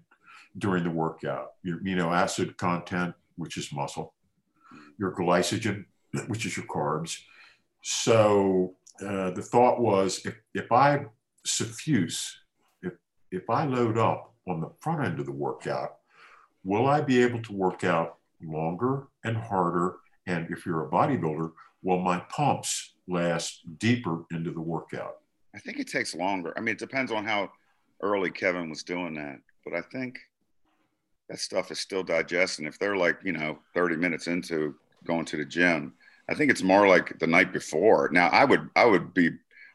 during 0.57 0.83
the 0.83 0.89
workout? 0.89 1.53
Your 1.63 1.79
amino 1.79 2.13
acid 2.13 2.57
content, 2.57 3.13
which 3.37 3.57
is 3.57 3.71
muscle, 3.71 4.13
your 4.97 5.11
glycogen, 5.11 5.85
which 6.27 6.45
is 6.45 6.57
your 6.57 6.65
carbs. 6.65 7.19
So 7.81 8.75
uh, 9.01 9.31
the 9.31 9.41
thought 9.41 9.79
was, 9.79 10.25
if 10.25 10.35
if 10.53 10.71
I 10.71 11.05
suffuse, 11.45 12.39
if 12.81 12.93
if 13.31 13.49
I 13.49 13.65
load 13.65 13.97
up 13.97 14.33
on 14.47 14.61
the 14.61 14.71
front 14.79 15.05
end 15.05 15.19
of 15.19 15.25
the 15.25 15.31
workout 15.31 15.97
will 16.65 16.87
I 16.87 16.99
be 16.99 17.23
able 17.23 17.41
to 17.43 17.53
work 17.53 17.85
out 17.85 18.17
longer 18.43 19.07
and 19.23 19.37
harder? 19.37 19.97
And 20.27 20.47
if 20.49 20.65
you're 20.65 20.85
a 20.85 20.89
bodybuilder, 20.89 21.51
will 21.83 21.99
my 21.99 22.19
pumps 22.29 22.95
last 23.07 23.61
deeper 23.77 24.25
into 24.31 24.51
the 24.51 24.59
workout? 24.59 25.17
I 25.55 25.59
think 25.59 25.79
it 25.79 25.87
takes 25.87 26.15
longer. 26.15 26.53
I 26.57 26.59
mean, 26.59 26.73
it 26.73 26.79
depends 26.79 27.11
on 27.11 27.23
how 27.23 27.51
early 28.01 28.31
Kevin 28.31 28.69
was 28.69 28.83
doing 28.83 29.13
that, 29.13 29.39
but 29.63 29.73
I 29.73 29.81
think 29.81 30.19
that 31.29 31.39
stuff 31.39 31.71
is 31.71 31.79
still 31.79 32.03
digesting. 32.03 32.65
If 32.65 32.77
they're 32.79 32.97
like, 32.97 33.19
you 33.23 33.31
know, 33.31 33.59
30 33.73 33.95
minutes 33.95 34.27
into 34.27 34.75
going 35.05 35.25
to 35.25 35.37
the 35.37 35.45
gym, 35.45 35.93
I 36.27 36.33
think 36.33 36.49
it's 36.49 36.63
more 36.63 36.87
like 36.87 37.17
the 37.19 37.27
night 37.27 37.53
before. 37.53 38.09
Now, 38.11 38.29
I 38.29 38.43
would 38.43 38.69
I 38.75 38.85
would 38.85 39.13
be 39.13 39.29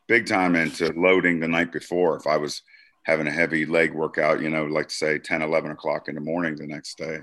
big 0.08 0.26
time 0.26 0.56
into 0.56 0.92
loading 0.92 1.38
the 1.38 1.48
night 1.48 1.70
before 1.70 2.16
if 2.16 2.26
I 2.26 2.36
was 2.36 2.62
having 3.04 3.26
a 3.26 3.30
heavy 3.30 3.66
leg 3.66 3.94
workout, 3.94 4.40
you 4.40 4.50
know, 4.50 4.64
like 4.64 4.90
say 4.90 5.18
10, 5.18 5.42
11 5.42 5.70
o'clock 5.70 6.08
in 6.08 6.14
the 6.14 6.20
morning 6.20 6.56
the 6.56 6.66
next 6.66 6.98
day. 6.98 7.18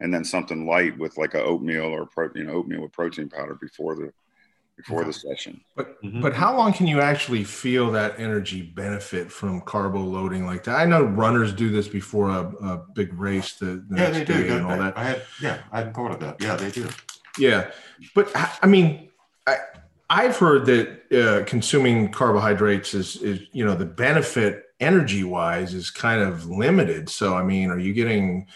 And 0.00 0.12
then 0.12 0.24
something 0.24 0.66
light 0.66 0.98
with 0.98 1.16
like 1.16 1.34
a 1.34 1.42
oatmeal 1.42 1.84
or 1.84 2.06
pro, 2.06 2.28
you 2.34 2.44
know, 2.44 2.54
oatmeal 2.54 2.82
with 2.82 2.92
protein 2.92 3.28
powder 3.28 3.54
before 3.54 3.94
the 3.94 4.12
before 4.76 5.04
the 5.04 5.12
session. 5.12 5.60
But 5.76 6.02
mm-hmm. 6.02 6.20
but 6.20 6.34
how 6.34 6.56
long 6.56 6.72
can 6.72 6.86
you 6.86 7.00
actually 7.00 7.44
feel 7.44 7.90
that 7.92 8.18
energy 8.18 8.62
benefit 8.62 9.30
from 9.30 9.60
carbo 9.60 10.00
loading 10.00 10.46
like 10.46 10.64
that? 10.64 10.76
I 10.76 10.84
know 10.84 11.04
runners 11.04 11.52
do 11.52 11.70
this 11.70 11.88
before 11.88 12.30
a, 12.30 12.40
a 12.40 12.82
big 12.94 13.12
race 13.14 13.54
the, 13.54 13.84
the 13.88 13.96
yeah, 13.96 14.10
they 14.10 14.24
do. 14.24 14.56
and 14.56 14.66
all 14.66 14.78
that. 14.78 14.98
I 14.98 15.04
had 15.04 15.22
yeah, 15.40 15.58
I 15.72 15.78
hadn't 15.78 15.94
thought 15.94 16.10
of 16.10 16.20
that. 16.20 16.42
Yeah, 16.42 16.56
they 16.56 16.70
do. 16.70 16.88
Yeah, 17.38 17.70
but 18.14 18.30
I 18.34 18.66
mean, 18.66 19.10
I 19.46 19.58
I've 20.10 20.36
heard 20.36 20.66
that 20.66 21.12
uh, 21.12 21.44
consuming 21.44 22.10
carbohydrates 22.10 22.94
is 22.94 23.16
is 23.16 23.40
you 23.52 23.64
know 23.64 23.74
the 23.74 23.86
benefit 23.86 24.63
energy 24.80 25.24
wise 25.24 25.74
is 25.74 25.90
kind 25.90 26.20
of 26.20 26.46
limited. 26.46 27.08
So, 27.08 27.34
I 27.34 27.42
mean, 27.42 27.70
are 27.70 27.78
you 27.78 27.92
getting 27.92 28.46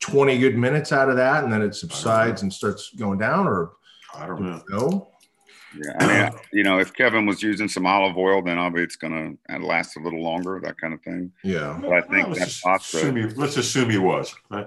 20 0.00 0.38
good 0.38 0.56
minutes 0.56 0.92
out 0.92 1.10
of 1.10 1.16
that 1.16 1.44
and 1.44 1.52
then 1.52 1.62
it 1.62 1.74
subsides 1.74 2.42
and 2.42 2.52
starts 2.52 2.90
going 2.94 3.18
down 3.18 3.46
or 3.46 3.72
I 4.14 4.26
don't 4.26 4.42
know. 4.42 4.62
No. 4.68 5.08
Yeah, 5.76 5.92
I 6.00 6.06
mean, 6.06 6.40
you 6.52 6.62
know, 6.64 6.78
if 6.78 6.94
Kevin 6.94 7.26
was 7.26 7.42
using 7.42 7.68
some 7.68 7.86
olive 7.86 8.16
oil, 8.16 8.40
then 8.40 8.58
obviously 8.58 8.84
it's 8.84 8.96
going 8.96 9.38
to 9.50 9.58
last 9.58 9.96
a 9.96 10.00
little 10.00 10.22
longer, 10.22 10.60
that 10.64 10.78
kind 10.80 10.94
of 10.94 11.02
thing. 11.02 11.30
Yeah, 11.44 11.78
but 11.80 11.92
I 11.92 12.00
think 12.00 12.26
well, 12.28 12.36
that's 12.36 12.60
pasta. 12.62 13.12
He, 13.12 13.22
let's 13.34 13.58
assume 13.58 13.90
he 13.90 13.98
was. 13.98 14.34
Right? 14.50 14.66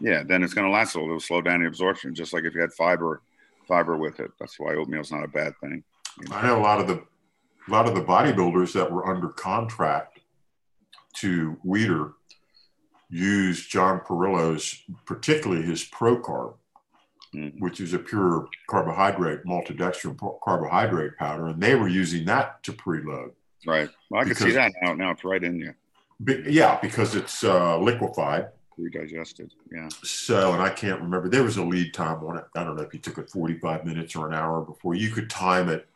Yeah, 0.00 0.24
then 0.24 0.42
it's 0.42 0.52
going 0.52 0.66
to 0.66 0.72
last 0.72 0.96
a 0.96 0.98
little. 0.98 1.10
It'll 1.10 1.20
slow 1.20 1.40
down 1.40 1.60
the 1.60 1.68
absorption, 1.68 2.14
just 2.14 2.32
like 2.32 2.44
if 2.44 2.54
you 2.54 2.60
had 2.60 2.72
fiber, 2.72 3.22
fiber 3.68 3.96
with 3.96 4.18
it. 4.18 4.32
That's 4.40 4.58
why 4.58 4.74
oatmeal's 4.74 5.12
not 5.12 5.22
a 5.22 5.28
bad 5.28 5.52
thing. 5.60 5.84
You 6.20 6.28
know? 6.28 6.36
I 6.36 6.46
know 6.46 6.58
a 6.58 6.62
lot 6.62 6.80
of 6.80 6.88
the, 6.88 6.94
a 6.94 7.70
lot 7.70 7.86
of 7.86 7.94
the 7.94 8.02
bodybuilders 8.02 8.72
that 8.72 8.90
were 8.90 9.06
under 9.06 9.28
contract 9.28 10.19
to 11.16 11.56
Weider 11.64 12.14
used 13.08 13.70
John 13.70 14.00
Parrillo's, 14.00 14.82
particularly 15.04 15.62
his 15.62 15.84
ProCarb 15.84 16.54
mm-hmm. 17.34 17.58
which 17.58 17.80
is 17.80 17.94
a 17.94 17.98
pure 17.98 18.48
carbohydrate, 18.68 19.44
maltodextrin 19.44 20.18
carbohydrate 20.42 21.16
powder, 21.16 21.48
and 21.48 21.62
they 21.62 21.74
were 21.74 21.88
using 21.88 22.24
that 22.26 22.62
to 22.64 22.72
preload. 22.72 23.32
Right. 23.66 23.88
Well, 24.08 24.22
I 24.22 24.24
because, 24.24 24.38
can 24.38 24.46
see 24.48 24.54
that 24.54 24.72
now. 24.82 24.94
Now 24.94 25.10
it's 25.10 25.24
right 25.24 25.42
in 25.42 25.60
there. 25.60 25.76
Be, 26.22 26.42
yeah, 26.46 26.78
because 26.80 27.14
it's 27.14 27.44
uh, 27.44 27.78
liquefied. 27.78 28.48
Pre-digested. 28.74 29.52
Yeah. 29.70 29.88
So, 30.02 30.52
and 30.52 30.62
I 30.62 30.70
can't 30.70 31.00
remember. 31.00 31.28
There 31.28 31.42
was 31.42 31.58
a 31.58 31.64
lead 31.64 31.92
time 31.92 32.24
on 32.24 32.38
it. 32.38 32.44
I 32.54 32.64
don't 32.64 32.76
know 32.76 32.82
if 32.82 32.94
you 32.94 33.00
took 33.00 33.18
it 33.18 33.28
45 33.30 33.84
minutes 33.84 34.16
or 34.16 34.28
an 34.28 34.34
hour 34.34 34.62
before 34.62 34.94
you 34.94 35.10
could 35.10 35.28
time 35.28 35.68
it. 35.68 35.86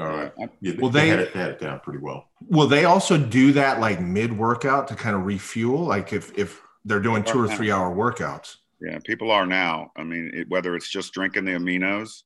Uh, 0.00 0.30
yeah, 0.60 0.72
well, 0.78 0.90
they, 0.90 1.00
they, 1.00 1.08
had 1.08 1.20
it, 1.20 1.34
they 1.34 1.40
had 1.40 1.50
it 1.50 1.60
down 1.60 1.80
pretty 1.80 1.98
well. 1.98 2.30
Will 2.48 2.66
they 2.66 2.84
also 2.84 3.18
do 3.18 3.52
that 3.52 3.80
like 3.80 4.00
mid 4.00 4.36
workout 4.36 4.88
to 4.88 4.94
kind 4.94 5.14
of 5.14 5.26
refuel? 5.26 5.84
Like 5.84 6.12
if 6.12 6.36
if 6.38 6.60
they're 6.84 7.00
doing 7.00 7.22
two 7.22 7.42
or 7.42 7.48
three 7.48 7.70
hour 7.70 7.94
workouts. 7.94 8.56
Yeah, 8.80 8.98
people 9.04 9.30
are 9.30 9.44
now. 9.44 9.92
I 9.96 10.04
mean, 10.04 10.30
it, 10.32 10.48
whether 10.48 10.74
it's 10.74 10.88
just 10.88 11.12
drinking 11.12 11.44
the 11.44 11.52
aminos, 11.52 12.22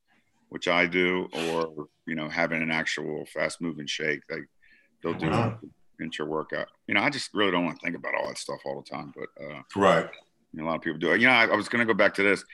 which 0.51 0.69
I 0.69 0.87
do, 0.87 1.29
or 1.33 1.89
you 2.07 2.15
know, 2.15 2.29
having 2.29 2.63
an 2.63 2.71
actual 2.71 3.27
fast 3.27 3.61
moving 3.61 3.87
shake, 3.87 4.21
they 4.29 4.39
they'll 5.03 5.15
do 5.15 5.31
wow. 5.31 5.59
intra 6.01 6.25
workout. 6.25 6.69
You 6.87 6.95
know, 6.95 7.01
I 7.01 7.11
just 7.11 7.31
really 7.35 7.51
don't 7.51 7.65
want 7.65 7.81
to 7.81 7.85
think 7.85 7.97
about 7.97 8.15
all 8.15 8.29
that 8.29 8.39
stuff 8.39 8.61
all 8.65 8.81
the 8.81 8.89
time, 8.89 9.13
but 9.17 9.45
uh, 9.45 9.63
right. 9.75 10.09
You 10.53 10.61
know, 10.61 10.67
a 10.67 10.69
lot 10.69 10.77
of 10.77 10.83
people 10.83 11.01
do 11.01 11.11
it. 11.11 11.21
You 11.21 11.27
know, 11.27 11.33
I, 11.33 11.47
I 11.47 11.57
was 11.57 11.69
going 11.69 11.85
to 11.85 11.93
go 11.93 11.97
back 11.97 12.15
to 12.15 12.23
this. 12.23 12.45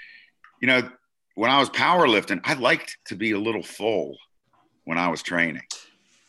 You 0.63 0.69
know, 0.69 0.91
when 1.35 1.51
I 1.51 1.59
was 1.59 1.69
powerlifting, 1.69 2.41
I 2.45 2.55
liked 2.55 2.97
to 3.07 3.17
be 3.17 3.33
a 3.33 3.39
little 3.39 3.63
full 3.63 4.17
when 4.91 4.99
I 4.99 5.07
was 5.07 5.23
training. 5.23 5.63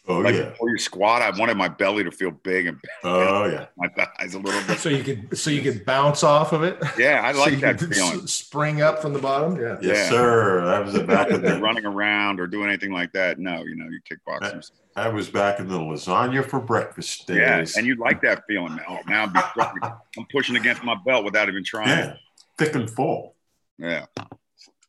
Oh 0.07 0.19
like 0.19 0.35
yeah. 0.35 0.49
Before 0.49 0.69
you 0.69 0.77
squat, 0.77 1.23
I 1.23 1.35
wanted 1.35 1.57
my 1.57 1.67
belly 1.67 2.03
to 2.03 2.11
feel 2.11 2.29
big 2.29 2.67
and 2.67 2.79
oh 3.03 3.45
yeah, 3.45 3.65
my 3.77 3.87
thighs 3.87 4.35
a 4.35 4.39
little 4.39 4.61
bit. 4.67 4.77
So 4.77 4.89
you 4.89 5.03
could 5.03 5.35
so 5.35 5.49
you 5.49 5.63
could 5.63 5.83
bounce 5.83 6.23
off 6.23 6.53
of 6.53 6.61
it. 6.61 6.77
Yeah, 6.95 7.21
I 7.23 7.31
like 7.39 7.55
so 7.55 7.59
that 7.59 7.79
feeling. 7.79 8.27
Spring 8.27 8.83
up 8.83 9.01
from 9.01 9.13
the 9.13 9.19
bottom. 9.19 9.59
Yeah. 9.59 9.77
Yes, 9.81 9.97
yeah. 9.97 10.09
sir. 10.09 10.65
That 10.65 10.85
was 10.85 10.99
back 11.07 11.31
in 11.31 11.41
the 11.41 11.59
running 11.59 11.85
around 11.85 12.39
or 12.39 12.45
doing 12.45 12.67
anything 12.67 12.91
like 12.91 13.11
that. 13.13 13.39
No, 13.39 13.63
you 13.63 13.75
know, 13.75 13.87
you 13.89 13.99
kickboxing. 14.09 14.69
I, 14.95 15.05
I 15.05 15.07
was 15.07 15.27
back 15.27 15.59
in 15.59 15.67
the 15.67 15.79
lasagna 15.79 16.45
for 16.45 16.59
breakfast 16.59 17.25
days. 17.25 17.37
Yeah, 17.37 17.65
and 17.79 17.87
you 17.87 17.95
like 17.95 18.21
that 18.21 18.43
feeling 18.47 18.75
now. 18.75 18.83
Oh, 18.87 18.99
now 19.07 19.23
I'm, 19.23 19.93
I'm 20.17 20.25
pushing 20.31 20.55
against 20.55 20.83
my 20.83 20.95
belt 21.03 21.25
without 21.25 21.49
even 21.49 21.63
trying. 21.63 21.89
Yeah, 21.89 22.13
thick 22.59 22.75
and 22.75 22.87
full. 22.87 23.35
Yeah. 23.79 24.05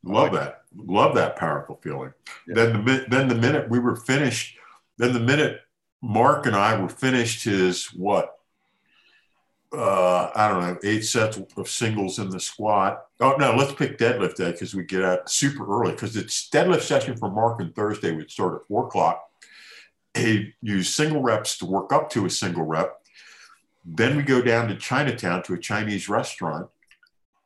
Love 0.05 0.33
like 0.33 0.41
that. 0.41 0.49
It. 0.49 0.91
Love 0.91 1.15
that 1.15 1.37
powerful 1.37 1.79
feeling. 1.83 2.13
Yeah. 2.47 2.55
Then 2.55 2.85
the 2.85 3.05
then 3.09 3.29
the 3.29 3.35
minute 3.35 3.69
we 3.69 3.79
were 3.79 3.97
finished 3.97 4.57
then 4.99 5.13
the 5.13 5.21
minute 5.21 5.61
Mark 6.01 6.47
and 6.47 6.57
I 6.57 6.81
were 6.81 6.89
finished 6.89 7.45
his 7.45 7.87
what? 7.87 8.37
Uh, 9.73 10.31
I 10.35 10.49
don't 10.49 10.61
know, 10.61 10.79
eight 10.85 11.05
sets 11.05 11.41
of 11.57 11.69
singles 11.69 12.19
in 12.19 12.29
the 12.29 12.41
squat. 12.41 13.07
Oh 13.21 13.37
no, 13.39 13.55
let's 13.55 13.73
pick 13.73 13.97
deadlift 13.97 14.35
day 14.35 14.53
because 14.53 14.75
we 14.75 14.85
get 14.85 15.03
out 15.03 15.31
super 15.31 15.65
early 15.67 15.93
because 15.93 16.15
it's 16.17 16.49
deadlift 16.51 16.83
session 16.83 17.17
for 17.17 17.31
Mark 17.31 17.61
and 17.61 17.75
Thursday 17.75 18.15
would 18.15 18.31
start 18.31 18.55
at 18.55 18.69
four 18.69 18.87
o'clock. 18.87 19.29
He 20.15 20.53
used 20.61 20.93
single 20.93 21.23
reps 21.23 21.57
to 21.59 21.67
work 21.67 21.91
up 21.91 22.11
to 22.11 22.27
a 22.27 22.31
single 22.31 22.65
rep. 22.65 23.01
Then 23.85 24.17
we 24.17 24.23
go 24.23 24.43
down 24.43 24.69
to 24.69 24.77
Chinatown 24.77 25.43
to 25.45 25.55
a 25.55 25.59
Chinese 25.59 26.09
restaurant. 26.09 26.69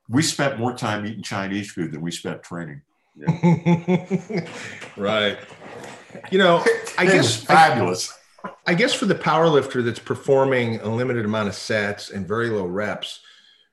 We 0.09 0.23
spent 0.23 0.59
more 0.59 0.75
time 0.75 1.07
eating 1.07 1.23
Chinese 1.23 1.71
food 1.71 1.93
than 1.93 2.01
we 2.01 2.11
spent 2.11 2.43
training. 2.43 2.83
Yeah. 3.17 4.47
right. 4.97 5.39
You 6.31 6.39
know, 6.39 6.65
I 6.99 7.07
guess 7.07 7.43
fabulous. 7.43 8.13
I, 8.45 8.51
I 8.69 8.75
guess 8.75 8.95
for 8.95 9.07
the 9.07 9.15
power 9.15 9.49
lifter 9.49 9.83
that's 9.83 9.99
performing 9.99 10.81
a 10.81 10.89
limited 10.89 11.25
amount 11.25 11.49
of 11.49 11.55
sets 11.55 12.11
and 12.11 12.27
very 12.27 12.51
low 12.51 12.67
reps, 12.67 13.21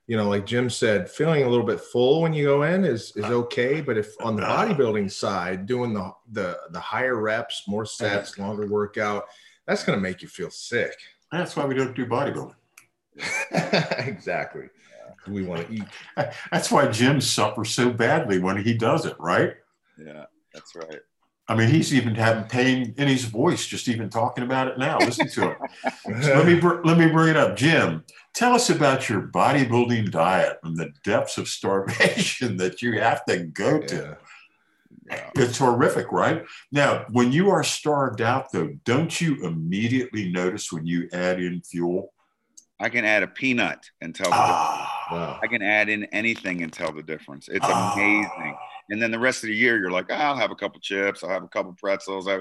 you 0.06 0.16
know, 0.16 0.28
like 0.28 0.44
Jim 0.44 0.68
said, 0.68 1.08
feeling 1.08 1.44
a 1.44 1.48
little 1.48 1.64
bit 1.64 1.80
full 1.80 2.20
when 2.22 2.32
you 2.34 2.44
go 2.44 2.62
in 2.62 2.84
is 2.84 3.12
is 3.16 3.24
okay. 3.24 3.80
But 3.80 3.96
if 3.96 4.14
on 4.20 4.36
the 4.36 4.42
uh-huh. 4.42 4.74
bodybuilding 4.74 5.10
side, 5.10 5.66
doing 5.66 5.94
the 5.94 6.12
the 6.32 6.58
the 6.70 6.80
higher 6.80 7.16
reps, 7.16 7.64
more 7.66 7.86
sets, 7.86 8.38
longer 8.38 8.66
workout, 8.66 9.24
that's 9.66 9.84
going 9.84 9.96
to 9.96 10.02
make 10.02 10.20
you 10.20 10.28
feel 10.28 10.50
sick. 10.50 10.94
That's 11.32 11.56
why 11.56 11.64
we 11.64 11.74
don't 11.74 11.96
do 11.96 12.06
bodybuilding. 12.06 12.54
exactly. 14.06 14.68
We 15.28 15.42
want 15.42 15.66
to 15.66 15.72
eat. 15.72 15.84
That's 16.52 16.70
why 16.70 16.88
Jim 16.88 17.20
suffers 17.20 17.70
so 17.70 17.90
badly 17.90 18.38
when 18.38 18.62
he 18.62 18.74
does 18.74 19.06
it, 19.06 19.16
right? 19.18 19.54
Yeah, 19.98 20.24
that's 20.52 20.74
right. 20.74 21.00
I 21.46 21.54
mean, 21.54 21.68
he's 21.68 21.92
even 21.92 22.14
having 22.14 22.44
pain 22.44 22.94
in 22.96 23.06
his 23.06 23.24
voice 23.24 23.66
just 23.66 23.86
even 23.88 24.08
talking 24.08 24.44
about 24.44 24.68
it 24.68 24.78
now. 24.78 24.98
Listen 24.98 25.28
to 25.28 25.50
it. 25.50 25.58
so 26.22 26.34
let 26.34 26.46
me 26.46 26.60
let 26.60 26.98
me 26.98 27.06
bring 27.08 27.28
it 27.28 27.36
up, 27.36 27.54
Jim. 27.56 28.02
Tell 28.34 28.54
us 28.54 28.70
about 28.70 29.08
your 29.08 29.22
bodybuilding 29.22 30.10
diet 30.10 30.58
and 30.64 30.76
the 30.76 30.90
depths 31.04 31.36
of 31.38 31.48
starvation 31.48 32.56
that 32.58 32.82
you 32.82 32.98
have 32.98 33.24
to 33.26 33.44
go 33.44 33.80
to. 33.80 34.16
Yeah. 35.10 35.30
It's 35.36 35.58
horrific, 35.58 36.10
right? 36.10 36.44
Now, 36.72 37.04
when 37.10 37.30
you 37.30 37.50
are 37.50 37.62
starved 37.62 38.22
out, 38.22 38.50
though, 38.50 38.70
don't 38.84 39.20
you 39.20 39.44
immediately 39.44 40.32
notice 40.32 40.72
when 40.72 40.86
you 40.86 41.08
add 41.12 41.40
in 41.40 41.60
fuel? 41.60 42.14
I 42.80 42.88
can 42.88 43.04
add 43.04 43.22
a 43.22 43.26
peanut 43.26 43.90
and 44.00 44.14
tell. 44.14 44.28
Ah, 44.32 44.93
I 45.10 45.46
can 45.46 45.62
add 45.62 45.88
in 45.88 46.04
anything 46.06 46.62
and 46.62 46.72
tell 46.72 46.92
the 46.92 47.02
difference. 47.02 47.48
It's 47.48 47.66
ah. 47.68 47.92
amazing 47.94 48.56
and 48.90 49.00
then 49.00 49.10
the 49.10 49.18
rest 49.18 49.42
of 49.42 49.48
the 49.48 49.56
year 49.56 49.78
you're 49.78 49.90
like, 49.90 50.06
oh, 50.10 50.14
I'll 50.14 50.36
have 50.36 50.50
a 50.50 50.54
couple 50.54 50.80
chips, 50.80 51.22
I'll 51.22 51.30
have 51.30 51.42
a 51.42 51.48
couple 51.48 51.72
pretzels. 51.72 52.28
I, 52.28 52.40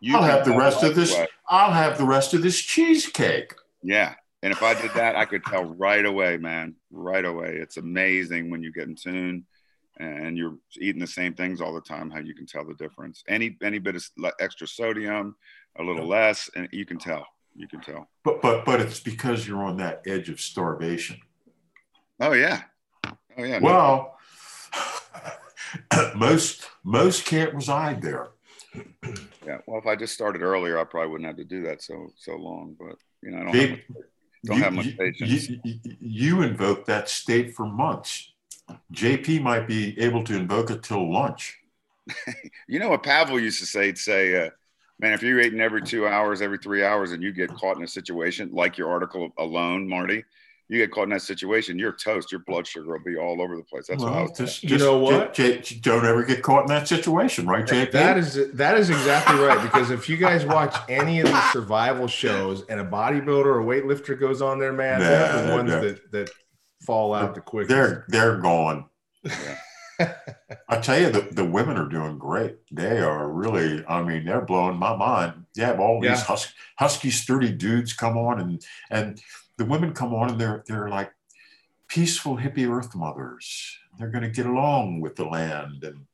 you 0.00 0.16
I'll 0.16 0.22
have 0.22 0.44
the 0.44 0.56
rest 0.56 0.82
of 0.84 0.94
this. 0.94 1.16
I'll 1.48 1.72
have 1.72 1.98
the 1.98 2.04
rest 2.04 2.34
of 2.34 2.42
this 2.42 2.60
cheesecake. 2.60 3.52
Yeah, 3.82 4.14
and 4.42 4.52
if 4.52 4.62
I 4.62 4.80
did 4.80 4.92
that, 4.94 5.16
I 5.16 5.24
could 5.24 5.44
tell 5.44 5.64
right 5.64 6.04
away, 6.04 6.36
man, 6.36 6.76
right 6.90 7.24
away. 7.24 7.56
It's 7.56 7.76
amazing 7.76 8.50
when 8.50 8.62
you 8.62 8.72
get 8.72 8.88
in 8.88 8.94
tune 8.94 9.46
and 9.98 10.38
you're 10.38 10.56
eating 10.76 11.00
the 11.00 11.08
same 11.08 11.34
things 11.34 11.60
all 11.60 11.74
the 11.74 11.80
time. 11.80 12.10
How 12.10 12.20
you 12.20 12.34
can 12.34 12.46
tell 12.46 12.64
the 12.64 12.74
difference. 12.74 13.24
Any 13.28 13.56
any 13.62 13.78
bit 13.78 13.96
of 13.96 14.04
extra 14.38 14.68
sodium, 14.68 15.34
a 15.76 15.82
little 15.82 16.06
less, 16.06 16.48
and 16.54 16.68
you 16.70 16.86
can 16.86 16.98
tell. 16.98 17.26
You 17.56 17.66
can 17.66 17.80
tell. 17.80 18.08
But 18.22 18.40
but 18.40 18.64
but 18.64 18.80
it's 18.80 19.00
because 19.00 19.48
you're 19.48 19.64
on 19.64 19.78
that 19.78 20.02
edge 20.06 20.28
of 20.28 20.40
starvation. 20.40 21.18
Oh 22.20 22.32
yeah. 22.32 22.62
Oh 23.36 23.44
yeah. 23.44 23.58
Well. 23.60 24.14
most 26.16 26.68
most 26.84 27.24
can't 27.24 27.54
reside 27.54 28.02
there. 28.02 28.28
Yeah, 29.46 29.58
well, 29.66 29.78
if 29.78 29.86
I 29.86 29.96
just 29.96 30.14
started 30.14 30.42
earlier, 30.42 30.78
I 30.78 30.84
probably 30.84 31.10
wouldn't 31.10 31.26
have 31.26 31.36
to 31.36 31.44
do 31.44 31.62
that 31.62 31.82
so 31.82 32.12
so 32.16 32.36
long. 32.36 32.76
But 32.78 32.96
you 33.22 33.30
know, 33.30 33.38
I 33.38 33.44
don't, 33.44 33.54
have, 33.54 33.70
much, 33.70 33.80
don't 34.44 34.56
you, 34.56 34.62
have 34.62 34.72
much 34.72 34.96
patience. 34.98 35.48
You, 35.48 35.60
you, 35.64 35.96
you 36.00 36.42
invoke 36.42 36.86
that 36.86 37.08
state 37.08 37.54
for 37.54 37.66
months. 37.66 38.32
JP 38.92 39.42
might 39.42 39.66
be 39.66 39.98
able 39.98 40.22
to 40.24 40.36
invoke 40.36 40.70
it 40.70 40.82
till 40.82 41.10
lunch. 41.10 41.58
you 42.68 42.78
know 42.78 42.90
what 42.90 43.02
Pavel 43.02 43.40
used 43.40 43.60
to 43.60 43.66
say? 43.66 43.86
He'd 43.86 43.98
say, 43.98 44.46
uh, 44.46 44.50
"Man, 44.98 45.14
if 45.14 45.22
you're 45.22 45.40
eating 45.40 45.60
every 45.60 45.82
two 45.82 46.06
hours, 46.06 46.42
every 46.42 46.58
three 46.58 46.84
hours, 46.84 47.12
and 47.12 47.22
you 47.22 47.32
get 47.32 47.54
caught 47.54 47.76
in 47.76 47.82
a 47.82 47.88
situation 47.88 48.50
like 48.52 48.76
your 48.76 48.90
article 48.90 49.30
alone, 49.38 49.88
Marty, 49.88 50.24
you 50.68 50.78
get 50.78 50.90
caught 50.90 51.04
in 51.04 51.10
that 51.10 51.22
situation, 51.22 51.78
you're 51.78 51.92
toast. 51.92 52.30
Your 52.30 52.40
blood 52.40 52.66
sugar 52.66 52.92
will 52.92 52.98
be 53.04 53.16
all 53.16 53.40
over 53.40 53.56
the 53.56 53.62
place. 53.62 53.86
That's 53.86 54.02
well, 54.02 54.12
what 54.12 54.18
I 54.18 54.22
was 54.22 54.38
just, 54.38 54.62
you 54.62 54.76
know 54.76 54.98
what? 54.98 55.32
J- 55.32 55.60
J- 55.60 55.78
don't 55.80 56.04
ever 56.04 56.22
get 56.22 56.42
caught 56.42 56.62
in 56.62 56.66
that 56.68 56.86
situation, 56.86 57.46
right, 57.46 57.64
JP? 57.64 57.92
That 57.92 58.18
is 58.18 58.52
that 58.52 58.76
is 58.76 58.90
exactly 58.90 59.38
right. 59.38 59.62
Because 59.62 59.90
if 59.90 60.08
you 60.08 60.18
guys 60.18 60.44
watch 60.44 60.76
any 60.88 61.20
of 61.20 61.26
these 61.26 61.50
survival 61.52 62.06
shows 62.06 62.64
and 62.68 62.80
a 62.80 62.84
bodybuilder 62.84 63.46
or 63.46 63.62
weightlifter 63.62 64.18
goes 64.18 64.42
on 64.42 64.58
there, 64.58 64.72
man, 64.72 65.00
nah, 65.00 65.08
they're 65.08 65.46
the 65.46 65.52
ones 65.54 65.70
that 65.70 66.12
that 66.12 66.30
fall 66.82 67.14
out 67.14 67.34
the 67.34 67.40
quickest. 67.40 67.70
They're 67.70 68.04
they're 68.08 68.36
gone. 68.36 68.84
Yeah. 69.24 69.58
I 70.68 70.78
tell 70.78 71.00
you, 71.00 71.10
the, 71.10 71.22
the 71.32 71.44
women 71.44 71.76
are 71.76 71.88
doing 71.88 72.18
great. 72.18 72.58
They 72.70 73.00
are 73.00 73.28
really, 73.28 73.84
I 73.88 74.00
mean, 74.02 74.24
they're 74.24 74.40
blowing 74.40 74.76
my 74.76 74.94
mind. 74.94 75.44
You 75.56 75.64
have 75.64 75.80
all 75.80 76.00
these 76.00 76.10
yeah. 76.10 76.24
husky, 76.24 76.52
husky, 76.78 77.10
sturdy 77.10 77.50
dudes 77.50 77.94
come 77.94 78.16
on 78.16 78.38
and 78.38 78.64
and 78.90 79.20
the 79.58 79.64
women 79.64 79.92
come 79.92 80.14
on 80.14 80.30
and 80.30 80.40
they're 80.40 80.64
they're 80.66 80.88
like 80.88 81.12
peaceful 81.88 82.36
hippie 82.38 82.68
earth 82.68 82.94
mothers. 82.94 83.76
They're 83.98 84.10
going 84.10 84.22
to 84.22 84.30
get 84.30 84.46
along 84.46 85.00
with 85.00 85.16
the 85.16 85.24
land, 85.24 85.84
and 85.84 86.06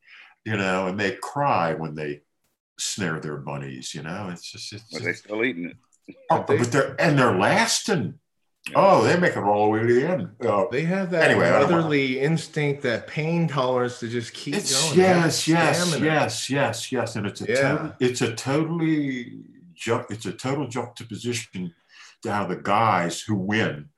you 0.43 0.57
know, 0.57 0.87
and 0.87 0.99
they 0.99 1.11
cry 1.13 1.73
when 1.73 1.95
they 1.95 2.21
snare 2.77 3.19
their 3.19 3.37
bunnies. 3.37 3.95
You 3.95 4.03
know, 4.03 4.29
it's 4.31 4.51
just 4.51 4.73
it's. 4.73 4.83
But 4.91 5.03
they 5.03 5.13
still 5.13 5.43
eating 5.45 5.69
it. 5.69 6.15
Oh, 6.29 6.43
but 6.45 6.71
they're 6.71 6.95
and 6.99 7.17
they're 7.17 7.37
lasting. 7.37 8.19
Oh, 8.73 9.03
they 9.03 9.15
make 9.19 9.37
it 9.37 9.43
all 9.43 9.65
the 9.65 9.69
way 9.69 9.79
to 9.81 9.93
the 9.93 10.07
end. 10.07 10.29
Uh, 10.43 10.65
they 10.71 10.81
have 10.85 11.11
that 11.11 11.29
anyway, 11.29 11.51
motherly 11.51 12.19
instinct, 12.19 12.81
that 12.81 13.05
pain 13.05 13.47
tolerance 13.47 13.99
to 13.99 14.07
just 14.07 14.33
keep 14.33 14.55
it's, 14.55 14.87
going. 14.87 14.97
Yes, 14.97 15.47
yes, 15.47 15.99
yes, 15.99 16.49
yes, 16.49 16.91
yes, 16.91 17.15
and 17.15 17.27
it's 17.27 17.41
a 17.41 17.45
yeah. 17.47 17.61
total, 17.61 17.93
it's 17.99 18.21
a 18.21 18.33
totally 18.33 19.33
it's 20.09 20.25
a 20.25 20.31
total 20.31 20.67
juxtaposition 20.67 21.65
to 21.65 21.71
how 22.25 22.45
the 22.45 22.55
guys 22.55 23.21
who 23.21 23.35
win 23.35 23.89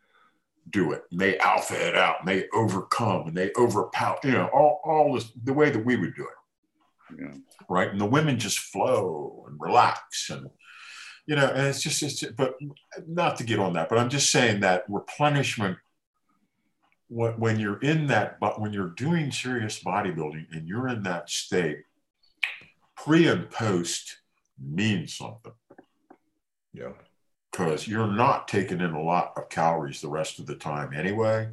do 0.69 0.91
it. 0.91 1.03
And 1.11 1.19
they 1.19 1.37
alpha 1.39 1.87
it 1.87 1.95
out, 1.95 2.17
and 2.19 2.27
they 2.27 2.47
overcome, 2.53 3.27
and 3.27 3.37
they 3.37 3.51
overpower. 3.57 4.19
You 4.23 4.31
know, 4.31 4.49
all 4.53 4.81
all 4.83 5.13
this 5.13 5.31
the 5.43 5.53
way 5.53 5.69
that 5.69 5.85
we 5.85 5.95
would 5.95 6.15
do 6.15 6.23
it. 6.23 7.19
Yeah. 7.21 7.37
Right, 7.69 7.89
and 7.89 7.99
the 7.99 8.05
women 8.05 8.37
just 8.37 8.59
flow 8.59 9.45
and 9.47 9.57
relax 9.59 10.29
and 10.29 10.49
you 11.27 11.35
know, 11.35 11.45
and 11.45 11.67
it's 11.67 11.81
just, 11.81 12.01
it's, 12.01 12.23
but 12.23 12.55
not 13.05 13.35
to 13.37 13.43
get 13.43 13.59
on 13.59 13.73
that, 13.73 13.89
but 13.89 13.97
I'm 13.97 14.09
just 14.09 14.31
saying 14.31 14.61
that 14.61 14.85
replenishment, 14.87 15.77
when 17.09 17.59
you're 17.59 17.79
in 17.79 18.07
that, 18.07 18.39
but 18.39 18.59
when 18.59 18.73
you're 18.73 18.89
doing 18.89 19.31
serious 19.31 19.81
bodybuilding 19.83 20.45
and 20.51 20.67
you're 20.67 20.87
in 20.87 21.03
that 21.03 21.29
state, 21.29 21.79
pre 22.95 23.27
and 23.27 23.49
post 23.49 24.17
means 24.59 25.15
something. 25.15 25.53
Yeah. 26.73 26.93
Because 27.57 27.87
you're 27.87 28.11
not 28.11 28.47
taking 28.47 28.81
in 28.81 28.91
a 28.91 29.01
lot 29.01 29.33
of 29.35 29.49
calories 29.49 29.99
the 29.99 30.09
rest 30.09 30.37
of 30.37 30.45
the 30.45 30.53
time 30.53 30.93
anyway. 30.93 31.49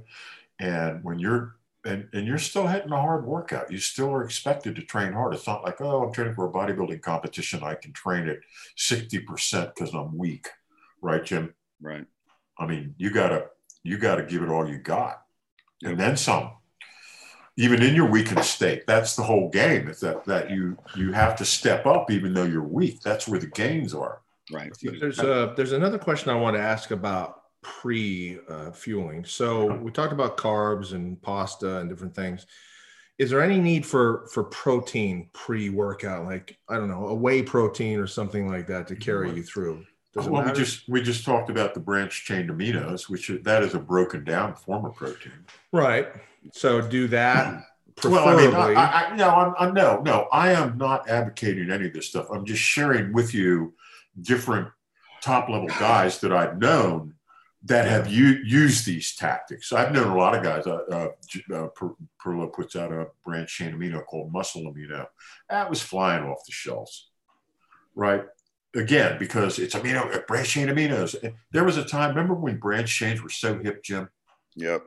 And 0.59 1.02
when 1.02 1.18
you're 1.18 1.57
and, 1.86 2.09
and 2.12 2.26
you're 2.26 2.38
still 2.38 2.66
hitting 2.66 2.92
a 2.92 3.00
hard 3.00 3.26
workout. 3.26 3.70
You 3.70 3.78
still 3.78 4.11
are 4.11 4.24
expected 4.24 4.76
to 4.76 4.82
train 4.82 5.12
hard. 5.12 5.34
It's 5.34 5.46
not 5.46 5.64
like, 5.64 5.80
oh, 5.80 6.02
I'm 6.02 6.12
training 6.12 6.34
for 6.34 6.46
a 6.46 6.50
bodybuilding 6.50 7.02
competition. 7.02 7.62
I 7.62 7.74
can 7.74 7.92
train 7.92 8.26
at 8.28 8.38
60% 8.78 9.74
because 9.74 9.94
I'm 9.94 10.16
weak. 10.16 10.48
Right, 11.02 11.24
Jim? 11.24 11.55
Right. 11.82 12.07
I 12.59 12.66
mean, 12.66 12.94
you 12.96 13.11
gotta 13.11 13.46
you 13.82 13.98
gotta 13.98 14.24
give 14.24 14.42
it 14.42 14.48
all 14.48 14.68
you 14.68 14.78
got. 14.78 15.22
And 15.82 15.98
then 15.98 16.16
some. 16.16 16.52
Even 17.57 17.82
in 17.82 17.94
your 17.94 18.11
weakened 18.11 18.44
state. 18.44 18.84
That's 18.86 19.16
the 19.16 19.22
whole 19.22 19.48
game. 19.48 19.88
Is 19.88 20.00
that 20.00 20.24
that 20.24 20.50
you 20.50 20.76
you 20.96 21.12
have 21.12 21.36
to 21.36 21.44
step 21.44 21.86
up 21.86 22.11
even 22.11 22.34
though 22.34 22.44
you're 22.44 22.62
weak. 22.62 23.00
That's 23.00 23.26
where 23.26 23.40
the 23.40 23.46
gains 23.46 23.94
are. 23.94 24.20
Right. 24.53 24.72
There's 24.82 25.18
a 25.20 25.55
there's 25.57 25.72
another 25.72 25.99
question 25.99 26.30
I 26.30 26.34
want 26.34 26.57
to 26.57 26.62
ask 26.62 26.90
about 26.90 27.42
pre 27.62 28.38
uh, 28.49 28.70
fueling. 28.70 29.24
So 29.24 29.74
we 29.76 29.90
talked 29.90 30.12
about 30.12 30.36
carbs 30.36 30.92
and 30.92 31.20
pasta 31.20 31.78
and 31.78 31.88
different 31.88 32.14
things. 32.14 32.47
Is 33.18 33.30
there 33.30 33.42
any 33.42 33.59
need 33.59 33.86
for 33.86 34.28
for 34.32 34.45
protein 34.45 35.30
pre 35.32 35.70
workout, 35.70 36.26
like 36.26 36.59
I 36.68 36.76
don't 36.76 36.88
know, 36.88 37.09
a 37.09 37.14
whey 37.14 37.42
protein 37.42 37.99
or 37.99 38.07
something 38.07 38.49
like 38.49 38.66
that 38.66 38.86
to 38.88 38.97
carry 38.97 39.32
you 39.32 39.42
through? 39.42 39.84
Does 40.12 40.28
well, 40.28 40.45
we 40.45 40.53
just 40.53 40.88
we 40.88 41.03
just 41.03 41.24
talked 41.24 41.51
about 41.51 41.74
the 41.74 41.80
branch 41.80 42.24
chain 42.24 42.49
aminos, 42.49 43.09
which 43.09 43.32
that 43.42 43.62
is 43.62 43.74
a 43.74 43.78
broken 43.80 44.24
down 44.24 44.55
form 44.55 44.84
of 44.84 44.95
protein. 44.95 45.32
Right. 45.72 46.09
So 46.53 46.80
do 46.80 47.09
that. 47.09 47.62
Well, 48.03 48.28
I 48.28 48.34
mean, 48.36 48.53
I, 48.53 48.74
I, 48.74 49.16
no, 49.16 49.28
I'm, 49.30 49.55
I, 49.57 49.70
no, 49.70 50.01
no, 50.01 50.26
I 50.32 50.51
am 50.51 50.76
not 50.76 51.09
advocating 51.09 51.70
any 51.70 51.86
of 51.86 51.92
this 51.92 52.09
stuff. 52.09 52.26
I'm 52.28 52.45
just 52.45 52.61
sharing 52.61 53.12
with 53.12 53.32
you 53.32 53.72
different 54.20 54.68
top 55.22 55.48
level 55.48 55.68
guys 55.68 56.20
that 56.20 56.32
I've 56.32 56.58
known 56.58 57.14
that 57.64 57.86
have 57.86 58.12
u- 58.12 58.42
used 58.44 58.84
these 58.84 59.14
tactics. 59.16 59.72
I've 59.72 59.92
known 59.92 60.08
a 60.08 60.16
lot 60.16 60.34
of 60.36 60.42
guys. 60.42 60.66
Uh, 60.66 60.80
uh, 60.90 61.54
uh 61.54 61.68
Parrillo 62.22 62.52
puts 62.52 62.76
out 62.76 62.92
a 62.92 63.06
branch 63.24 63.56
chain 63.56 63.74
amino 63.74 64.04
called 64.04 64.32
muscle 64.32 64.62
amino. 64.62 65.06
That 65.48 65.70
was 65.70 65.80
flying 65.80 66.24
off 66.24 66.44
the 66.46 66.52
shelves, 66.52 67.10
right? 67.94 68.24
Again, 68.76 69.18
because 69.18 69.58
it's 69.58 69.74
amino 69.74 70.26
branch 70.26 70.50
chain 70.50 70.68
aminos. 70.68 71.14
There 71.52 71.64
was 71.64 71.78
a 71.78 71.84
time. 71.84 72.10
Remember 72.10 72.34
when 72.34 72.58
branch 72.58 72.94
chains 72.94 73.22
were 73.22 73.30
so 73.30 73.58
hip, 73.58 73.82
Jim? 73.82 74.10
Yep. 74.56 74.84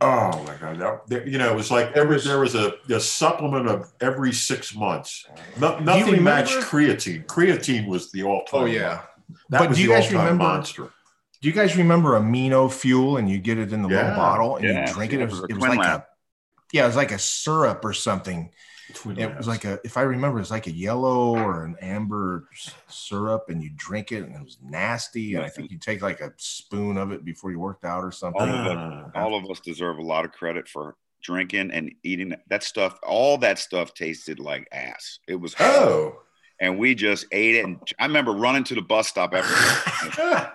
Oh 0.00 0.42
my 0.44 0.56
God! 0.56 1.00
That, 1.08 1.26
you 1.26 1.38
know, 1.38 1.50
it 1.52 1.56
was 1.56 1.70
like 1.70 1.92
every 1.92 2.18
there 2.20 2.40
was 2.40 2.54
a, 2.54 2.74
a 2.90 3.00
supplement 3.00 3.68
of 3.68 3.92
every 4.00 4.32
six 4.32 4.74
months. 4.74 5.26
No, 5.58 5.78
nothing 5.78 6.22
matched 6.22 6.58
creatine. 6.58 7.24
Creatine 7.26 7.86
was 7.86 8.10
the 8.10 8.24
all-time. 8.24 8.62
Oh 8.62 8.64
yeah. 8.66 9.02
That 9.50 9.68
but 9.68 9.74
do 9.74 9.80
you 9.80 9.88
guys 9.88 10.12
remember? 10.12 10.44
Monster 10.44 10.90
do 11.44 11.50
you 11.50 11.54
guys 11.54 11.76
remember 11.76 12.18
amino 12.18 12.72
fuel 12.72 13.18
and 13.18 13.28
you 13.28 13.36
get 13.36 13.58
it 13.58 13.70
in 13.70 13.82
the 13.82 13.88
yeah. 13.90 13.96
little 13.96 14.16
bottle 14.16 14.56
and 14.56 14.64
yeah. 14.64 14.88
you 14.88 14.94
drink 14.94 15.12
it? 15.12 15.20
It 15.20 15.28
was, 15.28 15.44
it 15.50 15.52
was 15.52 15.62
like 15.62 15.78
lab. 15.78 16.00
a 16.00 16.06
yeah, 16.72 16.84
it 16.84 16.86
was 16.86 16.96
like 16.96 17.12
a 17.12 17.18
syrup 17.18 17.84
or 17.84 17.92
something. 17.92 18.50
Twin 18.94 19.18
it 19.18 19.26
labs. 19.26 19.38
was 19.38 19.48
like 19.48 19.64
a 19.64 19.78
if 19.84 19.96
I 19.96 20.02
remember, 20.02 20.40
it's 20.40 20.50
like 20.50 20.66
a 20.66 20.72
yellow 20.72 21.36
or 21.36 21.64
an 21.64 21.76
amber 21.80 22.48
syrup, 22.88 23.46
and 23.48 23.62
you 23.62 23.70
drink 23.76 24.12
it, 24.12 24.24
and 24.24 24.34
it 24.34 24.42
was 24.42 24.58
nasty. 24.62 25.34
And 25.34 25.44
I 25.44 25.48
think 25.48 25.70
you 25.70 25.78
take 25.78 26.02
like 26.02 26.20
a 26.20 26.32
spoon 26.36 26.96
of 26.96 27.12
it 27.12 27.24
before 27.24 27.50
you 27.50 27.58
worked 27.58 27.84
out 27.84 28.04
or 28.04 28.12
something. 28.12 28.42
All 28.42 28.48
of, 28.48 28.66
us, 28.66 29.10
ah. 29.14 29.20
all 29.20 29.36
of 29.36 29.50
us 29.50 29.60
deserve 29.60 29.98
a 29.98 30.02
lot 30.02 30.24
of 30.24 30.32
credit 30.32 30.68
for 30.68 30.96
drinking 31.22 31.70
and 31.70 31.92
eating 32.02 32.34
that 32.48 32.62
stuff. 32.62 32.98
All 33.02 33.38
that 33.38 33.58
stuff 33.58 33.94
tasted 33.94 34.38
like 34.38 34.68
ass. 34.72 35.18
It 35.26 35.36
was 35.36 35.54
oh 35.58 36.20
and 36.60 36.78
we 36.78 36.94
just 36.94 37.26
ate 37.32 37.56
it. 37.56 37.64
And 37.64 37.80
I 37.98 38.06
remember 38.06 38.32
running 38.32 38.64
to 38.64 38.74
the 38.74 38.82
bus 38.82 39.08
stop 39.08 39.34
after 39.34 39.52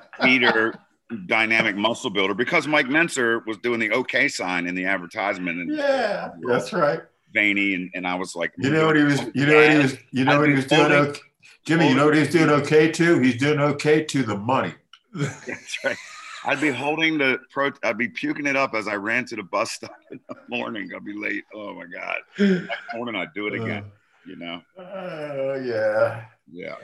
Weider 0.19 0.77
dynamic 1.25 1.75
muscle 1.75 2.09
builder 2.09 2.33
because 2.33 2.67
Mike 2.67 2.87
Mentzer 2.87 3.45
was 3.45 3.57
doing 3.57 3.79
the 3.79 3.91
OK 3.91 4.27
sign 4.27 4.67
in 4.67 4.75
the 4.75 4.85
advertisement. 4.85 5.59
And 5.59 5.75
yeah, 5.75 6.31
that's 6.47 6.71
right. 6.71 7.01
Veiny 7.33 7.73
and, 7.73 7.91
and 7.93 8.07
I 8.07 8.15
was 8.15 8.35
like, 8.35 8.53
you 8.57 8.69
know 8.69 8.87
what 8.87 8.95
he 8.95 9.03
was, 9.03 9.21
you 9.33 9.45
know 9.45 9.55
what 9.55 9.71
he 9.71 9.77
was, 9.77 9.97
you 10.11 10.25
know 10.25 10.39
what 10.39 10.49
he 10.49 10.55
was 10.55 10.65
doing. 10.65 10.91
Okay, 10.91 11.19
Jimmy, 11.65 11.89
you 11.89 11.95
know 11.95 12.05
what 12.05 12.15
he's 12.15 12.31
doing 12.31 12.49
okay 12.49 12.91
too. 12.91 13.19
He's 13.19 13.37
doing 13.37 13.59
okay 13.59 14.03
to 14.03 14.23
the 14.23 14.37
money. 14.37 14.73
That's 15.13 15.77
right. 15.83 15.97
I'd 16.45 16.61
be 16.61 16.71
holding 16.71 17.17
the 17.17 17.39
pro. 17.49 17.71
I'd 17.83 17.97
be 17.97 18.07
puking 18.07 18.45
it 18.45 18.55
up 18.55 18.73
as 18.73 18.87
I 18.87 18.95
ran 18.95 19.25
to 19.25 19.35
the 19.35 19.43
bus 19.43 19.71
stop 19.71 19.91
in 20.11 20.19
the 20.29 20.35
morning. 20.47 20.89
I'd 20.95 21.05
be 21.05 21.13
late. 21.13 21.43
Oh 21.53 21.73
my 21.73 21.85
god! 21.85 22.17
That 22.37 22.69
morning 22.93 23.15
I'd 23.15 23.33
do 23.33 23.47
it 23.47 23.53
again. 23.53 23.83
Uh, 23.83 24.25
you 24.25 24.35
know. 24.35 24.61
Oh 24.77 25.51
uh, 25.51 25.61
yeah. 25.63 26.25
Yeah. 26.51 26.75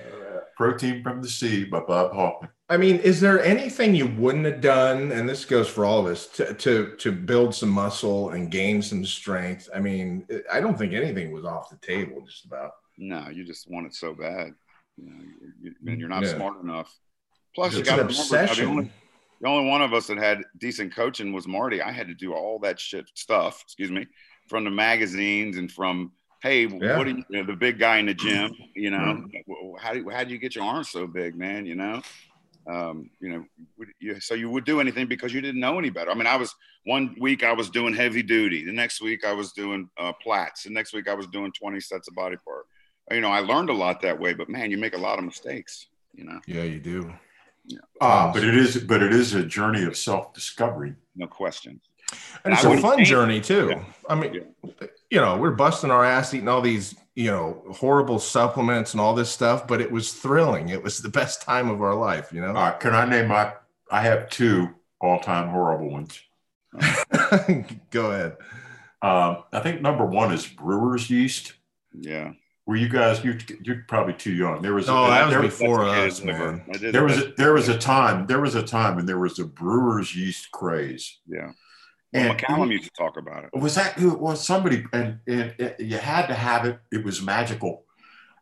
Protein 0.57 1.03
from 1.03 1.21
the 1.21 1.27
Sea 1.27 1.65
by 1.65 1.79
Bob 1.79 2.13
Hoffman. 2.13 2.49
I 2.69 2.77
mean, 2.77 2.97
is 2.97 3.19
there 3.21 3.43
anything 3.43 3.93
you 3.93 4.07
wouldn't 4.07 4.45
have 4.45 4.61
done, 4.61 5.11
and 5.11 5.29
this 5.29 5.45
goes 5.45 5.67
for 5.67 5.85
all 5.85 5.99
of 5.99 6.07
us, 6.07 6.27
to 6.27 6.53
to 6.53 6.95
to 6.97 7.11
build 7.11 7.53
some 7.53 7.69
muscle 7.69 8.31
and 8.31 8.49
gain 8.49 8.81
some 8.81 9.05
strength? 9.05 9.69
I 9.73 9.79
mean, 9.79 10.27
I 10.51 10.59
don't 10.61 10.77
think 10.77 10.93
anything 10.93 11.31
was 11.31 11.45
off 11.45 11.69
the 11.69 11.77
table, 11.77 12.21
just 12.21 12.45
about. 12.45 12.71
No, 12.97 13.29
you 13.29 13.43
just 13.43 13.69
want 13.69 13.85
it 13.85 13.93
so 13.93 14.13
bad, 14.13 14.53
you 14.97 15.09
know, 15.09 15.25
you, 15.61 15.75
and 15.85 15.99
you're 15.99 16.09
not 16.09 16.23
yeah. 16.23 16.35
smart 16.35 16.61
enough. 16.63 16.91
Plus, 17.53 17.75
it's 17.75 17.77
you 17.77 17.83
got 17.83 17.97
to 17.97 18.03
remember, 18.03 18.55
the 18.55 18.65
only, 18.65 18.91
the 19.41 19.47
only 19.47 19.69
one 19.69 19.81
of 19.81 19.93
us 19.93 20.07
that 20.07 20.17
had 20.17 20.41
decent 20.57 20.95
coaching 20.95 21.33
was 21.33 21.47
Marty. 21.47 21.81
I 21.81 21.91
had 21.91 22.07
to 22.07 22.15
do 22.15 22.33
all 22.33 22.57
that 22.59 22.79
shit 22.79 23.05
stuff. 23.13 23.61
Excuse 23.61 23.91
me, 23.91 24.07
from 24.47 24.63
the 24.63 24.71
magazines 24.71 25.57
and 25.57 25.71
from 25.71 26.13
hey, 26.45 26.67
yeah. 26.67 26.97
what 26.97 27.07
are 27.07 27.09
you, 27.09 27.23
you 27.27 27.39
know, 27.39 27.45
the 27.45 27.55
big 27.55 27.79
guy 27.79 27.97
in 27.97 28.05
the 28.05 28.13
gym, 28.13 28.53
you 28.75 28.91
know, 28.91 28.97
mm-hmm. 28.97 29.75
how 29.79 29.93
do 29.93 30.07
how 30.09 30.23
do 30.23 30.31
you 30.31 30.37
get 30.37 30.55
your 30.55 30.63
arms 30.63 30.89
so 30.89 31.07
big, 31.07 31.35
man? 31.35 31.65
You 31.65 31.75
know, 31.75 32.01
um, 32.67 33.09
you 33.19 33.29
know, 33.29 33.45
you, 33.99 34.19
so 34.19 34.35
you 34.35 34.49
would 34.51 34.63
do 34.63 34.79
anything 34.79 35.07
because 35.07 35.33
you 35.33 35.41
didn't 35.41 35.59
know 35.59 35.79
any 35.79 35.89
better. 35.89 36.11
I 36.11 36.13
mean, 36.13 36.27
I 36.27 36.35
was 36.35 36.53
one 36.85 37.15
week 37.19 37.43
I 37.43 37.51
was 37.51 37.69
doing 37.69 37.95
heavy 37.95 38.21
duty, 38.21 38.63
the 38.63 38.71
next 38.71 39.01
week 39.01 39.25
I 39.25 39.33
was 39.33 39.53
doing 39.53 39.89
uh, 39.97 40.13
Platz, 40.21 40.63
the 40.63 40.69
next 40.69 40.93
week 40.93 41.07
I 41.07 41.15
was 41.15 41.27
doing 41.27 41.51
20 41.51 41.79
sets 41.79 42.07
of 42.07 42.15
body 42.15 42.37
part. 42.45 42.65
You 43.11 43.21
know, 43.21 43.31
I 43.31 43.39
learned 43.39 43.69
a 43.69 43.73
lot 43.73 44.01
that 44.01 44.19
way, 44.19 44.33
but 44.33 44.47
man, 44.47 44.69
you 44.69 44.77
make 44.77 44.95
a 44.95 44.99
lot 44.99 45.19
of 45.19 45.25
mistakes. 45.25 45.87
You 46.13 46.25
know. 46.25 46.39
Yeah, 46.47 46.63
you 46.63 46.79
do. 46.79 47.13
Yeah. 47.67 47.79
Uh, 47.99 48.31
but 48.31 48.43
it 48.43 48.55
is, 48.55 48.77
but 48.77 49.01
it 49.01 49.13
is 49.13 49.33
a 49.33 49.43
journey 49.43 49.83
of 49.83 49.97
self 49.97 50.33
discovery. 50.33 50.93
No 51.15 51.27
question. 51.27 51.81
And 52.43 52.53
it's 52.53 52.63
a 52.63 52.77
fun 52.77 53.03
journey 53.03 53.41
too. 53.41 53.69
Yeah. 53.71 53.83
I 54.09 54.15
mean, 54.15 54.45
yeah. 54.63 54.87
you 55.09 55.19
know, 55.19 55.37
we're 55.37 55.51
busting 55.51 55.91
our 55.91 56.05
ass 56.05 56.33
eating 56.33 56.47
all 56.47 56.61
these, 56.61 56.95
you 57.15 57.31
know, 57.31 57.63
horrible 57.71 58.19
supplements 58.19 58.93
and 58.93 59.01
all 59.01 59.15
this 59.15 59.29
stuff, 59.29 59.67
but 59.67 59.81
it 59.81 59.91
was 59.91 60.13
thrilling. 60.13 60.69
It 60.69 60.83
was 60.83 60.99
the 60.99 61.09
best 61.09 61.41
time 61.41 61.69
of 61.69 61.81
our 61.81 61.95
life, 61.95 62.31
you 62.31 62.41
know. 62.41 62.53
Uh, 62.53 62.71
can 62.71 62.93
I 62.93 63.05
name 63.05 63.29
my? 63.29 63.53
I 63.91 64.01
have 64.01 64.29
two 64.29 64.69
all-time 64.99 65.49
horrible 65.49 65.89
ones. 65.89 66.21
Go 67.91 68.11
ahead. 68.11 68.37
Um, 69.01 69.43
I 69.53 69.59
think 69.61 69.81
number 69.81 70.05
one 70.05 70.33
is 70.33 70.47
brewer's 70.47 71.09
yeast. 71.09 71.53
Yeah. 71.93 72.33
Were 72.65 72.75
you 72.75 72.89
guys? 72.89 73.23
You 73.23 73.37
you're 73.61 73.85
probably 73.87 74.13
too 74.13 74.33
young. 74.33 74.61
There 74.63 74.73
was. 74.73 74.89
Oh, 74.89 75.05
a, 75.05 75.09
that 75.09 75.25
was 75.25 75.33
there, 75.33 75.41
before 75.43 75.85
us, 75.85 76.23
man. 76.23 76.63
There 76.79 77.03
was 77.03 77.17
a, 77.19 77.33
there 77.37 77.53
was 77.53 77.69
a 77.69 77.77
time. 77.77 78.25
There 78.25 78.41
was 78.41 78.55
a 78.55 78.63
time, 78.63 78.95
when 78.95 79.05
there 79.05 79.19
was 79.19 79.37
a 79.37 79.45
brewer's 79.45 80.15
yeast 80.15 80.49
craze. 80.51 81.19
Yeah. 81.27 81.51
Well, 82.15 82.31
and 82.31 82.39
McCallum 82.39 82.71
used 82.71 82.85
to 82.85 82.91
talk 82.91 83.17
about 83.17 83.43
it. 83.43 83.49
Was 83.53 83.75
that 83.75 83.93
who 83.93 84.13
it 84.13 84.19
was? 84.19 84.45
Somebody, 84.45 84.85
and, 84.93 85.19
and 85.27 85.53
it, 85.57 85.79
you 85.79 85.97
had 85.97 86.27
to 86.27 86.33
have 86.33 86.65
it. 86.65 86.79
It 86.91 87.03
was 87.03 87.21
magical, 87.21 87.83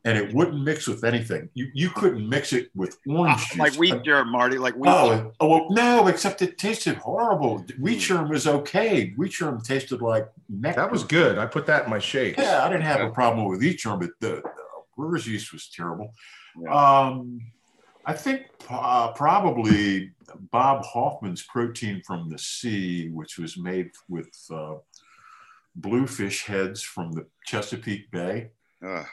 and 0.06 0.16
it 0.18 0.34
wouldn't 0.34 0.64
mix 0.64 0.88
with 0.88 1.04
anything. 1.04 1.50
You 1.56 1.70
you 1.74 1.90
couldn't 1.90 2.28
mix 2.30 2.54
it 2.54 2.70
with 2.76 3.00
orange 3.08 3.50
juice. 3.50 3.58
Like 3.58 3.74
wheat 3.76 4.04
germ, 4.04 4.32
Marty. 4.32 4.60
Like 4.60 4.76
wheat. 4.76 4.90
Oh, 4.90 5.34
oh 5.40 5.48
well, 5.48 5.68
no, 5.72 6.08
except 6.08 6.44
it 6.44 6.60
tasted 6.60 6.98
horrible. 6.98 7.66
Wheat 7.80 8.00
germ 8.00 8.30
was 8.30 8.46
okay. 8.46 9.14
Wheat 9.18 9.32
germ 9.32 9.62
tasted 9.62 10.02
like 10.02 10.30
nectar. 10.50 10.82
That 10.82 10.92
was 10.92 11.04
good. 11.04 11.40
I 11.40 11.48
put 11.48 11.66
that 11.66 11.86
in 11.86 11.90
my 11.90 12.00
shake. 12.00 12.38
Yeah, 12.38 12.64
I 12.64 12.70
didn't 12.70 12.84
have 12.84 13.02
a 13.02 13.10
problem 13.10 13.48
with 13.48 13.60
wheat 13.60 13.80
germ, 13.80 14.00
but 14.00 14.12
the, 14.20 14.28
the 14.28 14.52
brewer's 14.96 15.28
yeast 15.28 15.52
was 15.52 15.68
terrible. 15.70 16.14
Yeah. 16.62 16.70
Um, 16.70 17.40
I 18.06 18.14
think 18.14 18.48
uh, 18.70 19.12
probably 19.14 20.12
Bob 20.52 20.84
Hoffman's 20.84 21.44
protein 21.44 22.02
from 22.06 22.30
the 22.30 22.38
sea, 22.38 23.10
which 23.10 23.38
was 23.38 23.58
made 23.58 23.92
with 24.10 24.32
uh, 24.52 24.76
bluefish 25.76 26.46
heads 26.46 26.82
from 26.82 27.12
the 27.14 27.26
Chesapeake 27.46 28.12
Bay. 28.12 28.52
Uh, 28.86 29.04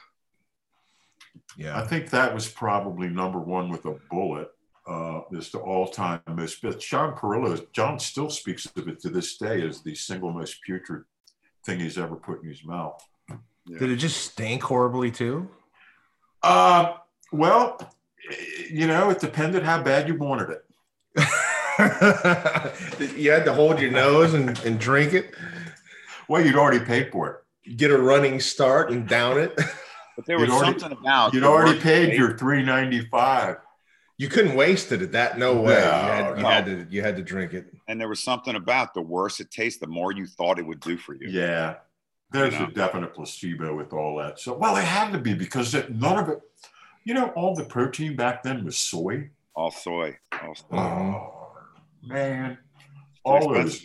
yeah, 1.56 1.78
I 1.78 1.86
think 1.86 2.10
that 2.10 2.34
was 2.34 2.48
probably 2.48 3.08
number 3.08 3.38
one 3.38 3.70
with 3.70 3.84
a 3.86 3.96
bullet. 4.10 4.50
Uh, 4.86 5.20
is 5.30 5.50
the 5.52 5.58
all-time 5.58 6.20
most. 6.26 6.60
But 6.62 6.80
John 6.80 7.14
Parrillo, 7.14 7.64
John 7.72 8.00
still 8.00 8.28
speaks 8.28 8.66
of 8.66 8.88
it 8.88 8.98
to 9.00 9.10
this 9.10 9.36
day 9.36 9.64
as 9.64 9.82
the 9.82 9.94
single 9.94 10.32
most 10.32 10.56
putrid 10.66 11.04
thing 11.64 11.78
he's 11.78 11.96
ever 11.96 12.16
put 12.16 12.42
in 12.42 12.48
his 12.48 12.64
mouth. 12.64 13.00
Yeah. 13.28 13.78
Did 13.78 13.90
it 13.90 13.96
just 13.96 14.16
stink 14.16 14.62
horribly 14.62 15.12
too? 15.12 15.48
Uh, 16.42 16.94
well, 17.30 17.78
you 18.70 18.86
know, 18.86 19.10
it 19.10 19.20
depended 19.20 19.62
how 19.62 19.82
bad 19.82 20.08
you 20.08 20.14
wanted 20.14 20.50
it. 20.50 20.64
you 23.16 23.30
had 23.30 23.44
to 23.44 23.52
hold 23.52 23.80
your 23.80 23.90
nose 23.90 24.34
and, 24.34 24.58
and 24.64 24.78
drink 24.78 25.12
it. 25.12 25.34
Well, 26.28 26.44
you'd 26.44 26.56
already 26.56 26.84
paid 26.84 27.10
for 27.10 27.30
it. 27.30 27.76
Get 27.76 27.90
a 27.90 27.98
running 27.98 28.40
start 28.40 28.90
and 28.90 29.08
down 29.08 29.38
it. 29.38 29.58
But 30.16 30.26
there 30.26 30.38
was 30.38 30.48
you'd 30.48 30.58
something 30.58 30.82
already, 30.82 31.00
about 31.00 31.34
you'd 31.34 31.44
already 31.44 31.80
paid 31.80 32.14
your 32.14 32.36
three 32.36 32.62
ninety 32.62 33.00
five. 33.00 33.56
You 34.18 34.28
couldn't 34.28 34.54
waste 34.54 34.92
it 34.92 35.00
at 35.00 35.12
that. 35.12 35.38
No 35.38 35.62
way. 35.62 35.74
No, 35.74 35.80
you, 35.80 35.80
had, 35.80 36.38
you 36.38 36.44
had 36.44 36.64
to. 36.66 36.86
You 36.90 37.02
had 37.02 37.16
to 37.16 37.22
drink 37.22 37.54
it. 37.54 37.66
And 37.88 37.98
there 37.98 38.08
was 38.08 38.22
something 38.22 38.54
about 38.54 38.92
the 38.92 39.00
worse 39.00 39.40
it 39.40 39.50
tastes, 39.50 39.80
the 39.80 39.86
more 39.86 40.12
you 40.12 40.26
thought 40.26 40.58
it 40.58 40.66
would 40.66 40.80
do 40.80 40.98
for 40.98 41.14
you. 41.14 41.30
Yeah, 41.30 41.76
there's 42.32 42.52
you 42.52 42.60
know? 42.60 42.66
a 42.66 42.70
definite 42.70 43.14
placebo 43.14 43.74
with 43.74 43.94
all 43.94 44.18
that. 44.18 44.38
So, 44.38 44.52
well, 44.52 44.76
it 44.76 44.84
had 44.84 45.12
to 45.12 45.18
be 45.18 45.32
because 45.32 45.74
it, 45.74 45.94
none 45.94 46.18
of 46.18 46.28
it. 46.28 46.40
You 47.04 47.14
know, 47.14 47.28
all 47.36 47.54
the 47.54 47.64
protein 47.64 48.16
back 48.16 48.42
then 48.42 48.64
was 48.64 48.76
soy. 48.76 49.30
All 49.54 49.70
soy. 49.70 50.18
All 50.32 50.54
soy. 50.54 50.76
Oh 50.76 51.52
man, 52.02 52.58
all 53.24 53.52
those, 53.52 53.84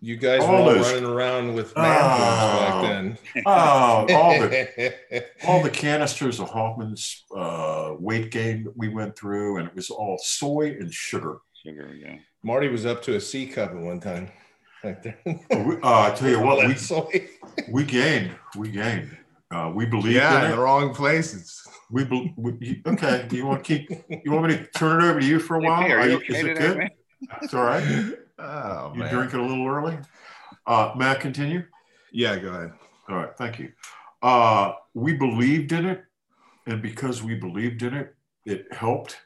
you 0.00 0.16
guys 0.16 0.42
all 0.42 0.64
were 0.64 0.74
those, 0.74 0.92
running 0.92 1.10
around 1.10 1.54
with 1.54 1.72
oh, 1.76 1.82
back 1.82 2.82
then. 2.82 3.18
Oh, 3.46 3.50
all 3.50 4.06
the 4.06 4.94
all 5.46 5.62
the 5.62 5.70
canisters 5.70 6.38
of 6.38 6.48
Hoffman's 6.50 7.24
uh, 7.34 7.94
weight 7.98 8.30
gain 8.30 8.64
that 8.64 8.76
we 8.76 8.88
went 8.88 9.16
through, 9.16 9.58
and 9.58 9.68
it 9.68 9.74
was 9.74 9.90
all 9.90 10.18
soy 10.18 10.76
and 10.78 10.92
sugar. 10.92 11.38
Sugar, 11.64 11.94
yeah. 11.94 12.16
Marty 12.42 12.68
was 12.68 12.86
up 12.86 13.02
to 13.02 13.16
a 13.16 13.20
C 13.20 13.46
cup 13.46 13.70
at 13.70 13.76
one 13.76 13.98
time. 13.98 14.30
Right 14.84 15.02
there. 15.02 15.18
uh, 15.26 15.78
I 15.82 16.14
tell 16.14 16.30
you 16.30 16.40
what, 16.42 16.64
we, 17.12 17.28
we 17.68 17.84
gained. 17.84 18.30
We 18.56 18.68
gained. 18.70 19.16
Uh, 19.50 19.70
we 19.74 19.86
believe. 19.86 20.14
Yeah, 20.14 20.38
in, 20.38 20.44
in 20.46 20.50
the 20.52 20.62
wrong 20.62 20.94
places. 20.94 21.62
We, 21.90 22.04
be, 22.04 22.34
we 22.36 22.82
okay. 22.86 23.26
Do 23.28 23.36
you 23.36 23.46
want 23.46 23.64
to 23.64 23.78
keep? 23.78 23.90
You 24.24 24.32
want 24.32 24.48
me 24.48 24.56
to 24.56 24.66
turn 24.66 25.02
it 25.02 25.08
over 25.08 25.20
to 25.20 25.26
you 25.26 25.38
for 25.38 25.56
a 25.56 25.60
while? 25.60 25.82
Hey, 25.82 25.92
are 25.92 26.08
you, 26.08 26.20
is 26.20 26.44
it 26.44 26.58
good? 26.58 26.90
It's 27.42 27.54
all 27.54 27.64
right. 27.64 28.14
Oh, 28.38 28.92
you 28.92 29.00
man. 29.00 29.14
drink 29.14 29.32
it 29.32 29.40
a 29.40 29.42
little 29.42 29.66
early. 29.66 29.96
Uh, 30.66 30.92
may 30.94 31.08
I 31.08 31.14
continue? 31.14 31.64
Yeah, 32.12 32.36
go 32.38 32.48
ahead. 32.50 32.72
All 33.08 33.16
right, 33.16 33.34
thank 33.34 33.58
you. 33.58 33.72
Uh, 34.22 34.72
we 34.92 35.14
believed 35.14 35.72
in 35.72 35.86
it, 35.86 36.04
and 36.66 36.82
because 36.82 37.22
we 37.22 37.34
believed 37.34 37.82
in 37.82 37.94
it, 37.94 38.14
it 38.44 38.70
helped. 38.74 39.16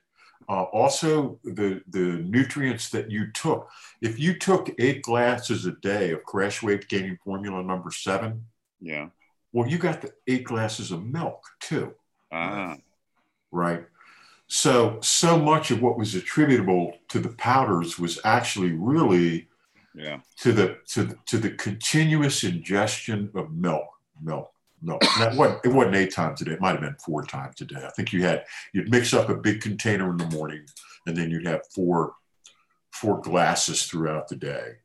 Uh, 0.49 0.63
also, 0.63 1.41
the 1.43 1.83
the 1.89 2.25
nutrients 2.25 2.91
that 2.91 3.11
you 3.11 3.33
took. 3.33 3.69
If 4.01 4.21
you 4.21 4.39
took 4.39 4.71
eight 4.79 5.03
glasses 5.03 5.67
a 5.67 5.73
day 5.73 6.13
of 6.13 6.23
crash 6.25 6.63
weight 6.63 6.89
gaining 6.89 7.19
formula 7.25 7.65
number 7.65 7.91
seven, 7.91 8.47
yeah. 8.81 9.09
Well, 9.53 9.69
you 9.69 9.79
got 9.79 10.03
the 10.03 10.13
eight 10.27 10.45
glasses 10.45 10.91
of 10.91 11.05
milk 11.05 11.45
too. 11.61 11.95
Ah. 12.33 12.77
Right. 13.51 13.85
So, 14.47 14.99
so 15.01 15.39
much 15.39 15.71
of 15.71 15.81
what 15.81 15.99
was 15.99 16.15
attributable 16.15 16.99
to 17.09 17.21
the 17.21 17.31
powders 17.31 17.99
was 17.99 18.19
actually 18.25 18.73
really 18.73 19.49
yeah. 19.95 20.21
to 20.39 20.53
the 20.53 20.79
to 20.89 21.05
the, 21.05 21.17
to 21.27 21.39
the 21.39 21.51
continuous 21.51 22.45
ingestion 22.45 23.31
of 23.35 23.53
milk, 23.53 23.89
milk, 24.23 24.53
milk. 24.83 25.03
that 25.19 25.37
wasn't, 25.37 25.65
it 25.65 25.69
wasn't 25.69 25.97
eight 25.97 26.13
times 26.13 26.41
a 26.41 26.45
day. 26.45 26.53
It 26.53 26.61
might 26.61 26.73
have 26.73 26.81
been 26.81 26.97
four 26.97 27.25
times 27.25 27.61
a 27.61 27.65
day. 27.65 27.85
I 27.85 27.91
think 27.91 28.13
you 28.13 28.23
had 28.23 28.45
you'd 28.73 28.91
mix 28.91 29.15
up 29.15 29.29
a 29.29 29.35
big 29.35 29.61
container 29.61 30.11
in 30.11 30.17
the 30.17 30.27
morning, 30.27 30.65
and 31.07 31.17
then 31.17 31.31
you'd 31.31 31.47
have 31.47 31.67
four 31.75 32.15
four 32.93 33.21
glasses 33.21 33.87
throughout 33.87 34.29
the 34.29 34.37
day. 34.37 34.79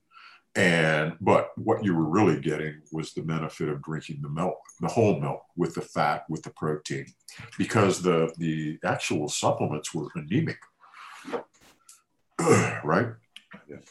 And 0.56 1.18
but 1.20 1.50
what 1.58 1.84
you 1.84 1.94
were 1.94 2.10
really 2.10 2.40
getting 2.40 2.82
was 2.92 3.14
the 3.14 3.22
benefit 3.22 3.68
of 3.68 3.82
drinking 3.82 4.22
the 4.22 4.30
milk, 4.30 4.58
the 4.80 4.88
whole 4.88 5.20
milk 5.20 5.44
with 5.58 5.76
the 5.76 5.82
fat, 5.82 6.24
with 6.30 6.44
the 6.44 6.52
protein, 6.52 7.08
because 7.58 8.02
the 8.02 8.34
the 8.38 8.80
actual 8.84 9.28
supplements 9.28 9.94
were 9.94 10.08
anemic. 10.16 10.58
right? 12.84 13.10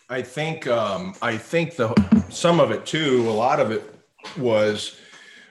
I 0.09 0.23
think 0.23 0.67
um, 0.67 1.15
I 1.21 1.37
think 1.37 1.77
the 1.77 1.95
some 2.31 2.61
of 2.61 2.71
it 2.71 2.87
too, 2.87 3.29
a 3.29 3.31
lot 3.31 3.61
of 3.61 3.71
it 3.71 3.95
was 4.39 4.97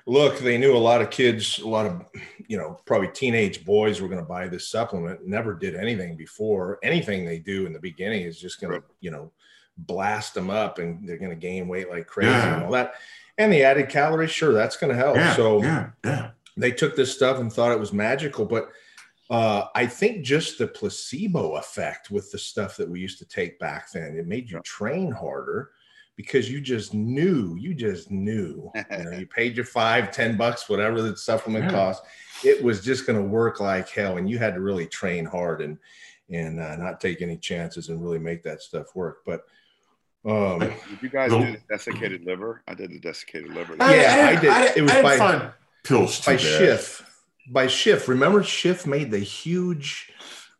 look, 0.05 0.39
they 0.39 0.57
knew 0.57 0.75
a 0.75 0.77
lot 0.77 1.01
of 1.01 1.09
kids, 1.09 1.59
a 1.59 1.67
lot 1.67 1.85
of, 1.85 2.05
you 2.47 2.57
know, 2.57 2.79
probably 2.85 3.07
teenage 3.09 3.63
boys 3.63 4.01
were 4.01 4.07
going 4.07 4.19
to 4.19 4.27
buy 4.27 4.47
this 4.47 4.67
supplement, 4.69 5.25
never 5.25 5.53
did 5.53 5.75
anything 5.75 6.17
before. 6.17 6.79
Anything 6.83 7.25
they 7.25 7.39
do 7.39 7.65
in 7.65 7.73
the 7.73 7.79
beginning 7.79 8.23
is 8.23 8.39
just 8.39 8.59
going 8.59 8.73
to, 8.73 8.83
you 8.99 9.11
know, 9.11 9.31
blast 9.77 10.33
them 10.33 10.49
up 10.49 10.79
and 10.79 11.07
they're 11.07 11.17
going 11.17 11.29
to 11.31 11.35
gain 11.35 11.67
weight 11.67 11.89
like 11.89 12.07
crazy 12.07 12.31
yeah. 12.31 12.55
and 12.55 12.63
all 12.63 12.71
that. 12.71 12.93
And 13.37 13.51
the 13.51 13.63
added 13.63 13.89
calories, 13.89 14.31
sure, 14.31 14.53
that's 14.53 14.77
going 14.77 14.91
to 14.91 14.97
help. 14.97 15.15
Yeah, 15.15 15.35
so 15.35 15.63
yeah, 15.63 15.89
yeah. 16.05 16.29
they 16.55 16.71
took 16.71 16.95
this 16.95 17.13
stuff 17.13 17.39
and 17.39 17.51
thought 17.51 17.71
it 17.71 17.79
was 17.79 17.93
magical, 17.93 18.45
but 18.45 18.69
uh, 19.29 19.65
I 19.73 19.87
think 19.87 20.23
just 20.23 20.57
the 20.57 20.67
placebo 20.67 21.55
effect 21.55 22.11
with 22.11 22.31
the 22.31 22.37
stuff 22.37 22.77
that 22.77 22.87
we 22.87 22.99
used 22.99 23.17
to 23.19 23.25
take 23.25 23.57
back 23.57 23.91
then, 23.91 24.15
it 24.15 24.27
made 24.27 24.51
you 24.51 24.59
train 24.63 25.11
harder 25.11 25.71
because 26.15 26.51
you 26.51 26.61
just 26.61 26.93
knew, 26.93 27.55
you 27.55 27.73
just 27.73 28.11
knew, 28.11 28.71
you 28.75 29.03
know, 29.03 29.17
you 29.17 29.25
paid 29.25 29.55
your 29.55 29.65
five, 29.65 30.11
ten 30.11 30.37
bucks, 30.37 30.69
whatever 30.69 31.01
the 31.01 31.17
supplement 31.17 31.65
yeah. 31.65 31.71
cost. 31.71 32.03
It 32.43 32.63
was 32.63 32.83
just 32.83 33.07
going 33.07 33.17
to 33.17 33.27
work 33.27 33.59
like 33.59 33.89
hell, 33.89 34.17
and 34.17 34.29
you 34.29 34.37
had 34.37 34.53
to 34.53 34.61
really 34.61 34.85
train 34.85 35.25
hard 35.25 35.61
and 35.61 35.79
and 36.29 36.59
uh, 36.59 36.75
not 36.75 37.01
take 37.01 37.21
any 37.21 37.37
chances 37.37 37.89
and 37.89 38.01
really 38.01 38.19
make 38.19 38.43
that 38.43 38.61
stuff 38.61 38.95
work. 38.95 39.23
But 39.25 39.45
um, 40.25 40.59
did 40.59 40.73
you 41.01 41.09
guys 41.09 41.31
do 41.31 41.39
the 41.39 41.59
desiccated 41.69 42.23
liver? 42.23 42.63
I 42.67 42.73
did 42.73 42.91
the 42.91 42.99
desiccated 42.99 43.53
liver. 43.53 43.75
I, 43.79 43.95
yeah, 43.95 44.15
I, 44.15 44.29
I, 44.29 44.41
did. 44.41 44.49
I, 44.49 44.65
it 44.75 44.81
was 44.81 44.91
by 44.91 45.51
pills 45.83 46.25
by 46.25 46.37
Schiff. 46.37 47.09
By 47.49 47.67
Schiff. 47.67 48.07
Remember, 48.07 48.41
Schiff 48.41 48.87
made 48.87 49.11
the 49.11 49.19
huge, 49.19 50.11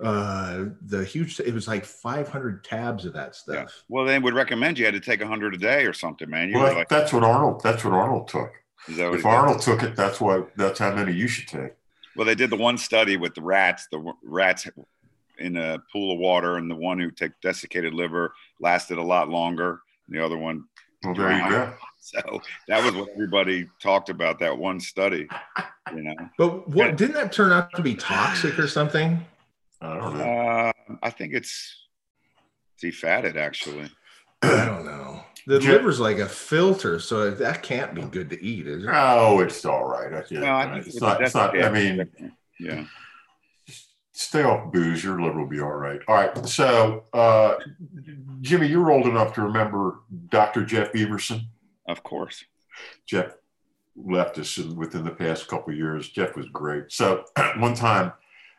uh, 0.02 0.66
the 0.82 1.06
huge. 1.06 1.40
It 1.40 1.54
was 1.54 1.68
like 1.68 1.86
500 1.86 2.64
tabs 2.66 3.06
of 3.06 3.14
that 3.14 3.36
stuff. 3.36 3.56
Yeah. 3.56 3.66
Well, 3.88 4.06
they 4.06 4.20
would 4.20 4.34
recommend 4.34 4.78
you 4.78 4.86
had 4.86 4.96
to 4.96 5.00
take 5.00 5.22
100 5.22 5.56
a 5.56 5.58
day 5.58 5.86
or 5.86 5.94
something, 5.94 6.30
man. 6.30 6.50
You 6.50 6.58
well, 6.58 6.74
like, 6.74 6.90
that's 6.90 7.14
what 7.14 7.24
Arnold. 7.24 7.62
That's 7.64 7.86
what 7.86 7.94
Arnold 7.94 8.28
took. 8.28 8.52
if 8.90 9.26
Arnold 9.26 9.62
took 9.62 9.82
it, 9.84 9.96
that's 9.96 10.20
what. 10.20 10.52
That's 10.58 10.80
how 10.80 10.94
many 10.94 11.14
you 11.14 11.30
should 11.30 11.48
take. 11.48 11.72
Well, 12.18 12.28
they 12.28 12.36
did 12.36 12.50
the 12.50 12.58
one 12.58 12.78
study 12.78 13.16
with 13.16 13.34
the 13.34 13.42
rats. 13.42 13.88
The 13.92 14.14
rats 14.24 14.68
in 15.44 15.58
a 15.58 15.78
pool 15.92 16.14
of 16.14 16.20
water, 16.20 16.58
and 16.58 16.72
the 16.72 16.76
one 16.76 17.00
who 17.00 17.12
took 17.12 17.34
desiccated 17.42 17.94
liver 17.94 18.34
lasted 18.60 18.98
a 18.98 19.04
lot 19.04 19.30
longer. 19.30 19.82
The 20.08 20.24
other 20.24 20.38
one, 20.38 20.64
well, 21.04 21.14
there 21.14 21.38
you 21.38 21.50
go. 21.50 21.74
So 22.06 22.42
that 22.68 22.84
was 22.84 22.94
what 22.96 23.08
everybody 23.14 23.66
talked 23.82 24.10
about 24.10 24.38
that 24.40 24.58
one 24.58 24.82
study, 24.82 25.26
you 25.96 26.04
know. 26.04 26.14
But 26.38 26.68
what 26.68 26.90
and, 26.90 26.98
didn't 26.98 27.14
that 27.14 27.32
turn 27.32 27.54
out 27.54 27.72
to 27.78 27.82
be 27.82 27.96
toxic 27.96 28.60
or 28.60 28.68
something? 28.68 29.26
I 29.80 29.96
don't 29.96 30.18
know. 30.18 30.26
Uh, 30.26 30.72
I 31.02 31.10
think 31.10 31.34
it's 31.34 31.78
defatted 32.84 33.38
actually. 33.38 33.90
I 34.42 34.66
don't 34.66 34.84
know. 34.84 35.24
The 35.48 35.62
liver's 35.62 36.02
like 36.02 36.18
a 36.18 36.28
filter, 36.28 37.00
so 37.00 37.32
that 37.32 37.64
can't 37.64 37.96
be 37.96 38.02
good 38.02 38.30
to 38.32 38.44
eat, 38.44 38.68
is 38.68 38.84
it? 38.84 38.90
Oh, 38.92 39.40
it's 39.40 39.64
all 39.64 39.86
right. 39.86 40.30
no, 40.30 40.44
I 40.46 40.80
it's, 40.80 41.00
not, 41.00 41.22
it's 41.22 41.36
not. 41.36 41.58
I 41.58 41.70
mean, 41.70 42.12
yeah 42.60 42.84
stay 44.14 44.44
off 44.44 44.72
booze. 44.72 45.04
Your 45.04 45.22
liver 45.22 45.40
will 45.40 45.48
be 45.48 45.60
all 45.60 45.74
right. 45.74 46.00
All 46.08 46.16
right. 46.16 46.48
So, 46.48 47.04
uh, 47.14 47.56
Jimmy, 48.42 48.68
you're 48.68 48.92
old 48.92 49.08
enough 49.08 49.34
to 49.34 49.42
remember 49.42 50.00
Dr. 50.30 50.64
Jeff 50.64 50.96
Everson. 50.96 51.48
Of 51.88 52.04
course. 52.04 52.46
Jeff 53.06 53.34
left 53.96 54.38
us 54.38 54.58
within 54.58 55.04
the 55.04 55.12
past 55.12 55.48
couple 55.48 55.74
years. 55.74 56.10
Jeff 56.10 56.36
was 56.36 56.48
great. 56.48 56.92
So, 56.92 57.26
one 57.58 57.74
time, 57.74 58.14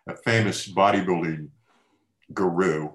a 0.07 0.16
famous 0.16 0.68
bodybuilding 0.68 1.48
guru, 2.34 2.90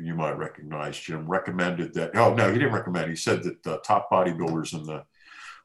you 0.00 0.14
might 0.14 0.32
recognize 0.32 0.98
Jim, 0.98 1.26
recommended 1.26 1.94
that. 1.94 2.14
Oh, 2.16 2.34
no, 2.34 2.52
he 2.52 2.58
didn't 2.58 2.74
recommend. 2.74 3.08
He 3.08 3.16
said 3.16 3.42
that 3.44 3.62
the 3.62 3.78
top 3.78 4.10
bodybuilders 4.10 4.74
in 4.74 4.84
the 4.84 5.04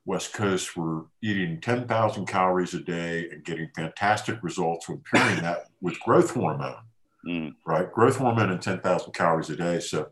West 0.06 0.34
Coast 0.34 0.78
were 0.78 1.06
eating 1.24 1.60
10,000 1.60 2.26
calories 2.28 2.74
a 2.74 2.80
day 2.80 3.28
and 3.32 3.44
getting 3.44 3.70
fantastic 3.76 4.38
results 4.44 4.88
when 4.88 5.02
pairing 5.12 5.42
that 5.42 5.66
with 5.82 6.00
growth 6.00 6.32
hormone, 6.32 6.84
mm. 7.26 7.56
right? 7.66 7.92
Growth 7.92 8.18
hormone 8.18 8.52
and 8.52 8.62
10,000 8.62 9.14
calories 9.14 9.50
a 9.50 9.56
day. 9.56 9.80
So 9.80 10.10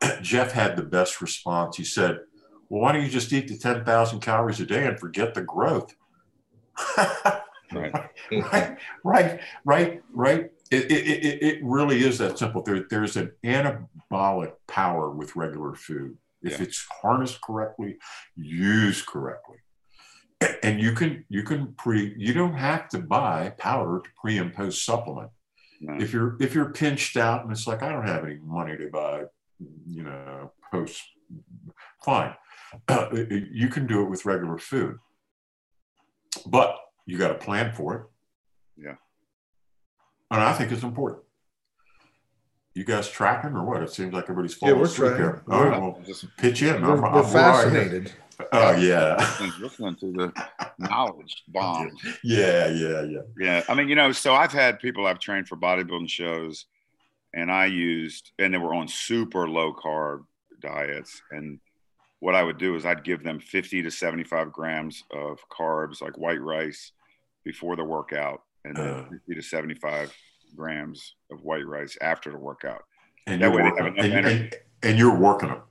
Jeff 0.22 0.52
had 0.52 0.76
the 0.76 0.82
best 0.82 1.20
response. 1.20 1.76
He 1.76 1.84
said, 1.84 2.20
Well, 2.68 2.80
why 2.80 2.92
don't 2.92 3.04
you 3.04 3.10
just 3.10 3.32
eat 3.32 3.48
the 3.48 3.58
10,000 3.58 4.20
calories 4.20 4.60
a 4.60 4.66
day 4.66 4.86
and 4.86 4.98
forget 4.98 5.34
the 5.34 5.42
growth? 5.42 5.94
right. 7.72 8.10
right, 8.32 8.78
right, 9.04 9.40
right, 9.64 10.02
right. 10.12 10.50
It, 10.70 10.90
it, 10.90 11.42
it, 11.42 11.58
really 11.62 12.02
is 12.02 12.18
that 12.18 12.38
simple. 12.38 12.62
There, 12.62 12.86
there's 12.88 13.16
an 13.16 13.32
anabolic 13.44 14.54
power 14.66 15.10
with 15.10 15.36
regular 15.36 15.74
food. 15.74 16.16
If 16.44 16.58
yeah. 16.58 16.66
it's 16.66 16.86
harnessed 17.02 17.40
correctly, 17.40 17.96
used 18.36 19.06
correctly. 19.06 19.58
And 20.62 20.80
you 20.80 20.92
can 20.92 21.24
you 21.28 21.42
can 21.42 21.74
pre 21.74 22.14
you 22.18 22.34
don't 22.34 22.54
have 22.54 22.88
to 22.90 22.98
buy 22.98 23.54
powder 23.58 24.00
to 24.04 24.10
pre 24.20 24.38
and 24.38 24.52
post 24.52 24.84
supplement. 24.84 25.30
No. 25.80 26.02
If 26.02 26.12
you're 26.12 26.36
if 26.40 26.54
you're 26.54 26.70
pinched 26.70 27.16
out 27.16 27.42
and 27.42 27.52
it's 27.52 27.66
like 27.66 27.82
I 27.82 27.90
don't 27.90 28.06
have 28.06 28.24
any 28.24 28.38
money 28.42 28.76
to 28.76 28.88
buy, 28.90 29.24
you 29.86 30.02
know, 30.02 30.52
post 30.70 31.02
fine. 32.04 32.34
Uh, 32.88 33.08
you 33.52 33.68
can 33.68 33.86
do 33.86 34.02
it 34.02 34.10
with 34.10 34.26
regular 34.26 34.58
food. 34.58 34.96
But 36.44 36.76
you 37.06 37.16
got 37.18 37.28
to 37.28 37.34
plan 37.34 37.72
for 37.72 37.94
it. 37.94 38.82
Yeah. 38.84 38.96
And 40.32 40.42
I 40.42 40.52
think 40.54 40.72
it's 40.72 40.82
important. 40.82 41.22
You 42.74 42.84
guys 42.84 43.08
tracking 43.08 43.52
or 43.52 43.64
what? 43.64 43.82
It 43.82 43.90
seems 43.90 44.12
like 44.12 44.24
everybody's 44.24 44.54
falling 44.54 44.74
yeah, 44.74 44.80
we're 44.80 44.86
asleep 44.86 45.16
here. 45.16 45.42
All 45.48 45.64
right, 45.64 45.80
well, 45.80 46.00
just 46.04 46.26
pitch 46.36 46.62
in. 46.62 46.82
We're, 46.82 46.94
I'm, 46.94 47.02
we're 47.02 47.22
I'm 47.22 47.24
fascinated. 47.24 48.12
Oh 48.52 48.72
yeah, 48.72 49.14
listening 49.60 49.94
to 49.96 50.12
the 50.12 50.48
knowledge 50.78 51.44
bomb. 51.48 51.92
Yeah, 52.24 52.68
yeah, 52.68 53.02
yeah. 53.02 53.20
Yeah, 53.38 53.62
I 53.68 53.74
mean, 53.74 53.88
you 53.88 53.94
know, 53.94 54.10
so 54.10 54.34
I've 54.34 54.52
had 54.52 54.80
people 54.80 55.06
I've 55.06 55.20
trained 55.20 55.46
for 55.46 55.56
bodybuilding 55.56 56.08
shows, 56.08 56.66
and 57.32 57.50
I 57.50 57.66
used, 57.66 58.32
and 58.40 58.52
they 58.52 58.58
were 58.58 58.74
on 58.74 58.88
super 58.88 59.48
low 59.48 59.72
carb 59.72 60.24
diets, 60.60 61.22
and 61.30 61.60
what 62.18 62.34
I 62.34 62.42
would 62.42 62.58
do 62.58 62.74
is 62.74 62.84
I'd 62.84 63.04
give 63.04 63.22
them 63.22 63.38
50 63.38 63.82
to 63.82 63.90
75 63.90 64.50
grams 64.50 65.04
of 65.12 65.38
carbs, 65.48 66.02
like 66.02 66.18
white 66.18 66.40
rice, 66.40 66.90
before 67.44 67.76
the 67.76 67.84
workout, 67.84 68.42
and 68.64 68.76
then 68.76 68.88
uh, 68.88 69.08
50 69.10 69.34
to 69.36 69.42
75 69.42 70.12
grams 70.56 71.14
of 71.30 71.42
white 71.42 71.66
rice 71.66 71.96
after 72.00 72.30
the 72.30 72.38
workout. 72.38 72.84
And 73.26 73.42
that 73.42 73.52
way 73.52 73.62
they 73.62 73.68
have 73.68 73.86
enough 73.86 74.04
and, 74.04 74.12
energy. 74.12 74.34
And, 74.36 74.56
and 74.82 74.98
you're 74.98 75.16
working 75.16 75.48
them. 75.48 75.62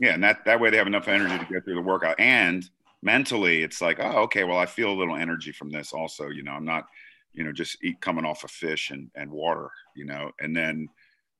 Yeah, 0.00 0.14
and 0.14 0.24
that 0.24 0.44
that 0.46 0.58
way 0.58 0.70
they 0.70 0.78
have 0.78 0.86
enough 0.86 1.08
energy 1.08 1.38
to 1.38 1.52
get 1.52 1.64
through 1.64 1.76
the 1.76 1.82
workout. 1.82 2.18
And 2.18 2.68
mentally, 3.02 3.62
it's 3.62 3.80
like, 3.80 3.98
oh, 4.00 4.22
okay, 4.22 4.44
well, 4.44 4.58
I 4.58 4.66
feel 4.66 4.90
a 4.90 4.98
little 4.98 5.16
energy 5.16 5.52
from 5.52 5.70
this. 5.70 5.92
Also, 5.92 6.28
you 6.28 6.42
know, 6.42 6.52
I'm 6.52 6.64
not, 6.64 6.86
you 7.32 7.44
know, 7.44 7.52
just 7.52 7.76
eat 7.84 8.00
coming 8.00 8.24
off 8.24 8.44
of 8.44 8.50
fish 8.50 8.90
and 8.90 9.10
and 9.14 9.30
water, 9.30 9.68
you 9.94 10.04
know. 10.04 10.30
And 10.40 10.56
then 10.56 10.88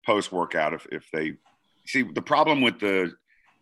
post 0.06 0.30
workout, 0.32 0.74
if 0.74 0.86
if 0.92 1.10
they 1.12 1.34
see 1.86 2.02
the 2.02 2.22
problem 2.22 2.60
with 2.60 2.78
the 2.78 3.12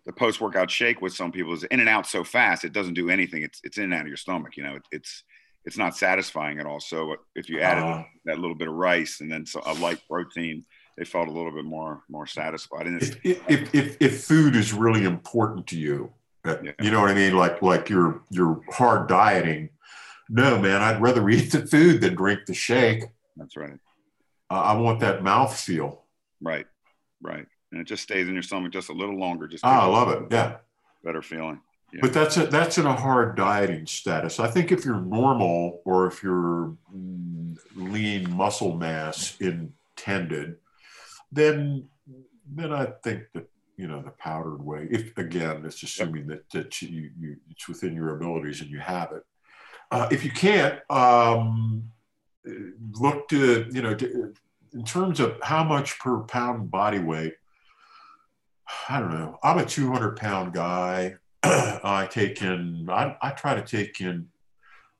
the 0.07 0.13
post 0.13 0.41
workout 0.41 0.71
shake 0.71 1.01
with 1.01 1.15
some 1.15 1.31
people 1.31 1.53
is 1.53 1.65
in 1.65 1.81
and 1.81 1.89
out 1.89 2.07
so 2.07 2.25
fast 2.25 2.65
it 2.65 2.73
doesn't 2.73 2.95
do 2.95 3.11
anything. 3.11 3.43
It's 3.43 3.61
it's 3.65 3.79
in 3.79 3.85
and 3.85 3.95
out 3.95 4.03
of 4.03 4.09
your 4.09 4.17
stomach. 4.17 4.57
You 4.57 4.65
know, 4.65 4.75
it, 4.77 4.83
it's 4.91 5.25
it's 5.65 5.79
not 5.79 5.97
satisfying 5.97 6.59
at 6.59 6.67
all. 6.67 6.81
So 6.81 7.17
if 7.35 7.49
you 7.49 7.61
added 7.61 7.85
uh, 7.85 8.05
that 8.25 8.39
little 8.39 8.57
bit 8.57 8.69
of 8.69 8.75
rice 8.75 9.21
and 9.21 9.31
then 9.31 9.45
so, 9.47 9.63
a 9.65 9.75
light 9.75 10.01
protein, 10.09 10.65
it 10.97 11.09
felt 11.09 11.29
a 11.29 11.33
little 11.33 11.53
bit 11.53 11.65
more 11.65 12.03
more 12.09 12.27
satisfied. 12.27 12.87
And 12.87 13.03
if, 13.03 13.25
if, 13.25 13.75
if, 13.75 13.97
if 14.01 14.25
food 14.25 14.57
is 14.57 14.73
really 14.73 15.05
important 15.05 15.67
to 15.69 15.79
you, 15.79 16.13
uh, 16.45 16.57
yeah. 16.63 16.73
you 16.81 16.91
know 16.91 17.01
what 17.01 17.11
I 17.11 17.15
mean, 17.15 17.37
like 17.37 17.63
like 17.63 17.89
you're 17.89 18.23
you're 18.31 18.61
hard 18.71 19.09
dieting. 19.09 19.71
No, 20.29 20.59
man, 20.59 20.83
I'd 20.83 21.03
rather 21.03 21.29
eat 21.31 21.53
the 21.53 21.67
food 21.67 22.01
than 22.01 22.15
drink 22.15 22.41
the 22.47 22.55
shake. 22.55 23.05
That's 23.37 23.57
right. 23.57 23.79
Uh, 24.51 24.61
I 24.61 24.75
want 24.75 25.01
that 25.01 25.23
mouth 25.23 25.59
feel. 25.59 26.05
Right, 26.41 26.67
right 27.23 27.47
and 27.73 27.81
it 27.81 27.85
just 27.85 28.03
stays 28.03 28.29
in 28.29 28.35
your 28.35 28.43
stomach 28.43 28.73
just 28.73 28.89
a 28.89 28.93
little 28.93 29.19
longer. 29.19 29.47
Just 29.47 29.65
oh, 29.65 29.69
I 29.69 29.87
love 29.87 30.09
it. 30.09 30.29
Yeah, 30.31 30.57
better 31.05 31.23
feeling. 31.23 31.61
Yeah. 31.93 32.01
But 32.03 32.13
that's 32.13 32.37
a, 32.37 32.47
that's 32.47 32.79
in 32.79 32.87
a 32.87 32.95
hard 32.95 33.37
dieting 33.37 33.87
status. 33.87 34.39
I 34.39 34.49
think 34.49 34.71
if 34.71 34.85
you're 34.85 35.01
normal 35.01 35.81
or 35.85 36.07
if 36.07 36.23
you're 36.23 36.77
lean 37.75 38.31
muscle 38.31 38.77
mass 38.77 39.37
intended, 39.41 40.57
then 41.33 41.89
then 42.53 42.73
I 42.73 42.87
think 43.03 43.25
that 43.35 43.49
you 43.77 43.89
know 43.89 44.03
the 44.03 44.11
powdered 44.11 44.63
way. 44.65 44.87
If 44.91 45.17
again, 45.19 45.65
it's 45.65 45.83
assuming 45.83 46.29
that 46.29 46.49
that 46.51 46.81
you, 46.81 47.11
you 47.19 47.37
it's 47.51 47.69
within 47.69 47.95
your 47.95 48.15
abilities 48.15 48.61
and 48.61 48.71
you 48.71 48.79
have 48.79 49.13
it. 49.13 49.25
Uh, 49.91 50.07
if 50.13 50.25
you 50.25 50.31
can't, 50.31 50.79
um, 50.91 51.91
look 53.01 53.29
to 53.29 53.69
you 53.73 53.83
know 53.83 53.95
to, 53.95 54.33
in 54.73 54.85
terms 54.85 55.19
of 55.19 55.37
how 55.43 55.65
much 55.65 55.99
per 55.99 56.21
pound 56.21 56.71
body 56.71 57.01
weight 57.01 57.35
I 58.89 59.01
don't 59.01 59.11
know. 59.11 59.39
I'm 59.43 59.59
a 59.59 59.65
200 59.65 60.17
pound 60.17 60.53
guy. 60.53 61.17
I 61.43 62.07
take 62.11 62.43
in, 62.43 62.89
I, 62.91 63.17
I 63.23 63.31
try 63.31 63.55
to 63.55 63.63
take 63.63 64.01
in 64.01 64.29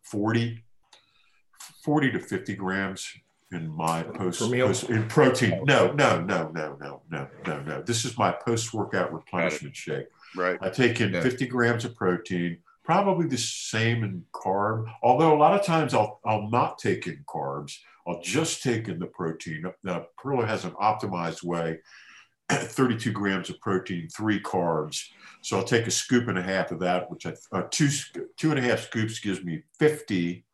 40, 0.03 0.63
40 1.85 2.13
to 2.13 2.19
50 2.19 2.55
grams 2.55 3.13
in 3.53 3.69
my 3.69 4.03
post, 4.03 4.41
post 4.41 4.91
in 4.91 5.07
protein. 5.09 5.65
No, 5.65 5.93
no, 5.93 6.21
no, 6.21 6.51
no, 6.55 6.77
no, 6.81 7.03
no, 7.11 7.29
no, 7.47 7.61
no. 7.63 7.83
This 7.83 8.05
is 8.05 8.17
my 8.17 8.31
post 8.31 8.73
workout 8.73 9.13
replenishment 9.13 9.75
shake. 9.75 10.07
Right. 10.37 10.57
I 10.61 10.71
take 10.71 11.01
in 11.01 11.13
yeah. 11.13 11.21
50 11.21 11.47
grams 11.47 11.85
of 11.85 11.97
protein, 11.97 12.59
probably 12.85 13.27
the 13.27 13.39
same 13.39 14.05
in 14.05 14.25
carb. 14.33 14.87
Although 15.03 15.35
a 15.35 15.39
lot 15.39 15.59
of 15.59 15.67
times 15.67 15.95
I'll 15.95 16.21
I'll 16.25 16.49
not 16.49 16.79
take 16.79 17.07
in 17.07 17.25
carbs. 17.27 17.79
I'll 18.07 18.21
just 18.21 18.63
take 18.63 18.89
in 18.89 18.99
the 18.99 19.07
protein. 19.07 19.65
Now 19.83 20.07
Parrillo 20.19 20.47
has 20.47 20.65
an 20.65 20.73
optimized 20.73 21.43
whey 21.43 21.81
32 22.51 23.13
grams 23.13 23.51
of 23.51 23.61
protein, 23.61 24.09
three 24.09 24.41
carbs. 24.41 25.09
So 25.43 25.57
I'll 25.57 25.65
take 25.65 25.87
a 25.87 25.91
scoop 25.91 26.29
and 26.29 26.39
a 26.39 26.43
half 26.43 26.71
of 26.71 26.81
that, 26.81 27.11
which 27.11 27.27
I, 27.27 27.35
uh, 27.53 27.63
two, 27.71 27.89
two 28.37 28.51
and 28.51 28.59
a 28.59 28.63
half 28.63 28.81
scoops 28.81 29.21
gives 29.21 29.43
me 29.43 29.63
50, 29.79 30.45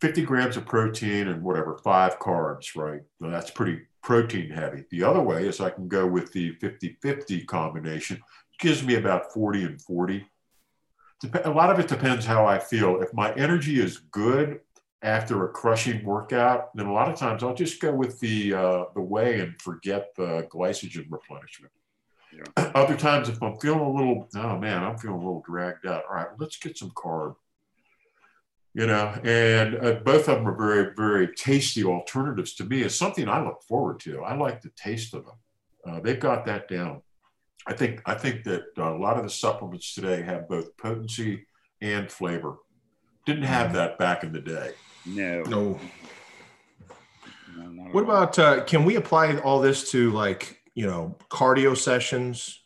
50 0.00 0.22
grams 0.22 0.56
of 0.56 0.66
protein 0.66 1.28
and 1.28 1.42
whatever, 1.42 1.78
five 1.84 2.18
carbs, 2.18 2.74
right? 2.74 3.02
That's 3.20 3.50
pretty 3.50 3.82
protein 4.02 4.50
heavy. 4.50 4.84
The 4.90 5.02
other 5.02 5.20
way 5.20 5.46
is 5.46 5.60
I 5.60 5.70
can 5.70 5.88
go 5.88 6.06
with 6.06 6.32
the 6.32 6.52
50 6.52 6.98
50 7.02 7.44
combination, 7.44 8.16
which 8.16 8.60
gives 8.60 8.82
me 8.82 8.94
about 8.94 9.32
40 9.32 9.64
and 9.64 9.82
40. 9.82 10.26
A 11.44 11.50
lot 11.50 11.70
of 11.70 11.78
it 11.78 11.88
depends 11.88 12.24
how 12.24 12.46
I 12.46 12.58
feel. 12.58 13.00
If 13.00 13.12
my 13.14 13.32
energy 13.34 13.80
is 13.80 13.98
good, 13.98 14.60
after 15.02 15.44
a 15.44 15.48
crushing 15.48 16.04
workout, 16.04 16.74
then 16.74 16.86
a 16.86 16.92
lot 16.92 17.08
of 17.08 17.16
times 17.16 17.42
I'll 17.42 17.54
just 17.54 17.80
go 17.80 17.92
with 17.94 18.18
the 18.18 18.54
uh, 18.54 18.84
the 18.94 19.00
whey 19.00 19.40
and 19.40 19.60
forget 19.60 20.14
the 20.16 20.48
glycogen 20.50 21.06
replenishment. 21.10 21.72
Yeah. 22.36 22.70
Other 22.74 22.96
times, 22.96 23.28
if 23.28 23.42
I'm 23.42 23.56
feeling 23.58 23.80
a 23.80 23.90
little, 23.90 24.28
oh 24.36 24.58
man, 24.58 24.82
I'm 24.82 24.98
feeling 24.98 25.16
a 25.16 25.24
little 25.24 25.44
dragged 25.46 25.86
out. 25.86 26.04
All 26.08 26.16
right, 26.16 26.28
let's 26.38 26.58
get 26.58 26.76
some 26.76 26.90
carb. 26.90 27.36
You 28.74 28.86
know, 28.86 29.18
and 29.24 29.76
uh, 29.76 29.92
both 30.04 30.28
of 30.28 30.36
them 30.36 30.48
are 30.48 30.56
very, 30.56 30.92
very 30.94 31.34
tasty 31.34 31.82
alternatives 31.82 32.54
to 32.56 32.64
me. 32.64 32.82
It's 32.82 32.94
something 32.94 33.26
I 33.26 33.42
look 33.42 33.62
forward 33.62 34.00
to. 34.00 34.22
I 34.22 34.36
like 34.36 34.60
the 34.60 34.70
taste 34.76 35.14
of 35.14 35.24
them. 35.24 35.34
Uh, 35.86 36.00
they've 36.00 36.20
got 36.20 36.44
that 36.44 36.68
down. 36.68 37.00
I 37.66 37.72
think 37.72 38.02
I 38.04 38.14
think 38.14 38.44
that 38.44 38.64
uh, 38.78 38.94
a 38.94 38.98
lot 38.98 39.16
of 39.16 39.24
the 39.24 39.30
supplements 39.30 39.94
today 39.94 40.22
have 40.22 40.48
both 40.48 40.76
potency 40.76 41.46
and 41.80 42.10
flavor. 42.10 42.56
Didn't 43.24 43.44
have 43.44 43.72
that 43.72 43.98
back 43.98 44.22
in 44.22 44.32
the 44.32 44.40
day. 44.40 44.72
No. 45.06 45.42
No. 45.42 45.80
no 47.56 47.82
what 47.92 48.04
about 48.04 48.38
uh, 48.38 48.62
can 48.64 48.84
we 48.84 48.96
apply 48.96 49.38
all 49.38 49.60
this 49.60 49.90
to 49.92 50.10
like 50.10 50.60
you 50.76 50.86
know 50.86 51.16
cardio 51.28 51.76
sessions 51.76 52.60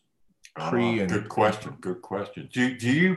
pre 0.56 0.98
uh, 0.98 1.02
and 1.04 1.10
good 1.10 1.28
question 1.30 1.74
good 1.80 2.02
question 2.02 2.46
do, 2.52 2.76
do 2.76 2.90
you 2.90 3.16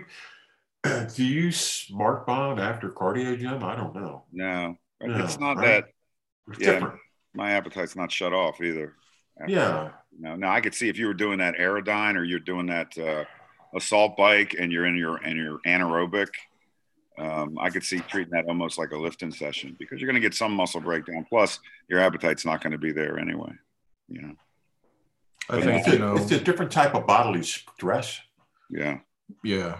do 1.16 1.26
you 1.26 1.52
smart 1.52 2.26
bond 2.26 2.62
after 2.62 2.90
cardio 2.90 3.38
gym 3.38 3.62
i 3.64 3.76
don't 3.76 3.94
know 3.94 4.24
no, 4.32 4.78
no 5.02 5.24
it's 5.26 5.38
not 5.40 5.58
right? 5.58 5.66
that 5.66 5.86
it's 6.50 6.60
yeah, 6.60 6.74
different 6.74 7.00
my 7.34 7.52
appetite's 7.52 7.96
not 7.98 8.12
shut 8.12 8.32
off 8.32 8.62
either 8.62 8.94
yeah 9.48 9.90
no 10.18 10.36
no 10.36 10.48
i 10.48 10.62
could 10.62 10.76
see 10.76 10.88
if 10.88 10.98
you 10.98 11.08
were 11.08 11.14
doing 11.14 11.40
that 11.40 11.56
Airdyne 11.56 12.16
or 12.16 12.24
you're 12.24 12.40
doing 12.40 12.68
that 12.68 12.96
uh, 12.98 13.26
assault 13.76 14.16
bike 14.16 14.56
and 14.58 14.72
you're 14.72 14.86
in 14.86 14.96
your 14.96 15.22
in 15.24 15.36
your 15.36 15.60
anaerobic 15.66 16.30
um, 17.18 17.60
I 17.60 17.70
could 17.70 17.84
see 17.84 18.00
treating 18.00 18.34
that 18.34 18.46
almost 18.48 18.80
like 18.80 18.92
a 18.92 18.98
lifting 18.98 19.32
session 19.32 19.76
because 19.78 20.02
you're 20.02 20.08
going 20.08 20.20
to 20.20 20.28
get 20.28 20.34
some 20.34 20.52
muscle 20.52 20.82
breakdown. 20.82 21.28
Plus, 21.30 21.60
your 21.88 22.00
appetite's 22.00 22.44
not 22.44 22.64
going 22.64 22.72
to 22.72 22.80
be 22.80 22.92
there 22.92 23.20
anyway. 23.20 23.52
You 24.10 24.22
know. 24.24 24.36
I 25.50 25.62
think 25.62 25.80
it's, 25.80 25.88
you 25.88 26.00
know, 26.00 26.16
it's 26.16 26.32
a 26.32 26.40
different 26.40 26.72
type 26.72 26.96
of 26.96 27.06
bodily 27.06 27.44
stress. 27.44 28.20
Yeah. 28.70 29.00
Yeah. 29.44 29.78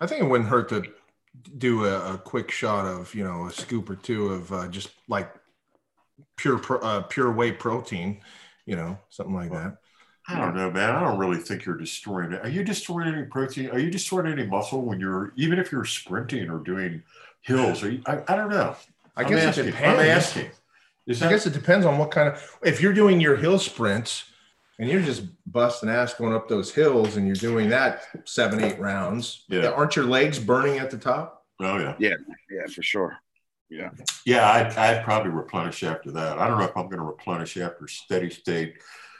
I 0.00 0.06
think 0.06 0.22
it 0.22 0.26
wouldn't 0.26 0.48
hurt 0.48 0.68
to 0.70 0.84
do 1.58 1.84
a, 1.86 2.14
a 2.14 2.18
quick 2.18 2.50
shot 2.50 2.86
of 2.86 3.14
you 3.14 3.24
know 3.24 3.46
a 3.46 3.52
scoop 3.52 3.88
or 3.88 3.96
two 3.96 4.28
of 4.28 4.52
uh, 4.52 4.68
just 4.68 4.90
like 5.08 5.32
pure 6.36 6.60
uh, 6.82 7.02
pure 7.02 7.32
whey 7.32 7.52
protein, 7.52 8.20
you 8.66 8.76
know, 8.76 8.98
something 9.10 9.34
like 9.34 9.50
that. 9.50 9.78
I 10.28 10.38
don't 10.38 10.54
know, 10.54 10.70
man. 10.70 10.90
I 10.90 11.00
don't 11.00 11.18
really 11.18 11.38
think 11.38 11.64
you're 11.64 11.76
destroying 11.76 12.32
it. 12.32 12.44
Are 12.44 12.48
you 12.48 12.62
destroying 12.62 13.12
any 13.12 13.24
protein? 13.24 13.70
Are 13.70 13.78
you 13.78 13.90
destroying 13.90 14.28
any 14.28 14.46
muscle 14.46 14.82
when 14.82 15.00
you're, 15.00 15.32
even 15.36 15.58
if 15.58 15.72
you're 15.72 15.84
sprinting 15.84 16.48
or 16.48 16.58
doing 16.58 17.02
hills? 17.40 17.82
Are 17.82 17.90
you, 17.90 18.02
I, 18.06 18.22
I 18.28 18.36
don't 18.36 18.50
know. 18.50 18.76
I 19.16 19.24
guess 19.24 19.42
asking, 19.42 19.64
it 19.64 19.70
depends. 19.72 20.00
I'm 20.00 20.06
asking. 20.06 20.50
That, 21.08 21.22
I 21.22 21.28
guess 21.28 21.46
it 21.46 21.52
depends 21.52 21.84
on 21.84 21.98
what 21.98 22.12
kind 22.12 22.28
of, 22.28 22.58
if 22.62 22.80
you're 22.80 22.92
doing 22.92 23.20
your 23.20 23.34
hill 23.34 23.58
sprints 23.58 24.26
and 24.82 24.90
you're 24.90 25.00
just 25.00 25.22
busting 25.46 25.88
ass 25.88 26.12
going 26.14 26.34
up 26.34 26.48
those 26.48 26.74
hills 26.74 27.16
and 27.16 27.24
you're 27.24 27.36
doing 27.36 27.68
that 27.68 28.02
seven, 28.24 28.64
eight 28.64 28.80
rounds, 28.80 29.44
yeah. 29.48 29.68
aren't 29.68 29.94
your 29.94 30.06
legs 30.06 30.40
burning 30.40 30.80
at 30.80 30.90
the 30.90 30.98
top? 30.98 31.44
Oh, 31.60 31.78
yeah. 31.78 31.94
Yeah. 32.00 32.16
Yeah, 32.50 32.66
for 32.66 32.82
sure. 32.82 33.16
Yeah. 33.70 33.90
Yeah, 34.26 34.50
I'd, 34.50 34.76
I'd 34.76 35.04
probably 35.04 35.30
replenish 35.30 35.84
after 35.84 36.10
that. 36.10 36.36
I 36.36 36.48
don't 36.48 36.58
know 36.58 36.64
if 36.64 36.76
I'm 36.76 36.86
going 36.86 36.98
to 36.98 37.04
replenish 37.04 37.56
after 37.58 37.86
steady 37.86 38.28
state. 38.28 38.74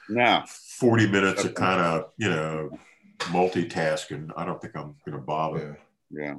Now, 0.08 0.42
40 0.48 1.06
minutes 1.06 1.44
of 1.44 1.54
kind 1.54 1.80
of, 1.80 2.10
you 2.16 2.28
know, 2.28 2.76
multitasking. 3.20 4.32
I 4.36 4.44
don't 4.44 4.60
think 4.60 4.76
I'm 4.76 4.96
going 5.06 5.16
to 5.16 5.24
bother. 5.24 5.78
Yeah. 6.10 6.24
yeah. 6.24 6.34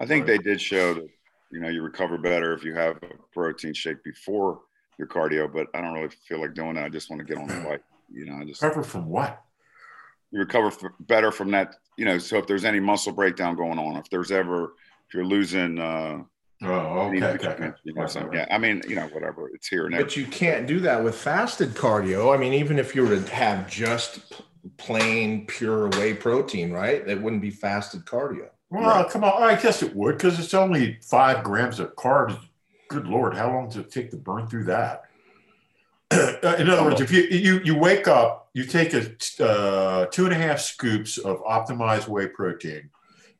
I 0.00 0.04
think 0.04 0.26
they 0.26 0.36
did 0.36 0.60
show 0.60 0.92
that, 0.92 1.08
you 1.50 1.60
know, 1.60 1.70
you 1.70 1.80
recover 1.80 2.18
better 2.18 2.52
if 2.52 2.62
you 2.62 2.74
have 2.74 2.98
a 2.98 3.08
protein 3.32 3.72
shake 3.72 4.04
before 4.04 4.60
your 4.98 5.08
cardio, 5.08 5.50
but 5.50 5.68
I 5.72 5.80
don't 5.80 5.94
really 5.94 6.10
feel 6.28 6.42
like 6.42 6.52
doing 6.52 6.74
that. 6.74 6.84
I 6.84 6.88
just 6.90 7.08
want 7.08 7.20
to 7.20 7.24
get 7.24 7.40
on 7.40 7.48
the 7.48 7.54
hmm. 7.54 7.68
bike. 7.68 7.82
You 8.10 8.26
know, 8.26 8.36
I 8.36 8.44
just 8.44 8.62
recover 8.62 8.82
from 8.82 9.06
what? 9.06 9.42
You 10.30 10.40
recover 10.40 10.92
better 11.00 11.30
from 11.30 11.50
that, 11.52 11.76
you 11.96 12.04
know. 12.04 12.18
So 12.18 12.38
if 12.38 12.46
there's 12.46 12.64
any 12.64 12.80
muscle 12.80 13.12
breakdown 13.12 13.56
going 13.56 13.78
on, 13.78 13.96
if 13.96 14.08
there's 14.10 14.30
ever, 14.30 14.74
if 15.08 15.14
you're 15.14 15.24
losing, 15.24 15.78
uh, 15.78 16.22
Oh, 16.62 17.10
okay. 17.14 17.24
okay. 17.24 17.72
You 17.84 17.92
know, 17.92 18.06
so, 18.06 18.30
yeah. 18.32 18.46
I 18.50 18.56
mean, 18.56 18.82
you 18.88 18.96
know, 18.96 19.06
whatever. 19.08 19.50
It's 19.50 19.68
here 19.68 19.84
and 19.84 19.94
there. 19.94 20.02
But 20.02 20.16
you 20.16 20.24
can't 20.24 20.66
do 20.66 20.80
that 20.80 21.04
with 21.04 21.14
fasted 21.14 21.74
cardio. 21.74 22.34
I 22.34 22.38
mean, 22.38 22.54
even 22.54 22.78
if 22.78 22.94
you 22.94 23.02
were 23.02 23.14
to 23.14 23.30
have 23.30 23.68
just 23.68 24.40
plain 24.78 25.46
pure 25.46 25.88
whey 25.88 26.14
protein, 26.14 26.72
right? 26.72 27.06
That 27.06 27.20
wouldn't 27.20 27.42
be 27.42 27.50
fasted 27.50 28.06
cardio. 28.06 28.48
Well, 28.70 29.02
right. 29.02 29.10
come 29.10 29.22
on. 29.22 29.42
I 29.42 29.60
guess 29.60 29.82
it 29.82 29.94
would 29.94 30.16
because 30.16 30.38
it's 30.38 30.54
only 30.54 30.98
five 31.02 31.44
grams 31.44 31.78
of 31.78 31.94
carbs. 31.94 32.38
Good 32.88 33.06
Lord, 33.06 33.36
how 33.36 33.52
long 33.52 33.66
does 33.68 33.76
it 33.76 33.90
take 33.90 34.10
to 34.12 34.16
burn 34.16 34.46
through 34.46 34.64
that? 34.64 35.02
In 36.12 36.70
other 36.70 36.84
words, 36.84 37.00
if 37.00 37.10
you, 37.10 37.22
you 37.22 37.60
you 37.64 37.76
wake 37.76 38.06
up, 38.06 38.48
you 38.54 38.64
take 38.64 38.94
a 38.94 39.10
uh, 39.44 40.06
two 40.06 40.24
and 40.24 40.32
a 40.32 40.36
half 40.36 40.60
scoops 40.60 41.18
of 41.18 41.42
optimized 41.44 42.06
whey 42.06 42.28
protein, 42.28 42.90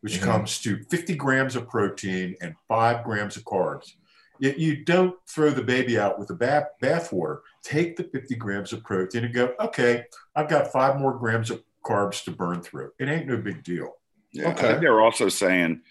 which 0.01 0.15
mm-hmm. 0.15 0.25
comes 0.25 0.61
to 0.63 0.83
50 0.91 1.15
grams 1.15 1.55
of 1.55 1.69
protein 1.69 2.37
and 2.41 2.55
five 2.67 3.05
grams 3.05 3.37
of 3.37 3.45
carbs. 3.45 3.93
Yet 4.41 4.59
you 4.59 4.85
don't 4.85 5.15
throw 5.29 5.51
the 5.51 5.63
baby 5.63 5.99
out 5.99 6.19
with 6.19 6.29
the 6.29 6.35
bath 6.35 6.67
bathwater. 6.83 7.39
Take 7.63 7.97
the 7.97 8.05
50 8.05 8.35
grams 8.35 8.73
of 8.73 8.83
protein 8.83 9.25
and 9.25 9.33
go, 9.33 9.55
okay, 9.61 10.05
I've 10.35 10.49
got 10.49 10.73
five 10.73 10.99
more 11.01 11.17
grams 11.17 11.51
of 11.51 11.63
carbs 11.85 12.25
to 12.25 12.33
burn 12.33 12.63
through. 12.63 12.91
It 12.99 13.09
ain't 13.09 13.27
no 13.27 13.37
big 13.37 13.63
deal. 13.63 13.93
Yeah, 14.33 14.49
okay. 14.51 14.67
I 14.67 14.71
think 14.71 14.81
they're 14.81 15.01
also 15.01 15.29
saying 15.29 15.83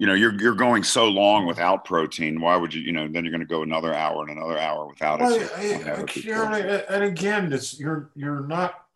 you 0.00 0.06
know 0.06 0.14
you're 0.14 0.34
you're 0.40 0.54
going 0.54 0.82
so 0.82 1.06
long 1.06 1.46
without 1.46 1.84
protein 1.84 2.40
why 2.40 2.56
would 2.56 2.74
you 2.74 2.80
you 2.80 2.92
know 2.92 3.06
then 3.06 3.24
you're 3.24 3.32
going 3.32 3.40
to 3.40 3.46
go 3.46 3.62
another 3.62 3.94
hour 3.94 4.22
and 4.22 4.36
another 4.36 4.58
hour 4.58 4.88
without 4.88 5.20
well, 5.20 5.34
it 5.34 5.50
I, 5.56 6.94
and 6.94 7.04
again 7.04 7.52
it's 7.52 7.78
you're 7.78 8.10
you're 8.16 8.46
not 8.46 8.86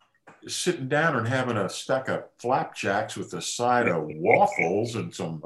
sitting 0.47 0.87
down 0.87 1.15
and 1.15 1.27
having 1.27 1.57
a 1.57 1.69
stack 1.69 2.09
of 2.09 2.25
flapjacks 2.39 3.15
with 3.15 3.33
a 3.33 3.41
side 3.41 3.87
of 3.87 4.03
waffles 4.05 4.95
and 4.95 5.13
some 5.13 5.41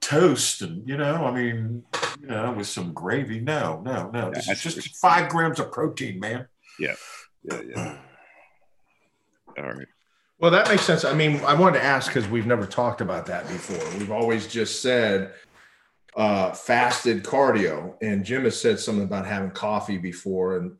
toast 0.00 0.62
and 0.62 0.88
you 0.88 0.96
know 0.96 1.24
i 1.24 1.30
mean 1.30 1.84
you 2.20 2.26
know 2.26 2.52
with 2.52 2.66
some 2.66 2.92
gravy. 2.92 3.40
No 3.40 3.80
no 3.84 4.10
no 4.10 4.32
yeah, 4.34 4.42
it's 4.46 4.62
just 4.62 4.96
five 4.96 5.28
grams 5.28 5.58
of 5.58 5.72
protein 5.72 6.20
man. 6.20 6.46
Yeah 6.78 6.94
yeah 7.42 7.60
yeah. 7.66 7.98
All 9.58 9.72
right 9.72 9.86
well, 10.40 10.50
that 10.50 10.68
makes 10.68 10.82
sense. 10.82 11.04
I 11.04 11.12
mean, 11.12 11.40
I 11.44 11.54
wanted 11.54 11.78
to 11.78 11.84
ask 11.84 12.12
because 12.12 12.28
we've 12.28 12.46
never 12.46 12.66
talked 12.66 13.00
about 13.00 13.26
that 13.26 13.46
before. 13.48 13.98
We've 13.98 14.10
always 14.10 14.46
just 14.46 14.80
said 14.80 15.32
uh, 16.16 16.52
fasted 16.52 17.22
cardio, 17.22 17.94
and 18.00 18.24
Jim 18.24 18.44
has 18.44 18.60
said 18.60 18.80
something 18.80 19.04
about 19.04 19.26
having 19.26 19.50
coffee 19.50 19.98
before, 19.98 20.56
and 20.56 20.76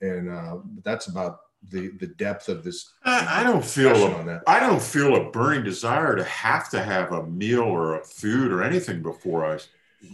and, 0.00 0.10
and 0.10 0.30
uh, 0.30 0.58
that's 0.84 1.08
about 1.08 1.40
the 1.68 1.88
the 1.98 2.06
depth 2.06 2.48
of 2.48 2.62
this. 2.62 2.92
I, 3.04 3.40
I 3.40 3.42
don't 3.42 3.64
feel 3.64 3.90
a, 3.90 4.42
I 4.46 4.60
don't 4.60 4.82
feel 4.82 5.16
a 5.16 5.30
burning 5.30 5.64
desire 5.64 6.14
to 6.14 6.24
have 6.24 6.70
to 6.70 6.82
have 6.82 7.12
a 7.12 7.26
meal 7.26 7.62
or 7.62 8.00
a 8.00 8.04
food 8.04 8.52
or 8.52 8.62
anything 8.62 9.02
before 9.02 9.44
I 9.44 9.58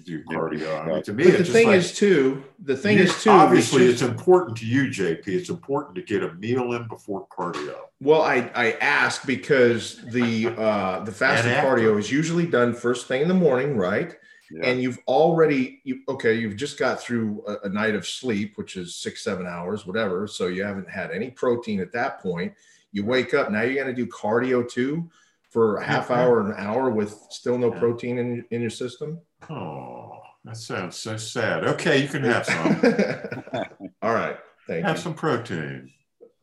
do 0.05 0.23
cardio. 0.25 0.81
I 0.81 0.87
mean, 0.87 1.03
to 1.03 1.13
me, 1.13 1.25
but 1.25 1.39
the 1.39 1.45
thing 1.45 1.69
like, 1.69 1.77
is 1.77 1.95
too. 1.95 2.45
The 2.65 2.77
thing 2.77 2.99
is 2.99 3.23
too. 3.23 3.31
Obviously, 3.31 3.87
it's 3.87 4.03
important 4.03 4.57
to 4.59 4.67
you, 4.67 4.85
JP. 4.85 5.27
It's 5.27 5.49
important 5.49 5.95
to 5.97 6.03
get 6.03 6.23
a 6.23 6.35
meal 6.35 6.73
in 6.73 6.89
before 6.89 7.27
cardio. 7.29 7.77
Well, 8.01 8.23
I 8.23 8.51
I 8.55 8.73
ask 8.81 9.27
because 9.27 10.01
the 10.07 10.49
uh, 10.49 11.01
the 11.05 11.13
fasted 11.21 11.53
cardio 11.57 11.99
is 11.99 12.11
usually 12.11 12.47
done 12.47 12.75
first 12.75 13.07
thing 13.07 13.23
in 13.23 13.29
the 13.29 13.35
morning, 13.35 13.77
right? 13.77 14.17
Yeah. 14.51 14.69
And 14.69 14.81
you've 14.81 14.99
already 15.09 15.81
you 15.85 16.01
okay. 16.09 16.35
You've 16.35 16.57
just 16.57 16.79
got 16.79 17.01
through 17.01 17.43
a, 17.47 17.67
a 17.67 17.69
night 17.69 17.95
of 17.95 18.07
sleep, 18.07 18.57
which 18.57 18.77
is 18.77 18.95
six 18.95 19.23
seven 19.23 19.47
hours, 19.47 19.87
whatever. 19.87 20.27
So 20.27 20.47
you 20.47 20.63
haven't 20.63 20.89
had 20.89 21.11
any 21.11 21.31
protein 21.31 21.81
at 21.81 21.93
that 21.93 22.21
point. 22.21 22.55
You 22.93 23.05
wake 23.05 23.35
up 23.35 23.51
now. 23.51 23.63
You're 23.63 23.83
going 23.83 23.95
to 23.95 24.05
do 24.05 24.07
cardio 24.07 24.69
too 24.69 25.11
for 25.57 25.77
a 25.77 25.83
half 25.87 26.11
hour, 26.11 26.41
an 26.41 26.53
hour 26.59 26.91
with 26.91 27.19
still 27.31 27.57
no 27.57 27.71
protein 27.71 28.19
in 28.19 28.45
in 28.51 28.61
your 28.61 28.69
system. 28.69 29.19
Oh, 29.49 30.21
that 30.45 30.59
sounds 30.59 30.97
so 30.99 31.17
sad. 31.17 31.65
Okay, 31.65 32.03
you 32.03 32.09
can 32.09 32.23
have 32.25 32.45
some. 32.55 33.73
All 34.03 34.13
right. 34.13 34.37
Thank 34.67 34.85
have 34.85 34.97
you. 34.97 35.03
some 35.03 35.15
protein. 35.15 35.91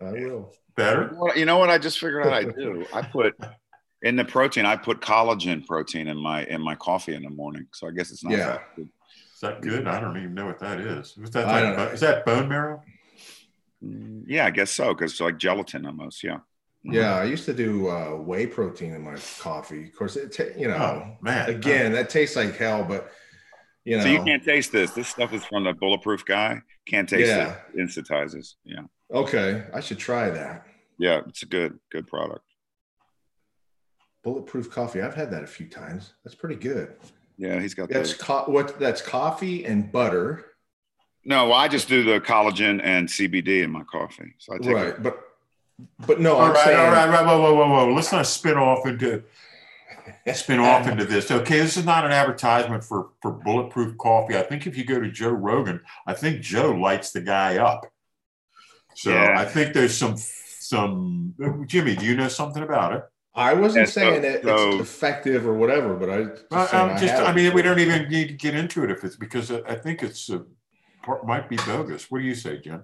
I 0.01 0.13
will. 0.13 0.51
Better? 0.75 1.15
You 1.35 1.45
know 1.45 1.59
what 1.59 1.69
I 1.69 1.77
just 1.77 1.99
figured 1.99 2.25
out 2.25 2.33
I 2.33 2.45
do? 2.45 2.87
I 2.91 3.03
put 3.03 3.35
in 4.01 4.15
the 4.15 4.25
protein, 4.25 4.65
I 4.65 4.77
put 4.77 4.99
collagen 4.99 5.63
protein 5.63 6.07
in 6.07 6.17
my 6.17 6.45
in 6.45 6.59
my 6.59 6.73
coffee 6.73 7.13
in 7.13 7.21
the 7.21 7.29
morning. 7.29 7.67
So 7.71 7.87
I 7.87 7.91
guess 7.91 8.09
it's 8.09 8.23
not 8.23 8.33
yeah. 8.33 8.47
that 8.47 8.75
good. 8.75 8.89
Is 9.35 9.41
that 9.41 9.61
good? 9.61 9.87
I 9.87 9.99
don't 9.99 10.17
even 10.17 10.33
know 10.33 10.47
what 10.47 10.57
that 10.57 10.79
is. 10.79 11.15
Is 11.21 11.29
that, 11.29 11.45
like, 11.77 11.93
is 11.93 11.99
that 11.99 12.25
bone 12.25 12.49
marrow? 12.49 12.81
Mm, 13.85 14.23
yeah, 14.25 14.47
I 14.47 14.49
guess 14.49 14.71
so. 14.71 14.95
Because 14.95 15.11
it's 15.11 15.21
like 15.21 15.37
gelatin 15.37 15.85
almost. 15.85 16.23
Yeah. 16.23 16.39
Yeah, 16.83 17.15
I 17.15 17.23
used 17.23 17.45
to 17.45 17.53
do 17.53 17.87
uh, 17.87 18.09
whey 18.15 18.45
protein 18.45 18.93
in 18.93 19.03
my 19.03 19.15
coffee. 19.39 19.85
Of 19.85 19.95
course, 19.95 20.17
it 20.17 20.33
ta- 20.33 20.57
you 20.59 20.67
know, 20.67 20.75
oh, 20.75 21.17
man, 21.21 21.49
again, 21.49 21.93
oh. 21.93 21.95
that 21.95 22.09
tastes 22.09 22.35
like 22.35 22.57
hell, 22.57 22.83
but 22.83 23.09
you 23.85 23.97
know. 23.97 24.03
So 24.03 24.09
you 24.09 24.23
can't 24.23 24.43
taste 24.43 24.71
this. 24.73 24.91
This 24.91 25.07
stuff 25.07 25.33
is 25.33 25.45
from 25.45 25.63
the 25.63 25.73
bulletproof 25.73 26.25
guy. 26.25 26.61
Can't 26.85 27.07
taste 27.07 27.29
yeah. 27.29 27.55
it. 27.73 27.77
Instantizes. 27.77 28.55
Yeah. 28.65 28.81
Okay, 29.11 29.63
I 29.73 29.79
should 29.79 29.97
try 29.97 30.29
that. 30.29 30.65
Yeah, 30.97 31.21
it's 31.27 31.43
a 31.43 31.45
good 31.45 31.79
good 31.89 32.05
product. 32.07 32.43
Bulletproof 34.23 34.69
coffee. 34.69 35.01
I've 35.01 35.15
had 35.15 35.31
that 35.31 35.43
a 35.43 35.47
few 35.47 35.67
times. 35.67 36.13
That's 36.23 36.35
pretty 36.35 36.55
good. 36.55 36.95
Yeah, 37.37 37.59
he's 37.61 37.73
got 37.73 37.89
that's 37.89 38.13
co- 38.13 38.45
what 38.45 38.77
that's 38.77 39.01
coffee 39.01 39.65
and 39.65 39.91
butter. 39.91 40.45
No, 41.25 41.53
I 41.53 41.69
just 41.69 41.87
do 41.87 42.03
the 42.03 42.19
collagen 42.19 42.81
and 42.83 43.07
CBD 43.07 43.63
in 43.63 43.71
my 43.71 43.83
coffee. 43.83 44.35
So 44.39 44.53
I 44.53 44.57
take 44.57 44.75
right, 44.75 44.87
it. 44.87 45.03
but 45.03 45.21
but 46.05 46.19
no, 46.19 46.35
all 46.35 46.41
I'm 46.41 46.53
right, 46.53 46.65
saying, 46.65 46.79
all 46.79 46.91
right, 46.91 47.09
right, 47.09 47.25
whoa, 47.25 47.41
whoa, 47.41 47.55
whoa, 47.55 47.67
whoa. 47.69 47.93
Let's 47.93 48.11
not 48.11 48.27
spin 48.27 48.57
off 48.57 48.85
into 48.85 49.23
spin 50.33 50.59
off 50.59 50.87
into 50.87 51.05
this. 51.05 51.31
Okay, 51.31 51.59
this 51.59 51.77
is 51.77 51.85
not 51.85 52.05
an 52.05 52.11
advertisement 52.11 52.83
for 52.83 53.09
for 53.21 53.31
bulletproof 53.31 53.97
coffee. 53.97 54.37
I 54.37 54.43
think 54.43 54.67
if 54.67 54.77
you 54.77 54.85
go 54.85 54.99
to 54.99 55.11
Joe 55.11 55.31
Rogan, 55.31 55.81
I 56.05 56.13
think 56.13 56.41
Joe 56.41 56.71
lights 56.71 57.11
the 57.11 57.21
guy 57.21 57.57
up. 57.57 57.85
So 58.95 59.11
yeah. 59.11 59.35
I 59.37 59.45
think 59.45 59.73
there's 59.73 59.97
some 59.97 60.15
some 60.17 61.65
Jimmy. 61.67 61.95
Do 61.95 62.05
you 62.05 62.15
know 62.15 62.27
something 62.27 62.63
about 62.63 62.93
it? 62.93 63.03
I 63.35 63.53
wasn't 63.55 63.87
yeah, 63.87 63.91
saying 63.91 64.21
so, 64.21 64.29
that 64.29 64.43
so, 64.43 64.69
it's 64.73 64.81
effective 64.81 65.47
or 65.47 65.55
whatever, 65.55 65.95
but 65.95 66.09
I 66.09 66.23
just, 66.25 66.43
I, 66.51 66.99
just 66.99 67.15
I, 67.15 67.25
I 67.25 67.33
mean, 67.33 67.51
we 67.53 67.63
don't 67.63 67.79
even 67.79 68.07
need 68.07 68.27
to 68.27 68.33
get 68.35 68.53
into 68.53 68.83
it 68.83 68.91
if 68.91 69.03
it's 69.03 69.15
because 69.15 69.49
I 69.51 69.73
think 69.73 70.03
it's 70.03 70.29
a, 70.29 70.45
might 71.23 71.49
be 71.49 71.55
bogus. 71.57 72.11
What 72.11 72.19
do 72.19 72.25
you 72.25 72.35
say, 72.35 72.59
Jim? 72.59 72.83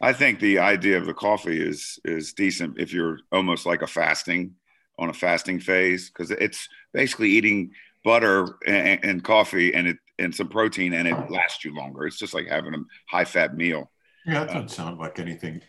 I 0.00 0.12
think 0.12 0.40
the 0.40 0.58
idea 0.58 0.96
of 0.96 1.06
the 1.06 1.14
coffee 1.14 1.60
is 1.60 1.98
is 2.04 2.32
decent 2.32 2.78
if 2.78 2.92
you're 2.92 3.18
almost 3.32 3.66
like 3.66 3.82
a 3.82 3.86
fasting 3.86 4.54
on 4.98 5.10
a 5.10 5.14
fasting 5.14 5.60
phase 5.60 6.10
because 6.10 6.30
it's 6.30 6.68
basically 6.92 7.30
eating 7.30 7.72
butter 8.04 8.58
and, 8.66 9.04
and, 9.04 9.24
coffee 9.24 9.74
and 9.74 9.88
it 9.88 9.96
and 10.18 10.34
some 10.34 10.48
protein 10.48 10.92
and 10.92 11.08
it 11.08 11.30
lasts 11.30 11.64
you 11.64 11.74
longer. 11.74 12.06
It's 12.06 12.18
just 12.18 12.34
like 12.34 12.46
having 12.46 12.74
a 12.74 12.78
high 13.08 13.24
fat 13.24 13.56
meal. 13.56 13.90
Yeah, 14.26 14.40
that 14.40 14.48
doesn't 14.48 14.64
uh, 14.64 14.68
sound 14.68 14.98
like 14.98 15.18
anything. 15.18 15.62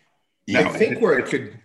No, 0.48 0.60
I 0.60 0.68
think 0.68 1.00
where 1.00 1.18
it 1.18 1.26
could. 1.26 1.58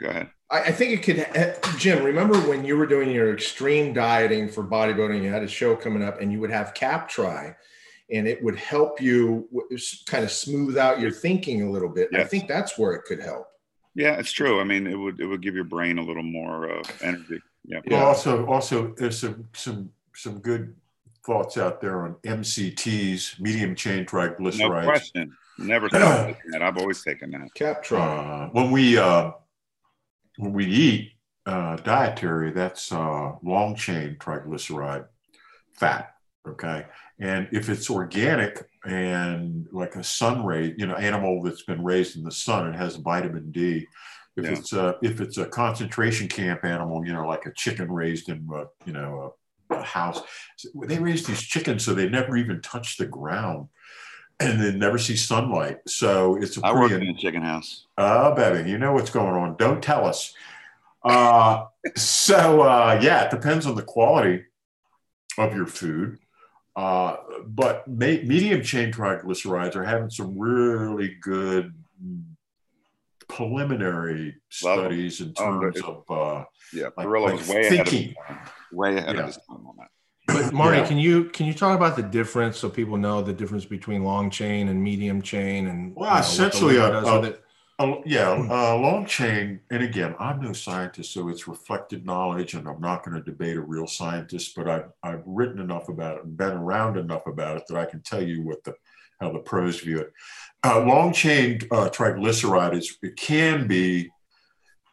Go 0.00 0.08
ahead. 0.08 0.30
I, 0.50 0.60
I 0.60 0.72
think 0.72 0.92
it 0.92 1.02
could. 1.02 1.18
Eh, 1.34 1.54
Jim, 1.76 2.04
remember 2.04 2.38
when 2.40 2.64
you 2.64 2.76
were 2.76 2.86
doing 2.86 3.10
your 3.10 3.32
extreme 3.32 3.92
dieting 3.92 4.48
for 4.48 4.62
bodybuilding? 4.62 5.22
You 5.22 5.30
had 5.30 5.42
a 5.42 5.48
show 5.48 5.74
coming 5.74 6.02
up, 6.02 6.20
and 6.20 6.30
you 6.30 6.40
would 6.40 6.50
have 6.50 6.74
CapTri 6.74 7.56
and 8.10 8.26
it 8.26 8.42
would 8.42 8.56
help 8.56 9.00
you 9.00 9.48
kind 10.06 10.24
of 10.24 10.30
smooth 10.30 10.78
out 10.78 11.00
your 11.00 11.10
thinking 11.10 11.62
a 11.62 11.70
little 11.70 11.88
bit. 11.88 12.08
Yes. 12.12 12.22
I 12.22 12.28
think 12.28 12.48
that's 12.48 12.78
where 12.78 12.92
it 12.92 13.04
could 13.04 13.20
help. 13.20 13.46
Yeah, 13.94 14.14
it's 14.14 14.32
true. 14.32 14.60
I 14.60 14.64
mean, 14.64 14.86
it 14.86 14.96
would 14.96 15.20
it 15.20 15.26
would 15.26 15.42
give 15.42 15.54
your 15.54 15.64
brain 15.64 15.98
a 15.98 16.02
little 16.02 16.22
more 16.22 16.70
uh, 16.70 16.82
energy. 17.02 17.40
Yeah. 17.64 17.80
Well, 17.86 18.06
also 18.06 18.46
also 18.46 18.94
there's 18.96 19.18
some 19.18 19.48
some 19.54 19.90
some 20.14 20.38
good 20.38 20.74
thoughts 21.26 21.58
out 21.58 21.80
there 21.80 22.02
on 22.02 22.14
MCTs, 22.24 23.40
medium 23.40 23.74
chain 23.74 24.06
triglycerides. 24.06 24.58
No 24.58 24.82
question. 24.82 25.36
Never 25.58 25.88
thought 25.90 26.36
that. 26.52 26.62
I've 26.62 26.78
always 26.78 27.02
taken 27.02 27.30
that. 27.32 27.48
CapTri. 27.54 27.98
Uh, 27.98 28.48
when 28.52 28.70
we 28.70 28.96
uh, 28.96 29.32
when 30.36 30.52
we 30.52 30.64
eat 30.66 31.12
uh, 31.44 31.76
dietary, 31.76 32.52
that's 32.52 32.92
uh, 32.92 33.32
long 33.42 33.74
chain 33.74 34.16
triglyceride 34.18 35.06
fat. 35.74 36.14
Okay, 36.46 36.86
and 37.20 37.48
if 37.52 37.68
it's 37.68 37.90
organic 37.90 38.68
and 38.84 39.66
like 39.72 39.96
a 39.96 40.04
sun 40.04 40.44
ray, 40.44 40.74
you 40.76 40.86
know, 40.86 40.94
animal 40.94 41.42
that's 41.42 41.64
been 41.64 41.82
raised 41.82 42.16
in 42.16 42.22
the 42.22 42.30
sun, 42.30 42.68
it 42.68 42.76
has 42.76 42.96
vitamin 42.96 43.50
D. 43.50 43.86
If 44.36 44.44
yeah. 44.44 44.50
it's 44.52 44.72
a 44.72 44.96
if 45.02 45.20
it's 45.20 45.36
a 45.36 45.46
concentration 45.46 46.28
camp 46.28 46.64
animal, 46.64 47.04
you 47.04 47.12
know, 47.12 47.26
like 47.26 47.46
a 47.46 47.52
chicken 47.52 47.90
raised 47.90 48.28
in 48.28 48.48
a, 48.54 48.64
you 48.86 48.92
know 48.92 49.34
a 49.70 49.82
house. 49.82 50.20
They 50.74 50.98
raise 50.98 51.26
these 51.26 51.42
chickens 51.42 51.84
so 51.84 51.94
they 51.94 52.08
never 52.08 52.36
even 52.36 52.60
touch 52.62 52.96
the 52.96 53.06
ground 53.06 53.68
and 54.40 54.60
they 54.60 54.72
never 54.72 54.98
see 54.98 55.16
sunlight. 55.16 55.78
So 55.86 56.36
it's 56.36 56.56
a 56.56 56.64
I 56.64 56.72
work 56.72 56.92
in 56.92 57.02
a 57.02 57.14
chicken 57.14 57.42
house. 57.42 57.86
Oh, 57.96 58.34
baby, 58.34 58.70
you 58.70 58.78
know 58.78 58.92
what's 58.92 59.10
going 59.10 59.34
on. 59.34 59.56
Don't 59.56 59.82
tell 59.82 60.06
us. 60.06 60.32
Uh, 61.02 61.64
so 61.96 62.62
uh, 62.62 63.00
yeah, 63.02 63.24
it 63.24 63.30
depends 63.30 63.66
on 63.66 63.74
the 63.74 63.82
quality 63.82 64.44
of 65.36 65.54
your 65.54 65.66
food. 65.66 66.18
Uh, 66.78 67.16
but 67.44 67.88
ma- 67.88 68.22
medium 68.22 68.62
chain 68.62 68.92
triglycerides 68.92 69.74
are 69.74 69.82
having 69.82 70.08
some 70.08 70.38
really 70.38 71.16
good 71.20 71.74
preliminary 73.26 74.36
studies 74.48 75.20
in 75.20 75.34
oh, 75.38 75.60
terms 75.60 75.80
of 75.82 76.04
uh, 76.08 76.44
yeah, 76.72 76.84
like, 76.96 77.08
Parrillo 77.08 77.24
like 77.24 77.32
was 77.32 77.48
way 77.48 77.68
thinking. 77.68 78.14
ahead 78.22 78.38
of 78.70 78.76
way 78.78 78.96
ahead 78.96 79.16
yeah. 79.16 79.20
of 79.22 79.26
his 79.26 79.36
time 79.38 79.66
on 79.66 79.74
that. 79.78 79.88
But 80.28 80.52
Marty, 80.52 80.76
yeah. 80.78 80.86
can 80.86 80.98
you 80.98 81.24
can 81.24 81.46
you 81.46 81.52
talk 81.52 81.74
about 81.74 81.96
the 81.96 82.02
difference 82.04 82.58
so 82.58 82.68
people 82.68 82.96
know 82.96 83.22
the 83.22 83.32
difference 83.32 83.64
between 83.64 84.04
long 84.04 84.30
chain 84.30 84.68
and 84.68 84.80
medium 84.80 85.20
chain 85.20 85.66
and 85.66 85.96
well, 85.96 86.10
you 86.10 86.14
know, 86.14 86.20
essentially 86.20 86.76
a, 86.76 86.96
a, 86.96 87.34
yeah, 88.04 88.34
a 88.36 88.76
long 88.76 89.06
chain. 89.06 89.60
And 89.70 89.82
again, 89.82 90.16
I'm 90.18 90.40
no 90.40 90.52
scientist, 90.52 91.12
so 91.12 91.28
it's 91.28 91.46
reflected 91.46 92.04
knowledge, 92.04 92.54
and 92.54 92.68
I'm 92.68 92.80
not 92.80 93.04
going 93.04 93.16
to 93.16 93.22
debate 93.22 93.56
a 93.56 93.60
real 93.60 93.86
scientist. 93.86 94.54
But 94.56 94.68
I've 94.68 94.90
I've 95.02 95.22
written 95.26 95.60
enough 95.60 95.88
about 95.88 96.18
it 96.18 96.24
and 96.24 96.36
been 96.36 96.52
around 96.52 96.96
enough 96.96 97.26
about 97.26 97.58
it 97.58 97.62
that 97.68 97.76
I 97.76 97.84
can 97.84 98.02
tell 98.02 98.22
you 98.22 98.42
what 98.42 98.64
the 98.64 98.74
how 99.20 99.32
the 99.32 99.38
pros 99.38 99.80
view 99.80 100.00
it. 100.00 100.12
Uh, 100.64 100.84
long 100.84 101.12
chain 101.12 101.60
uh, 101.70 101.88
triglyceride 101.88 102.76
is 102.76 102.98
it 103.02 103.16
can 103.16 103.66
be 103.66 104.10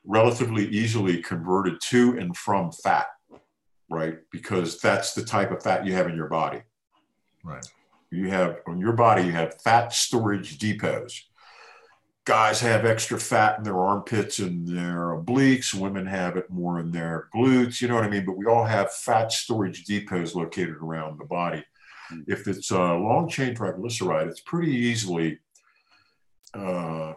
relatively 0.03 0.67
easily 0.67 1.21
converted 1.21 1.79
to 1.81 2.17
and 2.19 2.37
from 2.37 2.71
fat, 2.71 3.07
right? 3.89 4.17
Because 4.31 4.79
that's 4.79 5.13
the 5.13 5.23
type 5.23 5.51
of 5.51 5.63
fat 5.63 5.85
you 5.85 5.93
have 5.93 6.07
in 6.07 6.15
your 6.15 6.29
body. 6.29 6.61
Right. 7.43 7.65
You 8.11 8.29
have 8.29 8.59
on 8.67 8.79
your 8.79 8.93
body, 8.93 9.23
you 9.23 9.31
have 9.31 9.59
fat 9.61 9.93
storage 9.93 10.57
depots. 10.59 11.25
Guys 12.25 12.59
have 12.59 12.85
extra 12.85 13.19
fat 13.19 13.59
in 13.59 13.63
their 13.63 13.79
armpits 13.79 14.39
and 14.39 14.67
their 14.67 15.15
obliques. 15.15 15.73
Women 15.73 16.07
have 16.07 16.37
it 16.37 16.49
more 16.49 16.79
in 16.79 16.91
their 16.91 17.29
glutes. 17.33 17.81
You 17.81 17.87
know 17.87 17.95
what 17.95 18.03
I 18.03 18.09
mean? 18.09 18.25
But 18.25 18.37
we 18.37 18.47
all 18.47 18.65
have 18.65 18.93
fat 18.93 19.31
storage 19.31 19.85
depots 19.85 20.33
located 20.33 20.75
around 20.75 21.19
the 21.19 21.25
body. 21.25 21.63
Hmm. 22.09 22.21
If 22.27 22.47
it's 22.47 22.71
a 22.71 22.79
long 22.79 23.29
chain 23.29 23.55
triglyceride, 23.55 24.27
it's 24.27 24.41
pretty 24.41 24.71
easily 24.71 25.39
uh, 26.55 27.13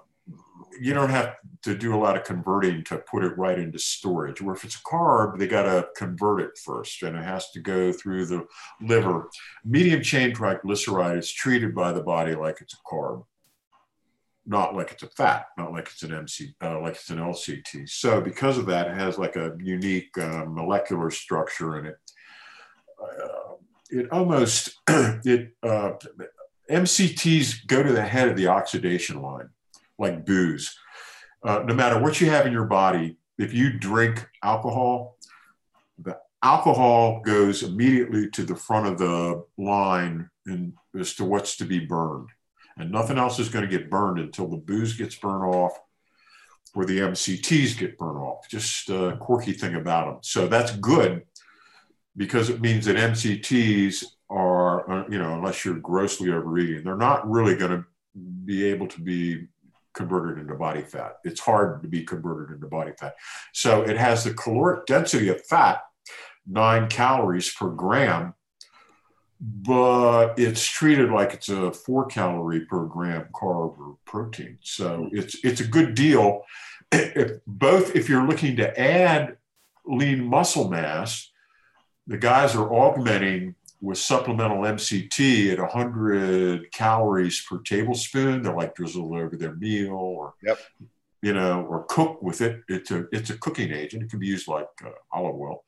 you 0.81 0.95
don't 0.95 1.11
have 1.11 1.37
to 1.63 1.77
do 1.77 1.95
a 1.95 1.99
lot 1.99 2.17
of 2.17 2.25
converting 2.25 2.85
to 2.85 2.99
put 2.99 3.25
it 3.25 3.37
right 3.37 3.59
into 3.59 3.79
storage. 3.79 4.41
Where 4.41 4.55
if 4.55 4.65
it's 4.65 4.77
a 4.77 4.83
carb, 4.83 5.39
they 5.39 5.47
got 5.47 5.65
to 5.65 5.89
convert 5.97 6.41
it 6.41 6.59
first 6.59 7.03
and 7.03 7.17
it 7.17 7.25
has 7.25 7.51
to 7.53 7.61
go 7.61 7.93
through 7.93 8.27
the 8.27 8.47
liver. 8.81 9.29
Medium 9.65 10.03
chain 10.03 10.33
triglyceride 10.35 11.19
is 11.19 11.33
treated 11.33 11.75
by 11.75 11.93
the 11.93 12.03
body 12.03 12.35
like 12.35 12.61
it's 12.61 12.75
a 12.75 12.89
carb, 12.89 13.25
not 14.49 14.75
like 14.75 14.91
it's 14.91 15.03
a 15.03 15.09
fat, 15.09 15.47
not 15.59 15.73
like 15.73 15.89
it's 15.89 16.03
an 16.03 16.15
MC, 16.15 16.55
uh, 16.63 16.81
like 16.81 16.95
it's 16.95 17.11
an 17.11 17.19
LCT. 17.19 17.89
So 17.89 18.21
because 18.21 18.57
of 18.57 18.67
that, 18.67 18.89
it 18.89 18.95
has 18.95 19.19
like 19.19 19.37
a 19.37 19.55
unique 19.61 20.17
uh, 20.17 20.47
molecular 20.49 21.11
structure 21.11 21.79
in 21.79 21.87
it. 21.87 21.97
Uh, 23.01 23.55
it 23.91 24.11
almost, 24.11 24.81
it, 24.89 25.55
uh, 25.63 25.93
MCTs 26.71 27.67
go 27.67 27.83
to 27.83 27.93
the 27.93 28.03
head 28.03 28.29
of 28.29 28.37
the 28.37 28.49
oxidation 28.49 29.21
line 29.21 29.51
like 29.99 30.25
booze. 30.25 30.75
Uh, 31.43 31.63
no 31.67 31.75
matter 31.75 32.01
what 32.01 32.21
you 32.21 32.31
have 32.31 32.47
in 32.47 32.53
your 32.53 32.65
body, 32.65 33.19
if 33.39 33.53
you 33.53 33.79
drink 33.79 34.27
alcohol, 34.43 35.19
the 35.99 36.19
alcohol 36.43 37.21
goes 37.21 37.63
immediately 37.63 38.31
to 38.31 38.45
the 38.45 38.57
front 38.57 38.87
of 38.87 38.99
the 38.99 39.45
line 39.59 40.31
in, 40.47 40.73
as 40.99 41.15
to 41.15 41.25
what's 41.25 41.57
to 41.57 41.65
be 41.65 41.81
burned. 41.81 42.29
And 42.79 42.93
nothing 42.93 43.19
else 43.19 43.39
is 43.39 43.49
going 43.49 43.69
to 43.69 43.79
get 43.79 43.91
burned 43.91 44.19
until 44.19 44.47
the 44.47 44.57
booze 44.57 44.97
gets 44.97 45.17
burned 45.17 45.55
off 45.55 45.73
or 46.75 46.85
the 46.85 46.99
MCTs 47.01 47.77
get 47.79 47.99
burned 47.99 48.19
off. 48.19 48.49
Just 48.49 48.89
a 48.91 49.17
quirky 49.21 49.53
thing 49.53 49.75
about 49.75 50.07
them. 50.07 50.19
So 50.23 50.47
that's 50.47 50.77
good 50.77 51.23
because 52.17 52.51
it 52.51 52.61
means 52.61 52.87
that 52.87 52.97
MCTs 52.97 54.05
are, 54.31 54.91
uh, 54.91 55.05
you 55.09 55.19
know, 55.19 55.35
unless 55.35 55.65
you're 55.65 55.75
grossly 55.75 56.31
overeating, 56.31 56.85
they're 56.85 56.97
not 56.97 57.29
really 57.29 57.57
going 57.57 57.71
to 57.71 57.85
be 58.45 58.65
able 58.65 58.87
to 58.89 59.01
be 59.01 59.49
converted 59.95 60.39
into 60.39 60.55
body 60.55 60.83
fat. 60.83 61.17
It's 61.25 61.41
hard 61.41 61.83
to 61.83 61.89
be 61.89 62.05
converted 62.05 62.55
into 62.55 62.69
body 62.69 62.93
fat. 62.99 63.15
So 63.53 63.83
it 63.83 63.97
has 63.97 64.25
the 64.25 64.35
caloric 64.35 64.87
density 64.87 65.29
of 65.29 65.45
fat, 65.47 65.81
nine 66.47 66.89
calories 66.89 67.53
per 67.53 67.69
gram, 67.71 68.35
but 69.41 70.39
it's 70.39 70.67
treated 70.67 71.11
like 71.11 71.35
it's 71.35 71.49
a 71.49 71.73
four 71.73 72.07
calorie 72.07 72.67
per 72.67 72.85
gram 72.87 73.29
carb 73.33 73.79
or 73.79 73.97
protein. 74.05 74.59
So 74.63 75.09
it's 75.13 75.37
it's 75.45 75.61
a 75.61 75.67
good 75.67 75.95
deal. 75.95 76.43
If 76.91 77.41
both 77.47 77.95
if 77.95 78.09
you're 78.09 78.27
looking 78.27 78.57
to 78.57 78.81
add 78.81 79.37
lean 79.85 80.25
muscle 80.25 80.69
mass, 80.69 81.31
the 82.07 82.19
guys 82.19 82.57
are 82.57 82.73
augmenting 82.73 83.55
with 83.81 83.99
supplemental 83.99 84.59
MCT 84.59 85.53
at 85.53 85.61
100 85.61 86.73
calories 86.73 87.45
per 87.49 87.59
tablespoon. 87.59 88.43
They're 88.43 88.55
like 88.55 88.75
drizzle 88.75 89.15
over 89.15 89.37
their 89.37 89.55
meal 89.55 89.93
or, 89.93 90.35
yep. 90.43 90.59
you 91.23 91.33
know, 91.33 91.65
or 91.65 91.85
cook 91.85 92.23
with 92.23 92.41
it. 92.41 92.63
It's 92.69 92.91
a, 92.91 93.07
it's 93.13 93.31
a 93.31 93.39
cooking 93.39 93.73
agent. 93.73 94.03
It 94.03 94.11
can 94.11 94.19
be 94.19 94.27
used 94.27 94.49
like 94.49 94.69
uh, 94.85 94.91
olive 95.13 95.37
oil. 95.37 95.65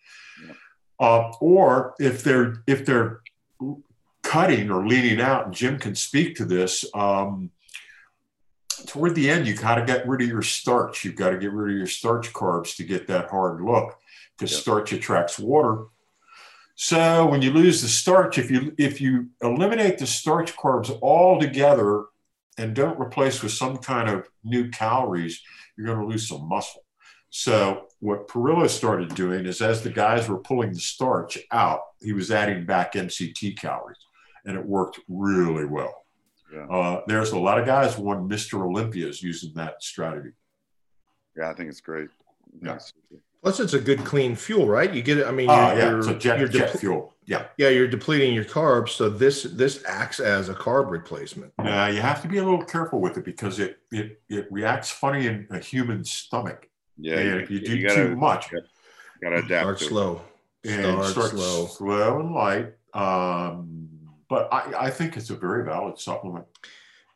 Uh, 0.99 1.31
or 1.41 1.95
if 2.01 2.25
they're, 2.25 2.63
if 2.67 2.85
they're 2.85 3.21
cutting 4.23 4.71
or 4.71 4.87
leaning 4.87 5.21
out, 5.21 5.47
and 5.47 5.55
Jim 5.55 5.79
can 5.79 5.95
speak 5.95 6.37
to 6.37 6.45
this, 6.45 6.85
um, 6.95 7.51
toward 8.87 9.15
the 9.15 9.29
end, 9.29 9.47
you 9.47 9.55
got 9.55 9.77
to 9.77 9.85
get 9.85 10.07
rid 10.07 10.23
of 10.23 10.29
your 10.29 10.43
starch. 10.43 11.05
You've 11.05 11.17
got 11.17 11.31
to 11.31 11.39
get 11.39 11.53
rid 11.53 11.73
of 11.73 11.79
your 11.79 11.87
starch 11.87 12.33
carbs 12.33 12.77
to 12.77 12.85
get 12.85 13.07
that 13.09 13.29
hard 13.29 13.61
look 13.61 13.99
because 14.37 14.53
yep. 14.53 14.61
starch 14.61 14.93
attracts 14.93 15.39
water 15.39 15.87
so 16.83 17.27
when 17.27 17.43
you 17.43 17.53
lose 17.53 17.83
the 17.83 17.89
starch, 17.89 18.39
if 18.39 18.51
you 18.51 18.75
if 18.79 19.03
you 19.03 19.29
eliminate 19.43 19.99
the 19.99 20.07
starch 20.07 20.57
carbs 20.57 20.91
altogether 21.03 22.07
and 22.57 22.75
don't 22.75 22.99
replace 22.99 23.43
with 23.43 23.53
some 23.53 23.77
kind 23.77 24.09
of 24.09 24.27
new 24.45 24.71
calories, 24.71 25.43
you're 25.77 25.87
going 25.89 25.99
to 25.99 26.07
lose 26.07 26.27
some 26.27 26.49
muscle. 26.49 26.83
So 27.31 27.87
what 28.01 28.29
Parrillo 28.29 28.69
started 28.69 29.15
doing 29.15 29.47
is 29.47 29.63
as 29.63 29.83
the 29.83 29.91
guys 29.91 30.29
were 30.29 30.39
pulling 30.39 30.73
the 30.73 30.81
starch 30.81 31.39
out, 31.53 31.81
he 32.01 32.13
was 32.13 32.31
adding 32.31 32.67
back 32.67 32.95
MCT 32.95 33.57
calories, 33.57 33.99
and 34.45 34.57
it 34.57 34.65
worked 34.65 34.99
really 35.09 35.65
well. 35.65 36.05
Yeah. 36.53 36.67
Uh, 36.67 37.03
there's 37.07 37.31
a 37.31 37.39
lot 37.39 37.61
of 37.61 37.67
guys 37.67 37.95
who 37.95 38.03
won 38.03 38.29
Mr. 38.29 38.61
Olympias 38.61 39.23
using 39.23 39.55
that 39.55 39.83
strategy. 39.83 40.31
Yeah, 41.37 41.51
I 41.51 41.55
think 41.55 41.71
it's 41.71 41.81
great. 41.81 42.09
Yeah. 42.61 42.79
Plus, 43.43 43.61
it's 43.61 43.73
a 43.73 43.81
good 43.81 44.05
clean 44.05 44.35
fuel, 44.35 44.67
right? 44.67 44.93
You 44.93 45.01
get 45.01 45.19
it. 45.19 45.27
I 45.27 45.31
mean, 45.31 45.49
oh, 45.49 45.55
yeah, 45.55 45.97
it's 45.97 46.09
a 46.09 46.15
jet, 46.15 46.39
you're 46.39 46.49
jet 46.49 46.79
fuel. 46.79 47.15
Yeah, 47.25 47.47
yeah, 47.57 47.69
you're 47.69 47.87
depleting 47.87 48.35
your 48.35 48.45
carbs, 48.45 48.91
so 48.91 49.09
this 49.09 49.45
this 49.45 49.83
acts 49.87 50.21
as 50.21 50.49
a 50.49 50.55
carb 50.55 50.91
replacement. 50.91 51.53
Now 51.59 51.87
you 51.87 52.01
have 52.01 52.21
to 52.23 52.29
be 52.29 52.39
a 52.39 52.45
little 52.45 52.65
careful 52.65 53.01
with 53.01 53.17
it 53.17 53.25
because 53.25 53.61
it 53.61 53.79
it 53.93 54.21
it 54.29 54.49
reacts 54.51 54.91
funny 54.91 55.27
in 55.27 55.47
a 55.51 55.59
human 55.59 56.05
stomach. 56.05 56.69
Yeah, 57.01 57.19
and 57.19 57.41
if 57.41 57.51
you 57.51 57.61
do 57.61 57.77
you 57.77 57.89
gotta, 57.89 58.09
too 58.09 58.17
much, 58.17 58.53
you 58.53 58.61
gotta 59.23 59.37
adapt. 59.37 59.65
Start 59.65 59.81
slow. 59.81 60.23
And 60.65 60.83
start, 60.83 61.07
start 61.07 61.31
slow, 61.31 61.67
slow 61.67 62.21
and 62.21 62.35
light. 62.35 62.75
Um, 62.93 63.89
but 64.29 64.53
I, 64.53 64.87
I 64.87 64.91
think 64.91 65.17
it's 65.17 65.31
a 65.31 65.35
very 65.35 65.65
valid 65.65 65.99
supplement. 65.99 66.47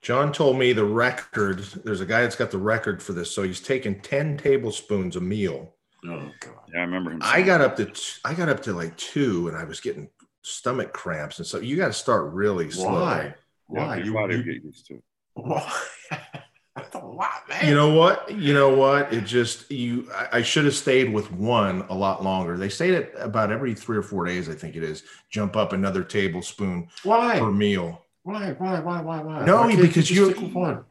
John 0.01 0.33
told 0.33 0.59
me 0.59 0.73
the 0.73 0.85
record. 0.85 1.61
There's 1.85 2.01
a 2.01 2.07
guy 2.07 2.23
that's 2.23 2.37
got 2.37 2.51
the 2.51 2.59
record 2.59 3.03
for 3.03 3.13
this. 3.13 3.31
So 3.31 3.43
he's 3.43 3.61
taken 3.61 4.01
ten 4.01 4.37
tablespoons 4.37 5.17
a 5.17 5.21
meal 5.21 5.75
Oh 6.07 6.31
god. 6.41 6.55
Yeah, 6.73 6.81
I 6.81 6.83
remember 6.83 7.13
him. 7.13 7.21
I 7.23 7.43
got 7.43 7.61
up 7.61 7.77
to 7.77 7.91
I 8.25 8.35
got 8.35 8.49
up 8.49 8.63
to 8.65 8.73
like 8.73 8.97
two, 8.97 9.49
and 9.49 9.57
I 9.57 9.65
was 9.65 9.81
getting 9.81 10.09
stomach 10.43 10.93
cramps, 10.93 11.39
and 11.39 11.47
so 11.47 11.59
you 11.59 11.77
got 11.77 11.87
to 11.89 11.93
start 11.93 12.33
really 12.33 12.71
slow. 12.71 12.93
Why? 12.93 13.35
Why? 13.67 13.99
Yeah, 13.99 14.05
you, 14.05 14.13
body 14.13 14.37
you, 14.37 14.43
get 14.43 14.65
used 14.65 14.87
to. 14.89 14.95
it. 14.95 15.03
Why? 15.35 15.73
Lot, 17.15 17.49
man. 17.49 17.69
You 17.69 17.75
know 17.75 17.95
what? 17.95 18.31
You 18.31 18.55
know 18.55 18.75
what? 18.75 19.13
It 19.13 19.25
just 19.25 19.71
you. 19.71 20.09
I, 20.15 20.39
I 20.39 20.43
should 20.43 20.65
have 20.65 20.75
stayed 20.75 21.13
with 21.13 21.31
one 21.33 21.83
a 21.89 21.95
lot 21.95 22.25
longer. 22.25 22.57
They 22.57 22.69
say 22.69 22.91
that 22.93 23.13
about 23.19 23.53
every 23.53 23.75
three 23.75 23.97
or 23.97 24.03
four 24.03 24.25
days, 24.25 24.49
I 24.49 24.55
think 24.55 24.75
it 24.77 24.83
is. 24.83 25.05
Jump 25.31 25.57
up 25.57 25.73
another 25.73 26.03
tablespoon. 26.03 26.89
Why? 27.03 27.39
per 27.39 27.51
meal? 27.51 28.05
Why? 28.25 28.53
Why? 28.53 28.81
Why? 28.81 29.01
Why? 29.01 29.23
Why? 29.23 29.45
No, 29.45 29.63
why 29.63 29.77
because 29.77 30.11
you. 30.11 30.31
One? 30.31 30.85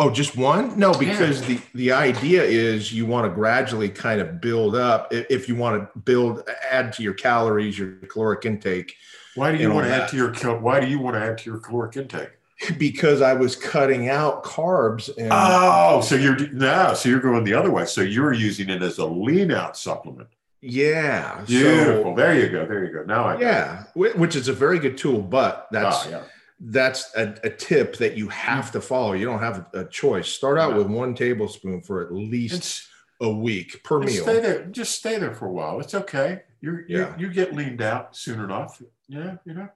Oh, 0.00 0.10
just 0.10 0.36
one? 0.36 0.78
No, 0.78 0.92
because 0.92 1.40
yeah. 1.40 1.56
the 1.56 1.60
the 1.74 1.92
idea 1.92 2.44
is 2.44 2.92
you 2.92 3.04
want 3.04 3.24
to 3.26 3.30
gradually 3.30 3.88
kind 3.88 4.20
of 4.20 4.40
build 4.40 4.76
up. 4.76 5.08
If 5.10 5.48
you 5.48 5.56
want 5.56 5.92
to 5.92 5.98
build, 5.98 6.48
add 6.70 6.92
to 6.94 7.02
your 7.02 7.14
calories, 7.14 7.76
your 7.76 7.94
caloric 8.08 8.44
intake. 8.44 8.94
Why 9.34 9.50
do 9.50 9.58
you 9.58 9.72
want 9.72 9.86
to 9.86 9.94
add 9.94 10.08
to 10.10 10.16
your 10.16 10.32
Why 10.60 10.78
do 10.78 10.86
you 10.86 11.00
want 11.00 11.16
to 11.16 11.20
add 11.20 11.38
to 11.38 11.50
your 11.50 11.58
caloric 11.58 11.96
intake? 11.96 12.30
Because 12.76 13.22
I 13.22 13.34
was 13.34 13.54
cutting 13.54 14.08
out 14.08 14.42
carbs. 14.42 15.08
And, 15.16 15.28
oh, 15.30 16.00
so 16.00 16.16
you're 16.16 16.48
now, 16.48 16.92
so 16.92 17.08
you're 17.08 17.20
going 17.20 17.44
the 17.44 17.54
other 17.54 17.70
way. 17.70 17.84
So 17.86 18.00
you're 18.00 18.32
using 18.32 18.68
it 18.68 18.82
as 18.82 18.98
a 18.98 19.06
lean 19.06 19.52
out 19.52 19.76
supplement. 19.76 20.28
Yeah. 20.60 21.44
Beautiful. 21.46 22.12
So, 22.12 22.14
there 22.16 22.38
you 22.38 22.48
go. 22.48 22.66
There 22.66 22.84
you 22.84 22.92
go. 22.92 23.04
Now 23.04 23.24
I 23.24 23.38
yeah, 23.38 23.84
which 23.94 24.34
is 24.34 24.48
a 24.48 24.52
very 24.52 24.78
good 24.78 24.98
tool, 24.98 25.22
but 25.22 25.68
that's 25.70 26.06
oh, 26.06 26.10
yeah. 26.10 26.22
that's 26.60 27.14
a, 27.14 27.34
a, 27.44 27.50
tip 27.50 27.96
that 27.98 28.16
you 28.16 28.28
have 28.28 28.72
to 28.72 28.80
follow. 28.80 29.12
You 29.12 29.24
don't 29.24 29.38
have 29.38 29.66
a 29.72 29.84
choice. 29.84 30.28
Start 30.28 30.58
out 30.58 30.74
with 30.74 30.88
one 30.88 31.14
tablespoon 31.14 31.82
for 31.82 32.02
at 32.02 32.12
least 32.12 32.54
it's, 32.54 32.88
a 33.20 33.30
week 33.30 33.82
per 33.84 34.00
meal. 34.00 34.22
Stay 34.22 34.40
there. 34.40 34.64
Just 34.66 34.96
stay 34.96 35.18
there 35.18 35.34
for 35.34 35.46
a 35.46 35.52
while. 35.52 35.78
It's 35.80 35.94
okay. 35.94 36.42
you 36.60 36.84
yeah. 36.88 37.16
you 37.16 37.32
get 37.32 37.54
leaned 37.54 37.82
out 37.82 38.16
soon 38.16 38.40
enough. 38.40 38.82
Yeah, 39.08 39.36
you 39.44 39.54
know. 39.54 39.68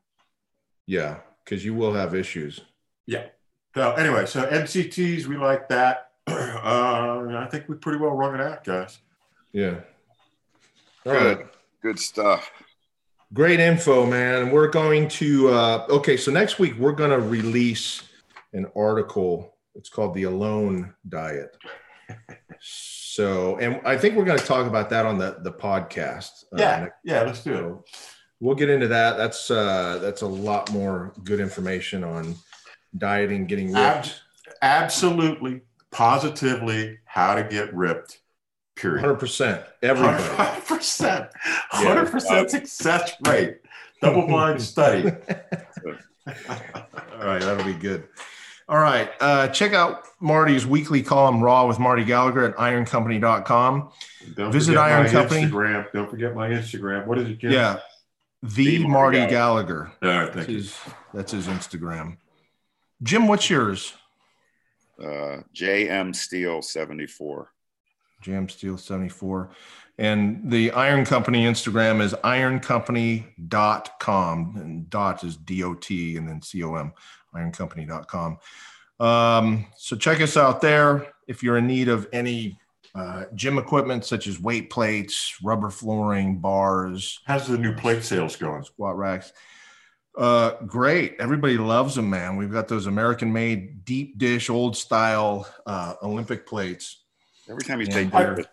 Yeah, 0.87 1.19
because 1.45 1.65
you 1.65 1.75
will 1.75 1.95
have 1.95 2.15
issues. 2.15 2.61
Yeah. 3.07 3.27
So 3.75 3.93
anyway, 3.93 4.27
so 4.27 4.45
MCTs, 4.45 5.27
we 5.27 5.37
like 5.37 5.69
that. 5.69 6.11
Uh, 6.63 7.27
I 7.39 7.49
think 7.51 7.69
we 7.69 7.75
pretty 7.75 7.99
well 7.99 8.13
rung 8.13 8.37
it 8.37 8.41
out, 8.41 8.63
guys. 8.63 9.01
Yeah. 9.53 9.81
All 11.05 11.13
Good. 11.13 11.39
Right. 11.39 11.47
Good 11.83 11.99
stuff. 11.99 12.53
Great 13.35 13.59
info, 13.59 14.07
man. 14.07 14.53
We're 14.53 14.69
going 14.69 15.09
to 15.09 15.49
uh, 15.49 15.87
okay. 15.91 16.17
So 16.17 16.31
next 16.31 16.61
week 16.61 16.79
we're 16.79 16.93
going 16.93 17.11
to 17.11 17.19
release 17.19 18.05
an 18.53 18.67
article. 18.77 19.57
It's 19.75 19.89
called 19.89 20.15
the 20.15 20.25
Alone 20.25 20.95
Diet. 21.09 21.57
So, 22.65 23.59
and 23.59 23.81
I 23.85 23.99
think 23.99 24.17
we're 24.17 24.25
going 24.25 24.39
to 24.39 24.45
talk 24.45 24.67
about 24.67 24.89
that 24.91 25.05
on 25.05 25.19
the 25.19 25.37
the 25.43 25.53
podcast. 25.53 26.45
Uh, 26.53 26.57
yeah, 26.57 26.71
uh, 26.71 26.87
yeah, 27.05 27.23
let's 27.23 27.43
do 27.43 27.55
it. 27.55 27.97
We'll 28.41 28.55
get 28.55 28.71
into 28.71 28.89
that. 28.89 29.19
That's 29.19 29.51
uh, 29.51 29.99
that's 30.01 30.23
a 30.23 30.27
lot 30.27 30.73
more 30.73 31.13
good 31.23 31.39
information 31.39 32.05
on 32.05 32.35
dieting, 32.97 33.47
getting 33.47 33.73
ripped. 33.73 34.23
Ab- 34.47 34.55
absolutely, 34.63 35.63
positively, 35.91 36.99
how 37.05 37.35
to 37.35 37.45
get 37.45 37.75
ripped 37.75 38.23
Period. 38.75 39.01
Hundred 39.01 39.17
percent. 39.17 39.63
Everybody. 39.83 40.23
Hundred 40.23 40.65
percent. 40.67 41.29
Hundred 41.71 42.11
percent 42.11 42.51
success 42.51 43.13
rate. 43.27 43.59
Double 44.01 44.27
blind 44.27 44.63
study. 44.63 45.09
All 46.27 47.27
right, 47.27 47.41
that'll 47.41 47.65
be 47.65 47.75
good. 47.75 48.09
All 48.69 48.79
right. 48.79 49.11
Uh, 49.21 49.49
check 49.49 49.75
out 49.75 50.05
Marty's 50.21 50.67
weekly 50.67 51.03
column, 51.03 51.43
Raw 51.43 51.67
with 51.67 51.79
Marty 51.79 52.05
Gallagher 52.05 52.45
at 52.45 52.57
ironcompany.com. 52.57 53.91
Don't 54.35 54.53
Visit 54.53 54.79
Iron 54.79 55.11
Company. 55.11 55.43
Instagram. 55.43 55.93
Don't 55.93 56.09
forget 56.09 56.35
my 56.35 56.49
Instagram. 56.49 57.07
What 57.07 57.19
is 57.19 57.29
it, 57.29 57.39
Jim? 57.39 57.53
Yeah. 57.53 57.81
The, 58.43 58.79
the 58.79 58.89
Marty, 58.89 59.19
Marty 59.19 59.31
Gallagher. 59.31 59.93
All 60.03 60.09
right. 60.09 60.25
Thank 60.25 60.35
that's 60.35 60.49
you. 60.49 60.57
His, 60.57 60.79
that's 61.13 61.33
his 61.33 61.47
Instagram. 61.49 62.17
Jim, 63.03 63.27
what's 63.27 63.51
yours? 63.51 63.95
Uh, 65.03 65.39
JM 65.55 66.15
Steel 66.15 66.61
74. 66.63 67.51
Jam 68.23 68.49
Steel 68.49 68.79
74. 68.79 69.51
And 69.99 70.51
the 70.51 70.71
Iron 70.73 71.05
Company 71.05 71.45
Instagram 71.45 72.01
is 72.01 72.15
ironcompany.com. 72.15 74.57
And 74.57 74.89
dot 74.89 75.23
is 75.25 75.37
D 75.37 75.63
O 75.65 75.75
T 75.75 76.17
and 76.17 76.27
then 76.29 76.41
C 76.41 76.63
O 76.63 76.77
M, 76.77 76.93
ironcompany.com. 77.35 78.39
Um, 79.01 79.67
so 79.77 79.97
check 79.97 80.21
us 80.21 80.37
out 80.37 80.61
there. 80.61 81.09
If 81.27 81.43
you're 81.43 81.59
in 81.59 81.67
need 81.67 81.89
of 81.89 82.07
any 82.13 82.61
uh, 82.95 83.25
gym 83.35 83.59
equipment 83.59 84.05
such 84.05 84.29
as 84.29 84.39
weight 84.39 84.71
plates, 84.71 85.39
rubber 85.43 85.71
flooring, 85.71 86.39
bars. 86.39 87.19
How's 87.25 87.49
the 87.49 87.59
new 87.59 87.75
plate 87.75 88.05
sales 88.05 88.37
going? 88.37 88.63
Squat 88.65 88.97
racks. 88.97 89.33
Uh, 90.17 90.53
great. 90.67 91.17
Everybody 91.19 91.57
loves 91.57 91.95
them, 91.95 92.11
man. 92.11 92.37
We've 92.37 92.53
got 92.53 92.69
those 92.69 92.87
American 92.87 93.33
made 93.33 93.85
deep 93.85 94.19
dish, 94.19 94.51
old 94.51 94.77
style 94.77 95.49
uh, 95.67 95.95
Olympic 96.03 96.47
plates 96.47 97.03
Every 97.49 97.65
time 97.65 97.81
you 97.81 97.87
say 97.87 98.05
dinner, 98.05 98.45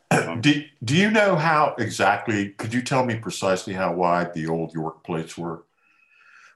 do, 0.42 0.64
do 0.84 0.96
you 0.96 1.12
know 1.12 1.36
how 1.36 1.76
exactly? 1.78 2.50
Could 2.50 2.74
you 2.74 2.82
tell 2.82 3.06
me 3.06 3.16
precisely 3.16 3.74
how 3.74 3.94
wide 3.94 4.34
the 4.34 4.48
old 4.48 4.74
York 4.74 5.04
plates 5.04 5.38
were 5.38 5.64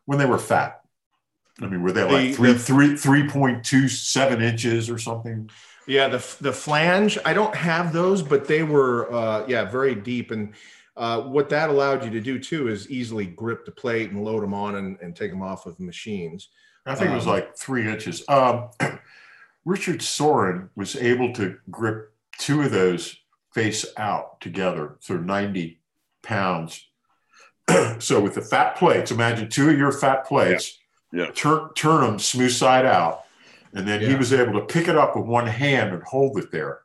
when 0.05 0.17
they 0.17 0.25
were 0.25 0.39
fat? 0.39 0.81
I 1.61 1.67
mean, 1.67 1.83
were 1.83 1.91
they 1.91 2.03
like 2.03 2.29
the, 2.29 2.33
three, 2.33 2.53
the, 2.53 2.59
three, 2.59 2.97
three 2.97 3.27
point 3.29 3.63
two 3.63 3.87
seven 3.87 4.41
inches 4.41 4.89
or 4.89 4.97
something? 4.97 5.51
Yeah, 5.85 6.07
the 6.07 6.25
the 6.41 6.51
flange. 6.51 7.19
I 7.23 7.33
don't 7.33 7.55
have 7.55 7.93
those, 7.93 8.23
but 8.23 8.47
they 8.47 8.63
were 8.63 9.13
uh, 9.13 9.45
yeah 9.47 9.65
very 9.65 9.93
deep. 9.93 10.31
And 10.31 10.53
uh, 10.95 11.21
what 11.21 11.49
that 11.49 11.69
allowed 11.69 12.03
you 12.03 12.11
to 12.11 12.21
do 12.21 12.39
too 12.39 12.67
is 12.67 12.89
easily 12.89 13.25
grip 13.25 13.65
the 13.65 13.71
plate 13.71 14.11
and 14.11 14.23
load 14.23 14.43
them 14.43 14.53
on 14.53 14.75
and, 14.75 14.97
and 15.01 15.15
take 15.15 15.31
them 15.31 15.41
off 15.41 15.65
of 15.65 15.79
machines. 15.79 16.49
I 16.85 16.95
think 16.95 17.07
um, 17.09 17.13
it 17.13 17.17
was 17.17 17.27
um, 17.27 17.33
like 17.33 17.57
three 17.57 17.87
inches. 17.87 18.23
Um, 18.27 18.69
Richard 19.65 20.01
Sorin 20.01 20.69
was 20.75 20.95
able 20.95 21.33
to 21.33 21.57
grip 21.71 22.13
two 22.37 22.61
of 22.61 22.71
those 22.71 23.17
face 23.53 23.85
out 23.97 24.41
together, 24.41 24.97
so 24.99 25.15
90 25.17 25.79
pounds. 26.21 26.87
so 27.99 28.19
with 28.19 28.35
the 28.35 28.41
fat 28.41 28.75
plates, 28.75 29.11
imagine 29.11 29.49
two 29.49 29.69
of 29.69 29.77
your 29.77 29.91
fat 29.91 30.25
plates, 30.25 30.79
yeah. 31.11 31.25
yeah. 31.25 31.31
Turn, 31.31 31.69
turn 31.75 32.01
them 32.01 32.19
smooth 32.19 32.51
side 32.51 32.85
out. 32.85 33.21
And 33.73 33.87
then 33.87 34.01
yeah. 34.01 34.09
he 34.09 34.15
was 34.15 34.33
able 34.33 34.53
to 34.53 34.65
pick 34.65 34.87
it 34.87 34.95
up 34.95 35.15
with 35.15 35.25
one 35.25 35.47
hand 35.47 35.93
and 35.93 36.03
hold 36.03 36.37
it 36.37 36.51
there. 36.51 36.81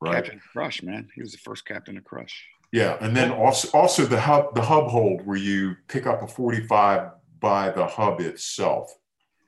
Right. 0.00 0.14
Captain 0.14 0.40
Crush, 0.52 0.82
man. 0.82 1.08
He 1.14 1.22
was 1.22 1.32
the 1.32 1.38
first 1.38 1.64
captain 1.64 1.96
of 1.96 2.04
Crush. 2.04 2.46
Yeah. 2.72 2.96
And 3.00 3.16
then 3.16 3.30
also, 3.30 3.68
also 3.76 4.06
the 4.06 4.20
hub, 4.20 4.54
the 4.54 4.62
hub 4.62 4.88
hold 4.88 5.26
where 5.26 5.36
you 5.36 5.76
pick 5.88 6.06
up 6.06 6.22
a 6.22 6.26
45 6.26 7.10
by 7.38 7.70
the 7.70 7.86
hub 7.86 8.20
itself. 8.20 8.94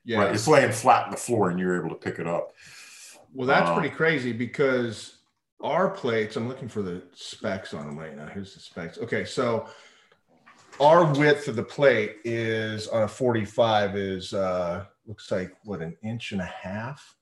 Yeah. 0.04 0.18
Right? 0.18 0.34
It's 0.34 0.46
laying 0.46 0.72
flat 0.72 1.06
on 1.06 1.10
the 1.10 1.16
floor 1.16 1.50
and 1.50 1.58
you're 1.58 1.78
able 1.78 1.88
to 1.88 2.00
pick 2.00 2.18
it 2.18 2.26
up. 2.26 2.52
Well, 3.32 3.48
that's 3.48 3.70
uh, 3.70 3.74
pretty 3.74 3.94
crazy 3.94 4.32
because 4.32 5.16
our 5.62 5.88
plates, 5.88 6.36
I'm 6.36 6.46
looking 6.46 6.68
for 6.68 6.82
the 6.82 7.02
specs 7.14 7.72
on 7.72 7.86
them 7.86 7.98
right 7.98 8.16
now. 8.16 8.26
Here's 8.26 8.54
the 8.54 8.60
specs. 8.60 8.98
Okay, 8.98 9.24
so 9.24 9.66
our 10.78 11.12
width 11.14 11.48
of 11.48 11.56
the 11.56 11.62
plate 11.62 12.16
is 12.24 12.88
on 12.88 13.04
a 13.04 13.08
45 13.08 13.96
is 13.96 14.34
uh 14.34 14.84
looks 15.06 15.30
like 15.30 15.54
what 15.64 15.80
an 15.80 15.96
inch 16.02 16.32
and 16.32 16.40
a 16.40 16.44
half 16.44 17.16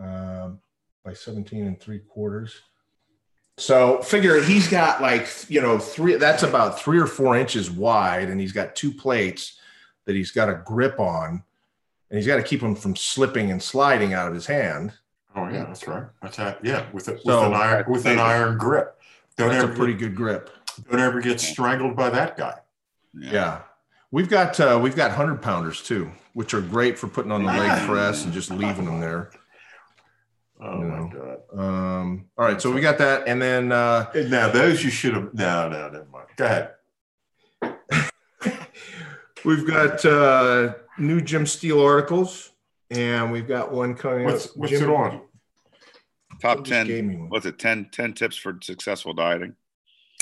um, 0.00 0.60
by 1.04 1.12
17 1.12 1.66
and 1.66 1.80
three 1.80 1.98
quarters. 1.98 2.60
So 3.56 4.02
figure 4.02 4.42
he's 4.42 4.68
got 4.68 5.00
like 5.00 5.28
you 5.48 5.60
know 5.60 5.78
three 5.78 6.16
that's 6.16 6.42
about 6.42 6.80
three 6.80 6.98
or 6.98 7.06
four 7.06 7.36
inches 7.36 7.70
wide, 7.70 8.28
and 8.28 8.40
he's 8.40 8.52
got 8.52 8.74
two 8.74 8.92
plates 8.92 9.58
that 10.06 10.16
he's 10.16 10.32
got 10.32 10.48
a 10.48 10.60
grip 10.64 10.98
on, 10.98 11.42
and 12.10 12.18
he's 12.18 12.26
got 12.26 12.36
to 12.36 12.42
keep 12.42 12.60
them 12.60 12.74
from 12.74 12.96
slipping 12.96 13.50
and 13.50 13.62
sliding 13.62 14.12
out 14.12 14.26
of 14.26 14.34
his 14.34 14.46
hand. 14.46 14.92
Oh 15.36 15.48
yeah, 15.48 15.64
that's 15.64 15.86
right. 15.86 16.04
That's 16.22 16.36
how, 16.36 16.56
yeah, 16.62 16.86
with, 16.92 17.08
a, 17.08 17.12
with 17.12 17.22
so, 17.24 17.44
an 17.44 17.54
iron 17.54 17.84
with 17.88 18.06
an 18.06 18.18
iron 18.18 18.58
grip. 18.58 19.00
Don't 19.36 19.50
that's 19.50 19.64
ever, 19.64 19.72
a 19.72 19.76
pretty 19.76 19.94
good 19.94 20.14
grip. 20.14 20.50
Don't 20.90 21.00
ever 21.00 21.20
get 21.20 21.40
strangled 21.40 21.96
by 21.96 22.10
that 22.10 22.36
guy. 22.36 22.54
Yeah, 23.14 23.32
yeah. 23.32 23.60
we've 24.10 24.28
got 24.28 24.58
uh, 24.58 24.78
we've 24.82 24.96
got 24.96 25.12
hundred 25.12 25.42
pounders 25.42 25.80
too, 25.82 26.10
which 26.32 26.54
are 26.54 26.60
great 26.60 26.98
for 26.98 27.06
putting 27.06 27.30
on 27.30 27.44
the 27.44 27.52
leg 27.52 27.86
press 27.86 28.24
and 28.24 28.32
just 28.32 28.50
leaving 28.50 28.84
them 28.84 29.00
there. 29.00 29.30
Oh 30.60 30.78
you 30.78 30.84
know. 30.84 30.96
my 30.96 31.12
god! 31.12 31.38
Um, 31.58 32.26
all 32.38 32.44
right, 32.46 32.60
so 32.60 32.70
we 32.70 32.80
got 32.80 32.98
that, 32.98 33.26
and 33.26 33.40
then 33.40 33.72
uh, 33.72 34.10
now 34.14 34.48
those 34.50 34.84
you 34.84 34.90
should 34.90 35.14
have. 35.14 35.34
No, 35.34 35.68
no, 35.68 35.88
never 35.90 36.06
mind. 36.12 36.28
Go 36.36 36.44
ahead. 36.46 36.70
we've 39.44 39.66
got 39.66 40.04
uh, 40.04 40.74
new 40.98 41.20
Jim 41.20 41.46
Steel 41.46 41.80
articles 41.80 42.50
and 42.90 43.32
we've 43.32 43.48
got 43.48 43.72
one 43.72 43.94
coming 43.94 44.24
what's, 44.24 44.46
up. 44.46 44.56
What's 44.56 44.72
Jim, 44.72 44.90
it 44.90 44.92
on? 44.92 45.20
Top 46.40 46.64
10. 46.64 47.28
What's 47.28 47.46
it? 47.46 47.58
10, 47.58 47.88
10 47.90 48.12
tips 48.12 48.36
for 48.36 48.58
successful 48.62 49.12
dieting. 49.14 49.54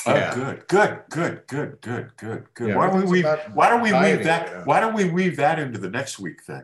Oh, 0.06 0.14
yeah. 0.14 0.34
good, 0.34 0.66
good, 0.68 0.98
good, 1.08 1.46
good, 1.46 1.80
good, 1.80 2.10
good, 2.16 2.46
good. 2.54 2.68
Yeah, 2.68 2.76
why 2.76 2.90
don't 2.90 3.04
we 3.04 3.22
weave, 3.22 3.26
why 3.54 3.68
don't 3.68 3.82
we 3.82 3.90
dieting, 3.90 4.16
weave 4.16 4.26
that 4.26 4.48
yeah. 4.48 4.64
why 4.64 4.80
don't 4.80 4.94
we 4.94 5.08
weave 5.08 5.36
that 5.36 5.60
into 5.60 5.78
the 5.78 5.90
next 5.90 6.18
week 6.18 6.42
thing? 6.42 6.62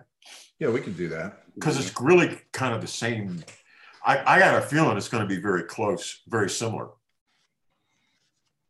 Yeah, 0.59 0.71
we 0.71 0.81
can 0.81 0.95
do 0.95 1.09
that. 1.11 1.45
Because 1.55 1.79
it's 1.79 2.01
really 2.01 2.41
kind 2.53 2.75
of 2.75 2.81
the 2.81 2.89
same. 2.89 3.45
I, 4.09 4.37
I 4.37 4.39
got 4.39 4.57
a 4.57 4.63
feeling 4.63 4.97
it's 4.97 5.09
going 5.09 5.23
to 5.23 5.29
be 5.29 5.41
very 5.41 5.65
close, 5.65 6.23
very 6.27 6.49
similar. 6.49 6.89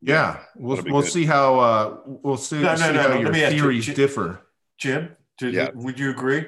Yeah, 0.03 0.41
we'll 0.57 0.83
we'll 0.87 1.03
see 1.03 1.25
how 1.25 1.59
uh, 1.61 1.97
we'll 2.05 2.37
see, 2.37 2.57
no, 2.57 2.71
no, 2.71 2.77
see 2.77 2.93
no, 2.93 3.03
how 3.03 3.19
your 3.19 3.33
theories 3.33 3.87
you, 3.87 3.95
differ. 3.95 4.43
Jim, 4.79 5.17
did, 5.39 5.55
yeah. 5.55 5.71
would 5.75 5.99
you 5.99 6.11
agree? 6.11 6.47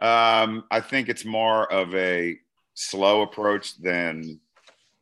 Um, 0.00 0.64
I 0.70 0.80
think 0.80 1.08
it's 1.08 1.24
more 1.24 1.70
of 1.72 1.94
a 1.94 2.38
slow 2.74 3.22
approach 3.22 3.76
than 3.78 4.40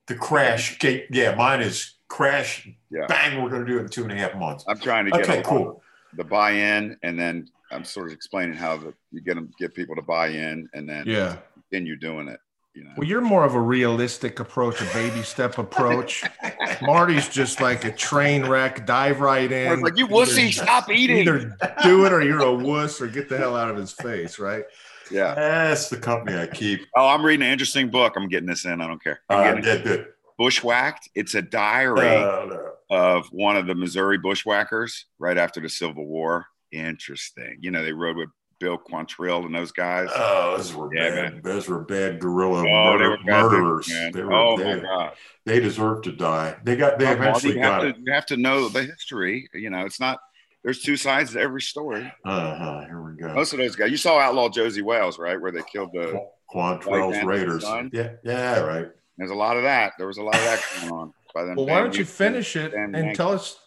the 0.07 0.15
crash 0.15 0.79
gate. 0.79 1.07
Yeah, 1.11 1.35
mine 1.35 1.61
is 1.61 1.95
crash. 2.09 2.69
Yeah. 2.91 3.07
Bang, 3.07 3.43
we're 3.43 3.51
going 3.51 3.65
to 3.65 3.71
do 3.71 3.79
it 3.79 3.83
in 3.83 3.89
two 3.89 4.03
and 4.03 4.13
a 4.13 4.17
half 4.17 4.35
months. 4.35 4.65
I'm 4.67 4.79
trying 4.79 5.05
to 5.07 5.11
get 5.11 5.29
okay, 5.29 5.43
cool. 5.43 5.83
the 6.15 6.25
buy-in, 6.25 6.97
and 7.03 7.19
then 7.19 7.49
I'm 7.71 7.85
sort 7.85 8.09
of 8.09 8.13
explaining 8.13 8.57
how 8.57 8.79
the, 8.79 8.95
you 9.11 9.21
get 9.21 9.35
them 9.35 9.51
get 9.59 9.75
people 9.75 9.95
to 9.95 10.03
buy 10.03 10.29
in, 10.29 10.69
and 10.73 10.89
then 10.89 11.05
yeah, 11.07 11.37
continue 11.71 11.97
doing 11.97 12.29
it. 12.29 12.41
You 12.79 12.85
know? 12.85 12.91
Well, 12.97 13.09
you're 13.09 13.21
more 13.21 13.45
of 13.45 13.57
a 13.57 13.61
realistic 13.61 14.39
approach, 14.39 14.81
a 14.81 14.85
baby 14.95 15.23
step 15.23 15.59
approach. 15.59 16.23
Marty's 16.83 17.29
just 17.29 17.61
like 17.61 17.85
a 17.85 17.91
train 17.91 18.47
wreck, 18.47 18.87
dive 18.87 19.19
right 19.19 19.51
in. 19.51 19.81
Like 19.81 19.99
you 19.99 20.07
wussy, 20.07 20.45
either, 20.45 20.53
stop 20.53 20.89
eating. 20.89 21.17
Either 21.19 21.57
do 21.83 22.07
it 22.07 22.13
or 22.13 22.23
you're 22.23 22.41
a 22.41 22.55
wuss, 22.55 23.01
or 23.01 23.09
get 23.09 23.29
the 23.29 23.37
hell 23.37 23.57
out 23.57 23.69
of 23.69 23.77
his 23.77 23.91
face, 23.91 24.39
right? 24.39 24.63
Yeah. 25.11 25.35
That's 25.35 25.89
the 25.89 25.97
company 25.97 26.39
I 26.39 26.47
keep. 26.47 26.87
Oh, 26.95 27.09
I'm 27.09 27.25
reading 27.25 27.45
an 27.45 27.53
interesting 27.53 27.91
book. 27.91 28.13
I'm 28.15 28.29
getting 28.29 28.49
this 28.49 28.65
in. 28.65 28.81
I 28.81 28.87
don't 28.87 29.03
care. 29.03 29.23
I'm 29.29 29.41
uh, 29.41 29.43
getting 29.43 29.65
good, 29.65 29.83
good. 29.83 30.07
Bushwhacked. 30.39 31.09
It's 31.17 31.35
a 31.35 31.43
diary 31.43 32.01
no. 32.01 32.75
of 32.91 33.27
one 33.33 33.57
of 33.57 33.67
the 33.67 33.75
Missouri 33.75 34.19
bushwhackers 34.19 35.07
right 35.19 35.37
after 35.37 35.61
the 35.61 35.69
Civil 35.69 36.07
War. 36.07 36.47
Interesting. 36.71 37.59
You 37.61 37.73
know, 37.73 37.83
they 37.83 37.93
rode 37.93 38.19
with 38.19 38.29
Bill 38.59 38.79
Quantrill 38.79 39.45
and 39.47 39.55
those 39.55 39.73
guys. 39.73 40.09
Oh, 40.15 40.57
those 40.57 40.75
were 40.75 40.95
yeah, 40.95 41.11
bad. 41.11 41.33
Man. 41.35 41.43
Those 41.43 41.69
were 41.69 41.81
bad 41.81 42.21
guerrilla 42.21 42.61
oh, 42.61 42.93
murder, 42.93 43.17
they 43.25 43.33
murderers. 43.33 43.87
they 43.87 44.23
were, 44.23 44.33
oh 44.33 44.59
they, 44.59 44.77
my 44.77 44.81
god, 44.81 45.13
they 45.47 45.61
deserve 45.61 46.03
to 46.03 46.13
die. 46.13 46.57
They 46.65 46.77
got. 46.77 46.99
They 46.99 47.07
oh, 47.07 47.13
eventually 47.13 47.55
you 47.55 47.61
got 47.61 47.85
have 47.85 47.95
to, 47.95 48.01
You 48.01 48.13
have 48.13 48.27
to 48.27 48.37
know 48.37 48.69
the 48.69 48.83
history. 48.83 49.49
You 49.55 49.71
know, 49.71 49.85
it's 49.85 50.01
not. 50.01 50.19
There's 50.65 50.83
two 50.83 50.97
sides 50.97 51.33
to 51.33 51.41
every 51.41 51.63
story. 51.63 52.13
Uh 52.25 52.57
huh. 52.57 52.85
Here 52.87 53.01
we 53.01 53.17
go. 53.17 53.33
Most 53.33 53.53
of 53.53 53.59
those 53.59 53.77
guys. 53.77 53.91
You 53.91 53.97
saw 53.97 54.19
Outlaw 54.19 54.49
Josey 54.49 54.83
Wales, 54.83 55.19
right, 55.19 55.41
where 55.41 55.53
they 55.53 55.63
killed 55.71 55.91
the 55.93 56.27
Quantrill's 56.53 57.25
Raiders. 57.25 57.65
Yeah, 57.93 58.15
yeah, 58.25 58.61
right. 58.61 58.89
There's 59.17 59.31
a 59.31 59.35
lot 59.35 59.57
of 59.57 59.65
that. 59.65 59.95
There 59.99 60.07
was 60.07 60.19
a 60.19 60.23
lot 60.23 60.37
of 60.37 60.43
that 60.43 60.63
going 60.81 60.93
on. 60.93 61.13
By 61.35 61.45
then, 61.45 61.57
well, 61.57 61.67
why 61.67 61.81
don't 61.81 61.97
you 61.97 62.05
finish 62.05 62.57
it 62.57 62.73
and 62.75 63.15
tell 63.15 63.33
us, 63.33 63.59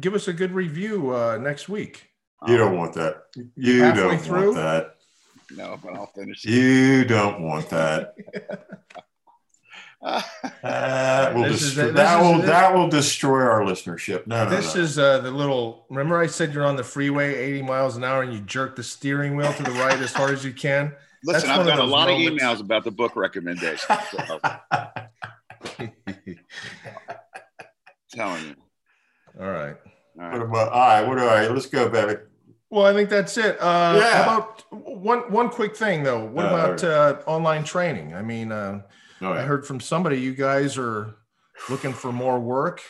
give 0.00 0.14
us 0.14 0.28
a 0.28 0.32
good 0.32 0.52
review 0.52 1.14
uh, 1.14 1.38
next 1.38 1.68
week? 1.68 2.08
You 2.46 2.56
don't 2.56 2.76
want 2.76 2.94
that. 2.94 3.24
You 3.56 3.92
don't 3.92 4.18
through? 4.18 4.54
want 4.54 4.56
that. 4.56 4.96
No, 5.56 5.78
but 5.82 5.94
I'll 5.94 6.06
finish. 6.06 6.44
You 6.44 7.04
don't 7.04 7.42
want 7.42 7.68
that. 7.70 8.14
that 10.62 11.34
will, 11.34 11.44
destroy, 11.44 11.88
is, 11.88 11.94
that, 11.94 12.20
will 12.20 12.42
that 12.42 12.74
will 12.74 12.88
destroy 12.88 13.40
our 13.42 13.60
listenership. 13.60 14.26
No, 14.26 14.44
no 14.44 14.50
this 14.50 14.74
no. 14.74 14.80
is 14.80 14.98
uh, 14.98 15.18
the 15.18 15.30
little. 15.30 15.86
Remember, 15.90 16.18
I 16.18 16.26
said 16.26 16.52
you're 16.52 16.66
on 16.66 16.76
the 16.76 16.84
freeway, 16.84 17.34
80 17.34 17.62
miles 17.62 17.96
an 17.96 18.04
hour, 18.04 18.22
and 18.22 18.32
you 18.32 18.40
jerk 18.40 18.76
the 18.76 18.82
steering 18.82 19.36
wheel 19.36 19.52
to 19.52 19.62
the 19.62 19.70
right 19.72 19.98
as 19.98 20.12
hard 20.12 20.32
as 20.32 20.44
you 20.44 20.52
can. 20.52 20.92
Listen, 21.24 21.48
That's 21.48 21.60
I've 21.60 21.66
got 21.66 21.78
a 21.78 21.84
lot 21.84 22.08
moments. 22.08 22.42
of 22.42 22.48
emails 22.48 22.60
about 22.60 22.82
the 22.82 22.90
book 22.90 23.14
recommendation. 23.14 23.96
So. 24.10 24.40
telling 28.12 28.44
you. 28.44 28.54
All 29.40 29.50
right. 29.50 29.76
All 30.18 30.24
right. 30.24 30.32
What 30.32 30.42
about, 30.42 30.72
all 30.72 30.80
right. 30.80 31.06
What 31.06 31.18
do 31.18 31.24
I? 31.24 31.46
Let's 31.46 31.66
go, 31.66 31.88
baby. 31.88 32.20
Well, 32.72 32.86
I 32.86 32.94
think 32.94 33.10
that's 33.10 33.36
it. 33.36 33.60
Uh, 33.60 34.00
yeah. 34.00 34.22
about 34.22 34.64
one 34.70 35.30
one 35.30 35.50
quick 35.50 35.76
thing 35.76 36.04
though? 36.04 36.24
What 36.24 36.46
uh, 36.46 36.48
about 36.48 36.82
uh, 36.82 37.18
online 37.26 37.64
training? 37.64 38.14
I 38.14 38.22
mean, 38.22 38.50
uh, 38.50 38.80
oh, 39.20 39.34
yeah. 39.34 39.40
I 39.40 39.42
heard 39.42 39.66
from 39.66 39.78
somebody 39.78 40.18
you 40.18 40.34
guys 40.34 40.78
are 40.78 41.14
looking 41.68 41.92
for 41.92 42.12
more 42.12 42.40
work. 42.40 42.80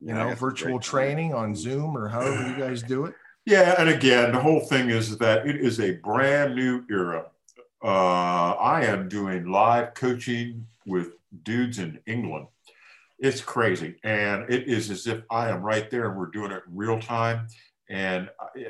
You 0.00 0.14
yeah, 0.14 0.28
know, 0.28 0.34
virtual 0.36 0.78
training 0.78 1.34
on 1.34 1.56
Zoom 1.56 1.98
or 1.98 2.06
however 2.06 2.48
you 2.48 2.56
guys 2.56 2.84
do 2.84 3.06
it. 3.06 3.14
Yeah, 3.44 3.74
and 3.78 3.88
again, 3.88 4.30
the 4.30 4.38
whole 4.38 4.60
thing 4.60 4.90
is 4.90 5.18
that 5.18 5.44
it 5.44 5.56
is 5.56 5.80
a 5.80 5.96
brand 5.96 6.54
new 6.54 6.84
era. 6.88 7.26
Uh, 7.82 8.52
I 8.52 8.84
am 8.84 9.08
doing 9.08 9.50
live 9.50 9.94
coaching 9.94 10.68
with 10.86 11.14
dudes 11.42 11.80
in 11.80 11.98
England. 12.06 12.46
It's 13.18 13.40
crazy, 13.40 13.96
and 14.04 14.48
it 14.48 14.68
is 14.68 14.88
as 14.88 15.08
if 15.08 15.24
I 15.32 15.48
am 15.48 15.62
right 15.62 15.90
there, 15.90 16.08
and 16.08 16.16
we're 16.16 16.26
doing 16.26 16.52
it 16.52 16.62
in 16.68 16.76
real 16.76 17.00
time. 17.00 17.48
And 17.90 18.30
uh, 18.40 18.60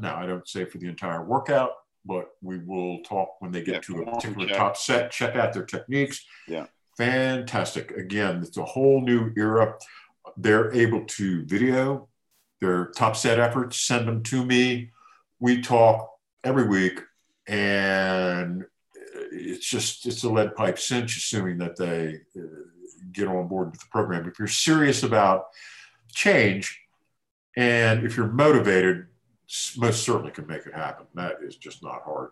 now 0.00 0.16
I 0.16 0.26
don't 0.26 0.46
say 0.46 0.64
for 0.64 0.78
the 0.78 0.88
entire 0.88 1.24
workout, 1.24 1.70
but 2.04 2.30
we 2.40 2.58
will 2.58 3.00
talk 3.02 3.40
when 3.40 3.52
they 3.52 3.62
get 3.62 3.74
yeah, 3.74 3.80
to 3.80 4.02
a 4.02 4.14
particular 4.14 4.48
check. 4.48 4.56
top 4.56 4.76
set, 4.76 5.10
check 5.10 5.36
out 5.36 5.52
their 5.52 5.64
techniques. 5.64 6.24
Yeah. 6.48 6.66
Fantastic. 6.96 7.90
Again, 7.92 8.42
it's 8.42 8.56
a 8.56 8.64
whole 8.64 9.00
new 9.00 9.32
era. 9.36 9.74
They're 10.36 10.72
able 10.72 11.04
to 11.04 11.44
video 11.46 12.08
their 12.62 12.86
top 12.86 13.16
set 13.16 13.40
efforts, 13.40 13.76
send 13.76 14.06
them 14.06 14.22
to 14.22 14.46
me. 14.46 14.90
We 15.40 15.60
talk 15.60 16.08
every 16.44 16.68
week, 16.68 17.00
and 17.48 18.64
it's 19.32 19.68
just 19.68 20.06
it's 20.06 20.22
a 20.22 20.30
lead 20.30 20.54
pipe 20.54 20.78
cinch, 20.78 21.16
assuming 21.16 21.58
that 21.58 21.76
they 21.76 22.20
uh, 22.40 22.46
get 23.10 23.26
on 23.26 23.48
board 23.48 23.72
with 23.72 23.80
the 23.80 23.86
program. 23.90 24.28
If 24.28 24.38
you're 24.38 24.46
serious 24.46 25.02
about 25.02 25.46
change, 26.12 26.80
and 27.56 28.06
if 28.06 28.16
you're 28.16 28.28
motivated, 28.28 29.08
most 29.76 30.02
certainly 30.02 30.30
can 30.30 30.46
make 30.46 30.66
it 30.66 30.74
happen. 30.74 31.06
That 31.14 31.36
is 31.42 31.56
just 31.56 31.82
not 31.82 32.02
hard. 32.04 32.30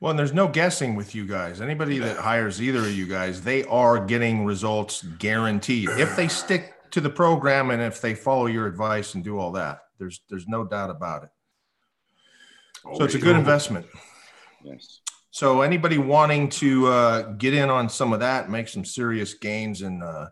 Well, 0.00 0.10
and 0.10 0.18
there's 0.18 0.34
no 0.34 0.46
guessing 0.46 0.94
with 0.94 1.14
you 1.14 1.26
guys. 1.26 1.60
Anybody 1.60 1.98
that 1.98 2.18
hires 2.18 2.60
either 2.60 2.80
of 2.80 2.92
you 2.92 3.06
guys, 3.06 3.42
they 3.42 3.64
are 3.64 4.04
getting 4.04 4.44
results 4.44 5.02
guaranteed 5.02 5.88
if 5.90 6.14
they 6.16 6.28
stick 6.28 6.90
to 6.90 7.00
the 7.00 7.10
program 7.10 7.70
and 7.70 7.82
if 7.82 8.00
they 8.00 8.14
follow 8.14 8.46
your 8.46 8.66
advice 8.66 9.14
and 9.14 9.24
do 9.24 9.38
all 9.38 9.52
that. 9.52 9.80
There's 9.98 10.20
there's 10.28 10.46
no 10.46 10.64
doubt 10.64 10.90
about 10.90 11.24
it. 11.24 11.30
so 12.96 13.04
it's 13.04 13.14
a 13.14 13.18
good 13.18 13.36
investment. 13.36 13.86
Yes. 14.62 15.00
So 15.30 15.62
anybody 15.62 15.98
wanting 15.98 16.48
to 16.50 16.86
uh, 16.86 17.22
get 17.32 17.54
in 17.54 17.70
on 17.70 17.88
some 17.88 18.12
of 18.12 18.20
that, 18.20 18.50
make 18.50 18.68
some 18.68 18.84
serious 18.84 19.34
gains 19.34 19.82
and 19.82 20.02
uh, 20.02 20.26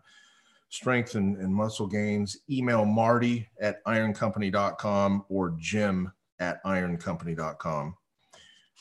strength 0.69 1.15
and, 1.15 1.37
and 1.37 1.53
muscle 1.53 1.87
gains, 1.87 2.37
email 2.49 2.85
Marty 2.85 3.47
at 3.61 3.83
ironcompany.com 3.85 5.25
or 5.29 5.55
Jim 5.57 6.11
at 6.39 6.63
ironcompany.com. 6.65 7.95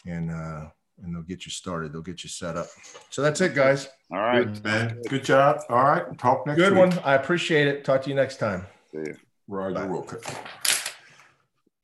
And, 0.07 0.31
uh, 0.31 0.67
and 1.03 1.15
they'll 1.15 1.23
get 1.23 1.45
you 1.45 1.51
started. 1.51 1.93
They'll 1.93 2.03
get 2.03 2.23
you 2.23 2.29
set 2.29 2.57
up. 2.57 2.67
So 3.11 3.23
that's 3.23 3.41
it, 3.41 3.55
guys. 3.55 3.89
All 4.13 4.19
right, 4.19 4.45
Good, 4.53 4.65
man. 4.65 5.03
Good 5.09 5.25
job. 5.25 5.61
All 5.69 5.83
right. 5.83 6.17
Talk 6.19 6.47
next 6.47 6.59
Good 6.59 6.73
week. 6.73 6.79
one. 6.79 6.93
I 7.05 7.15
appreciate 7.15 7.67
it. 7.67 7.85
Talk 7.85 8.03
to 8.03 8.11
you 8.11 8.15
next 8.15 8.37
time. 8.37 8.67
See 8.93 8.99
you. 8.99 9.17
Roger 9.49 9.87
Wilkins. 9.87 10.25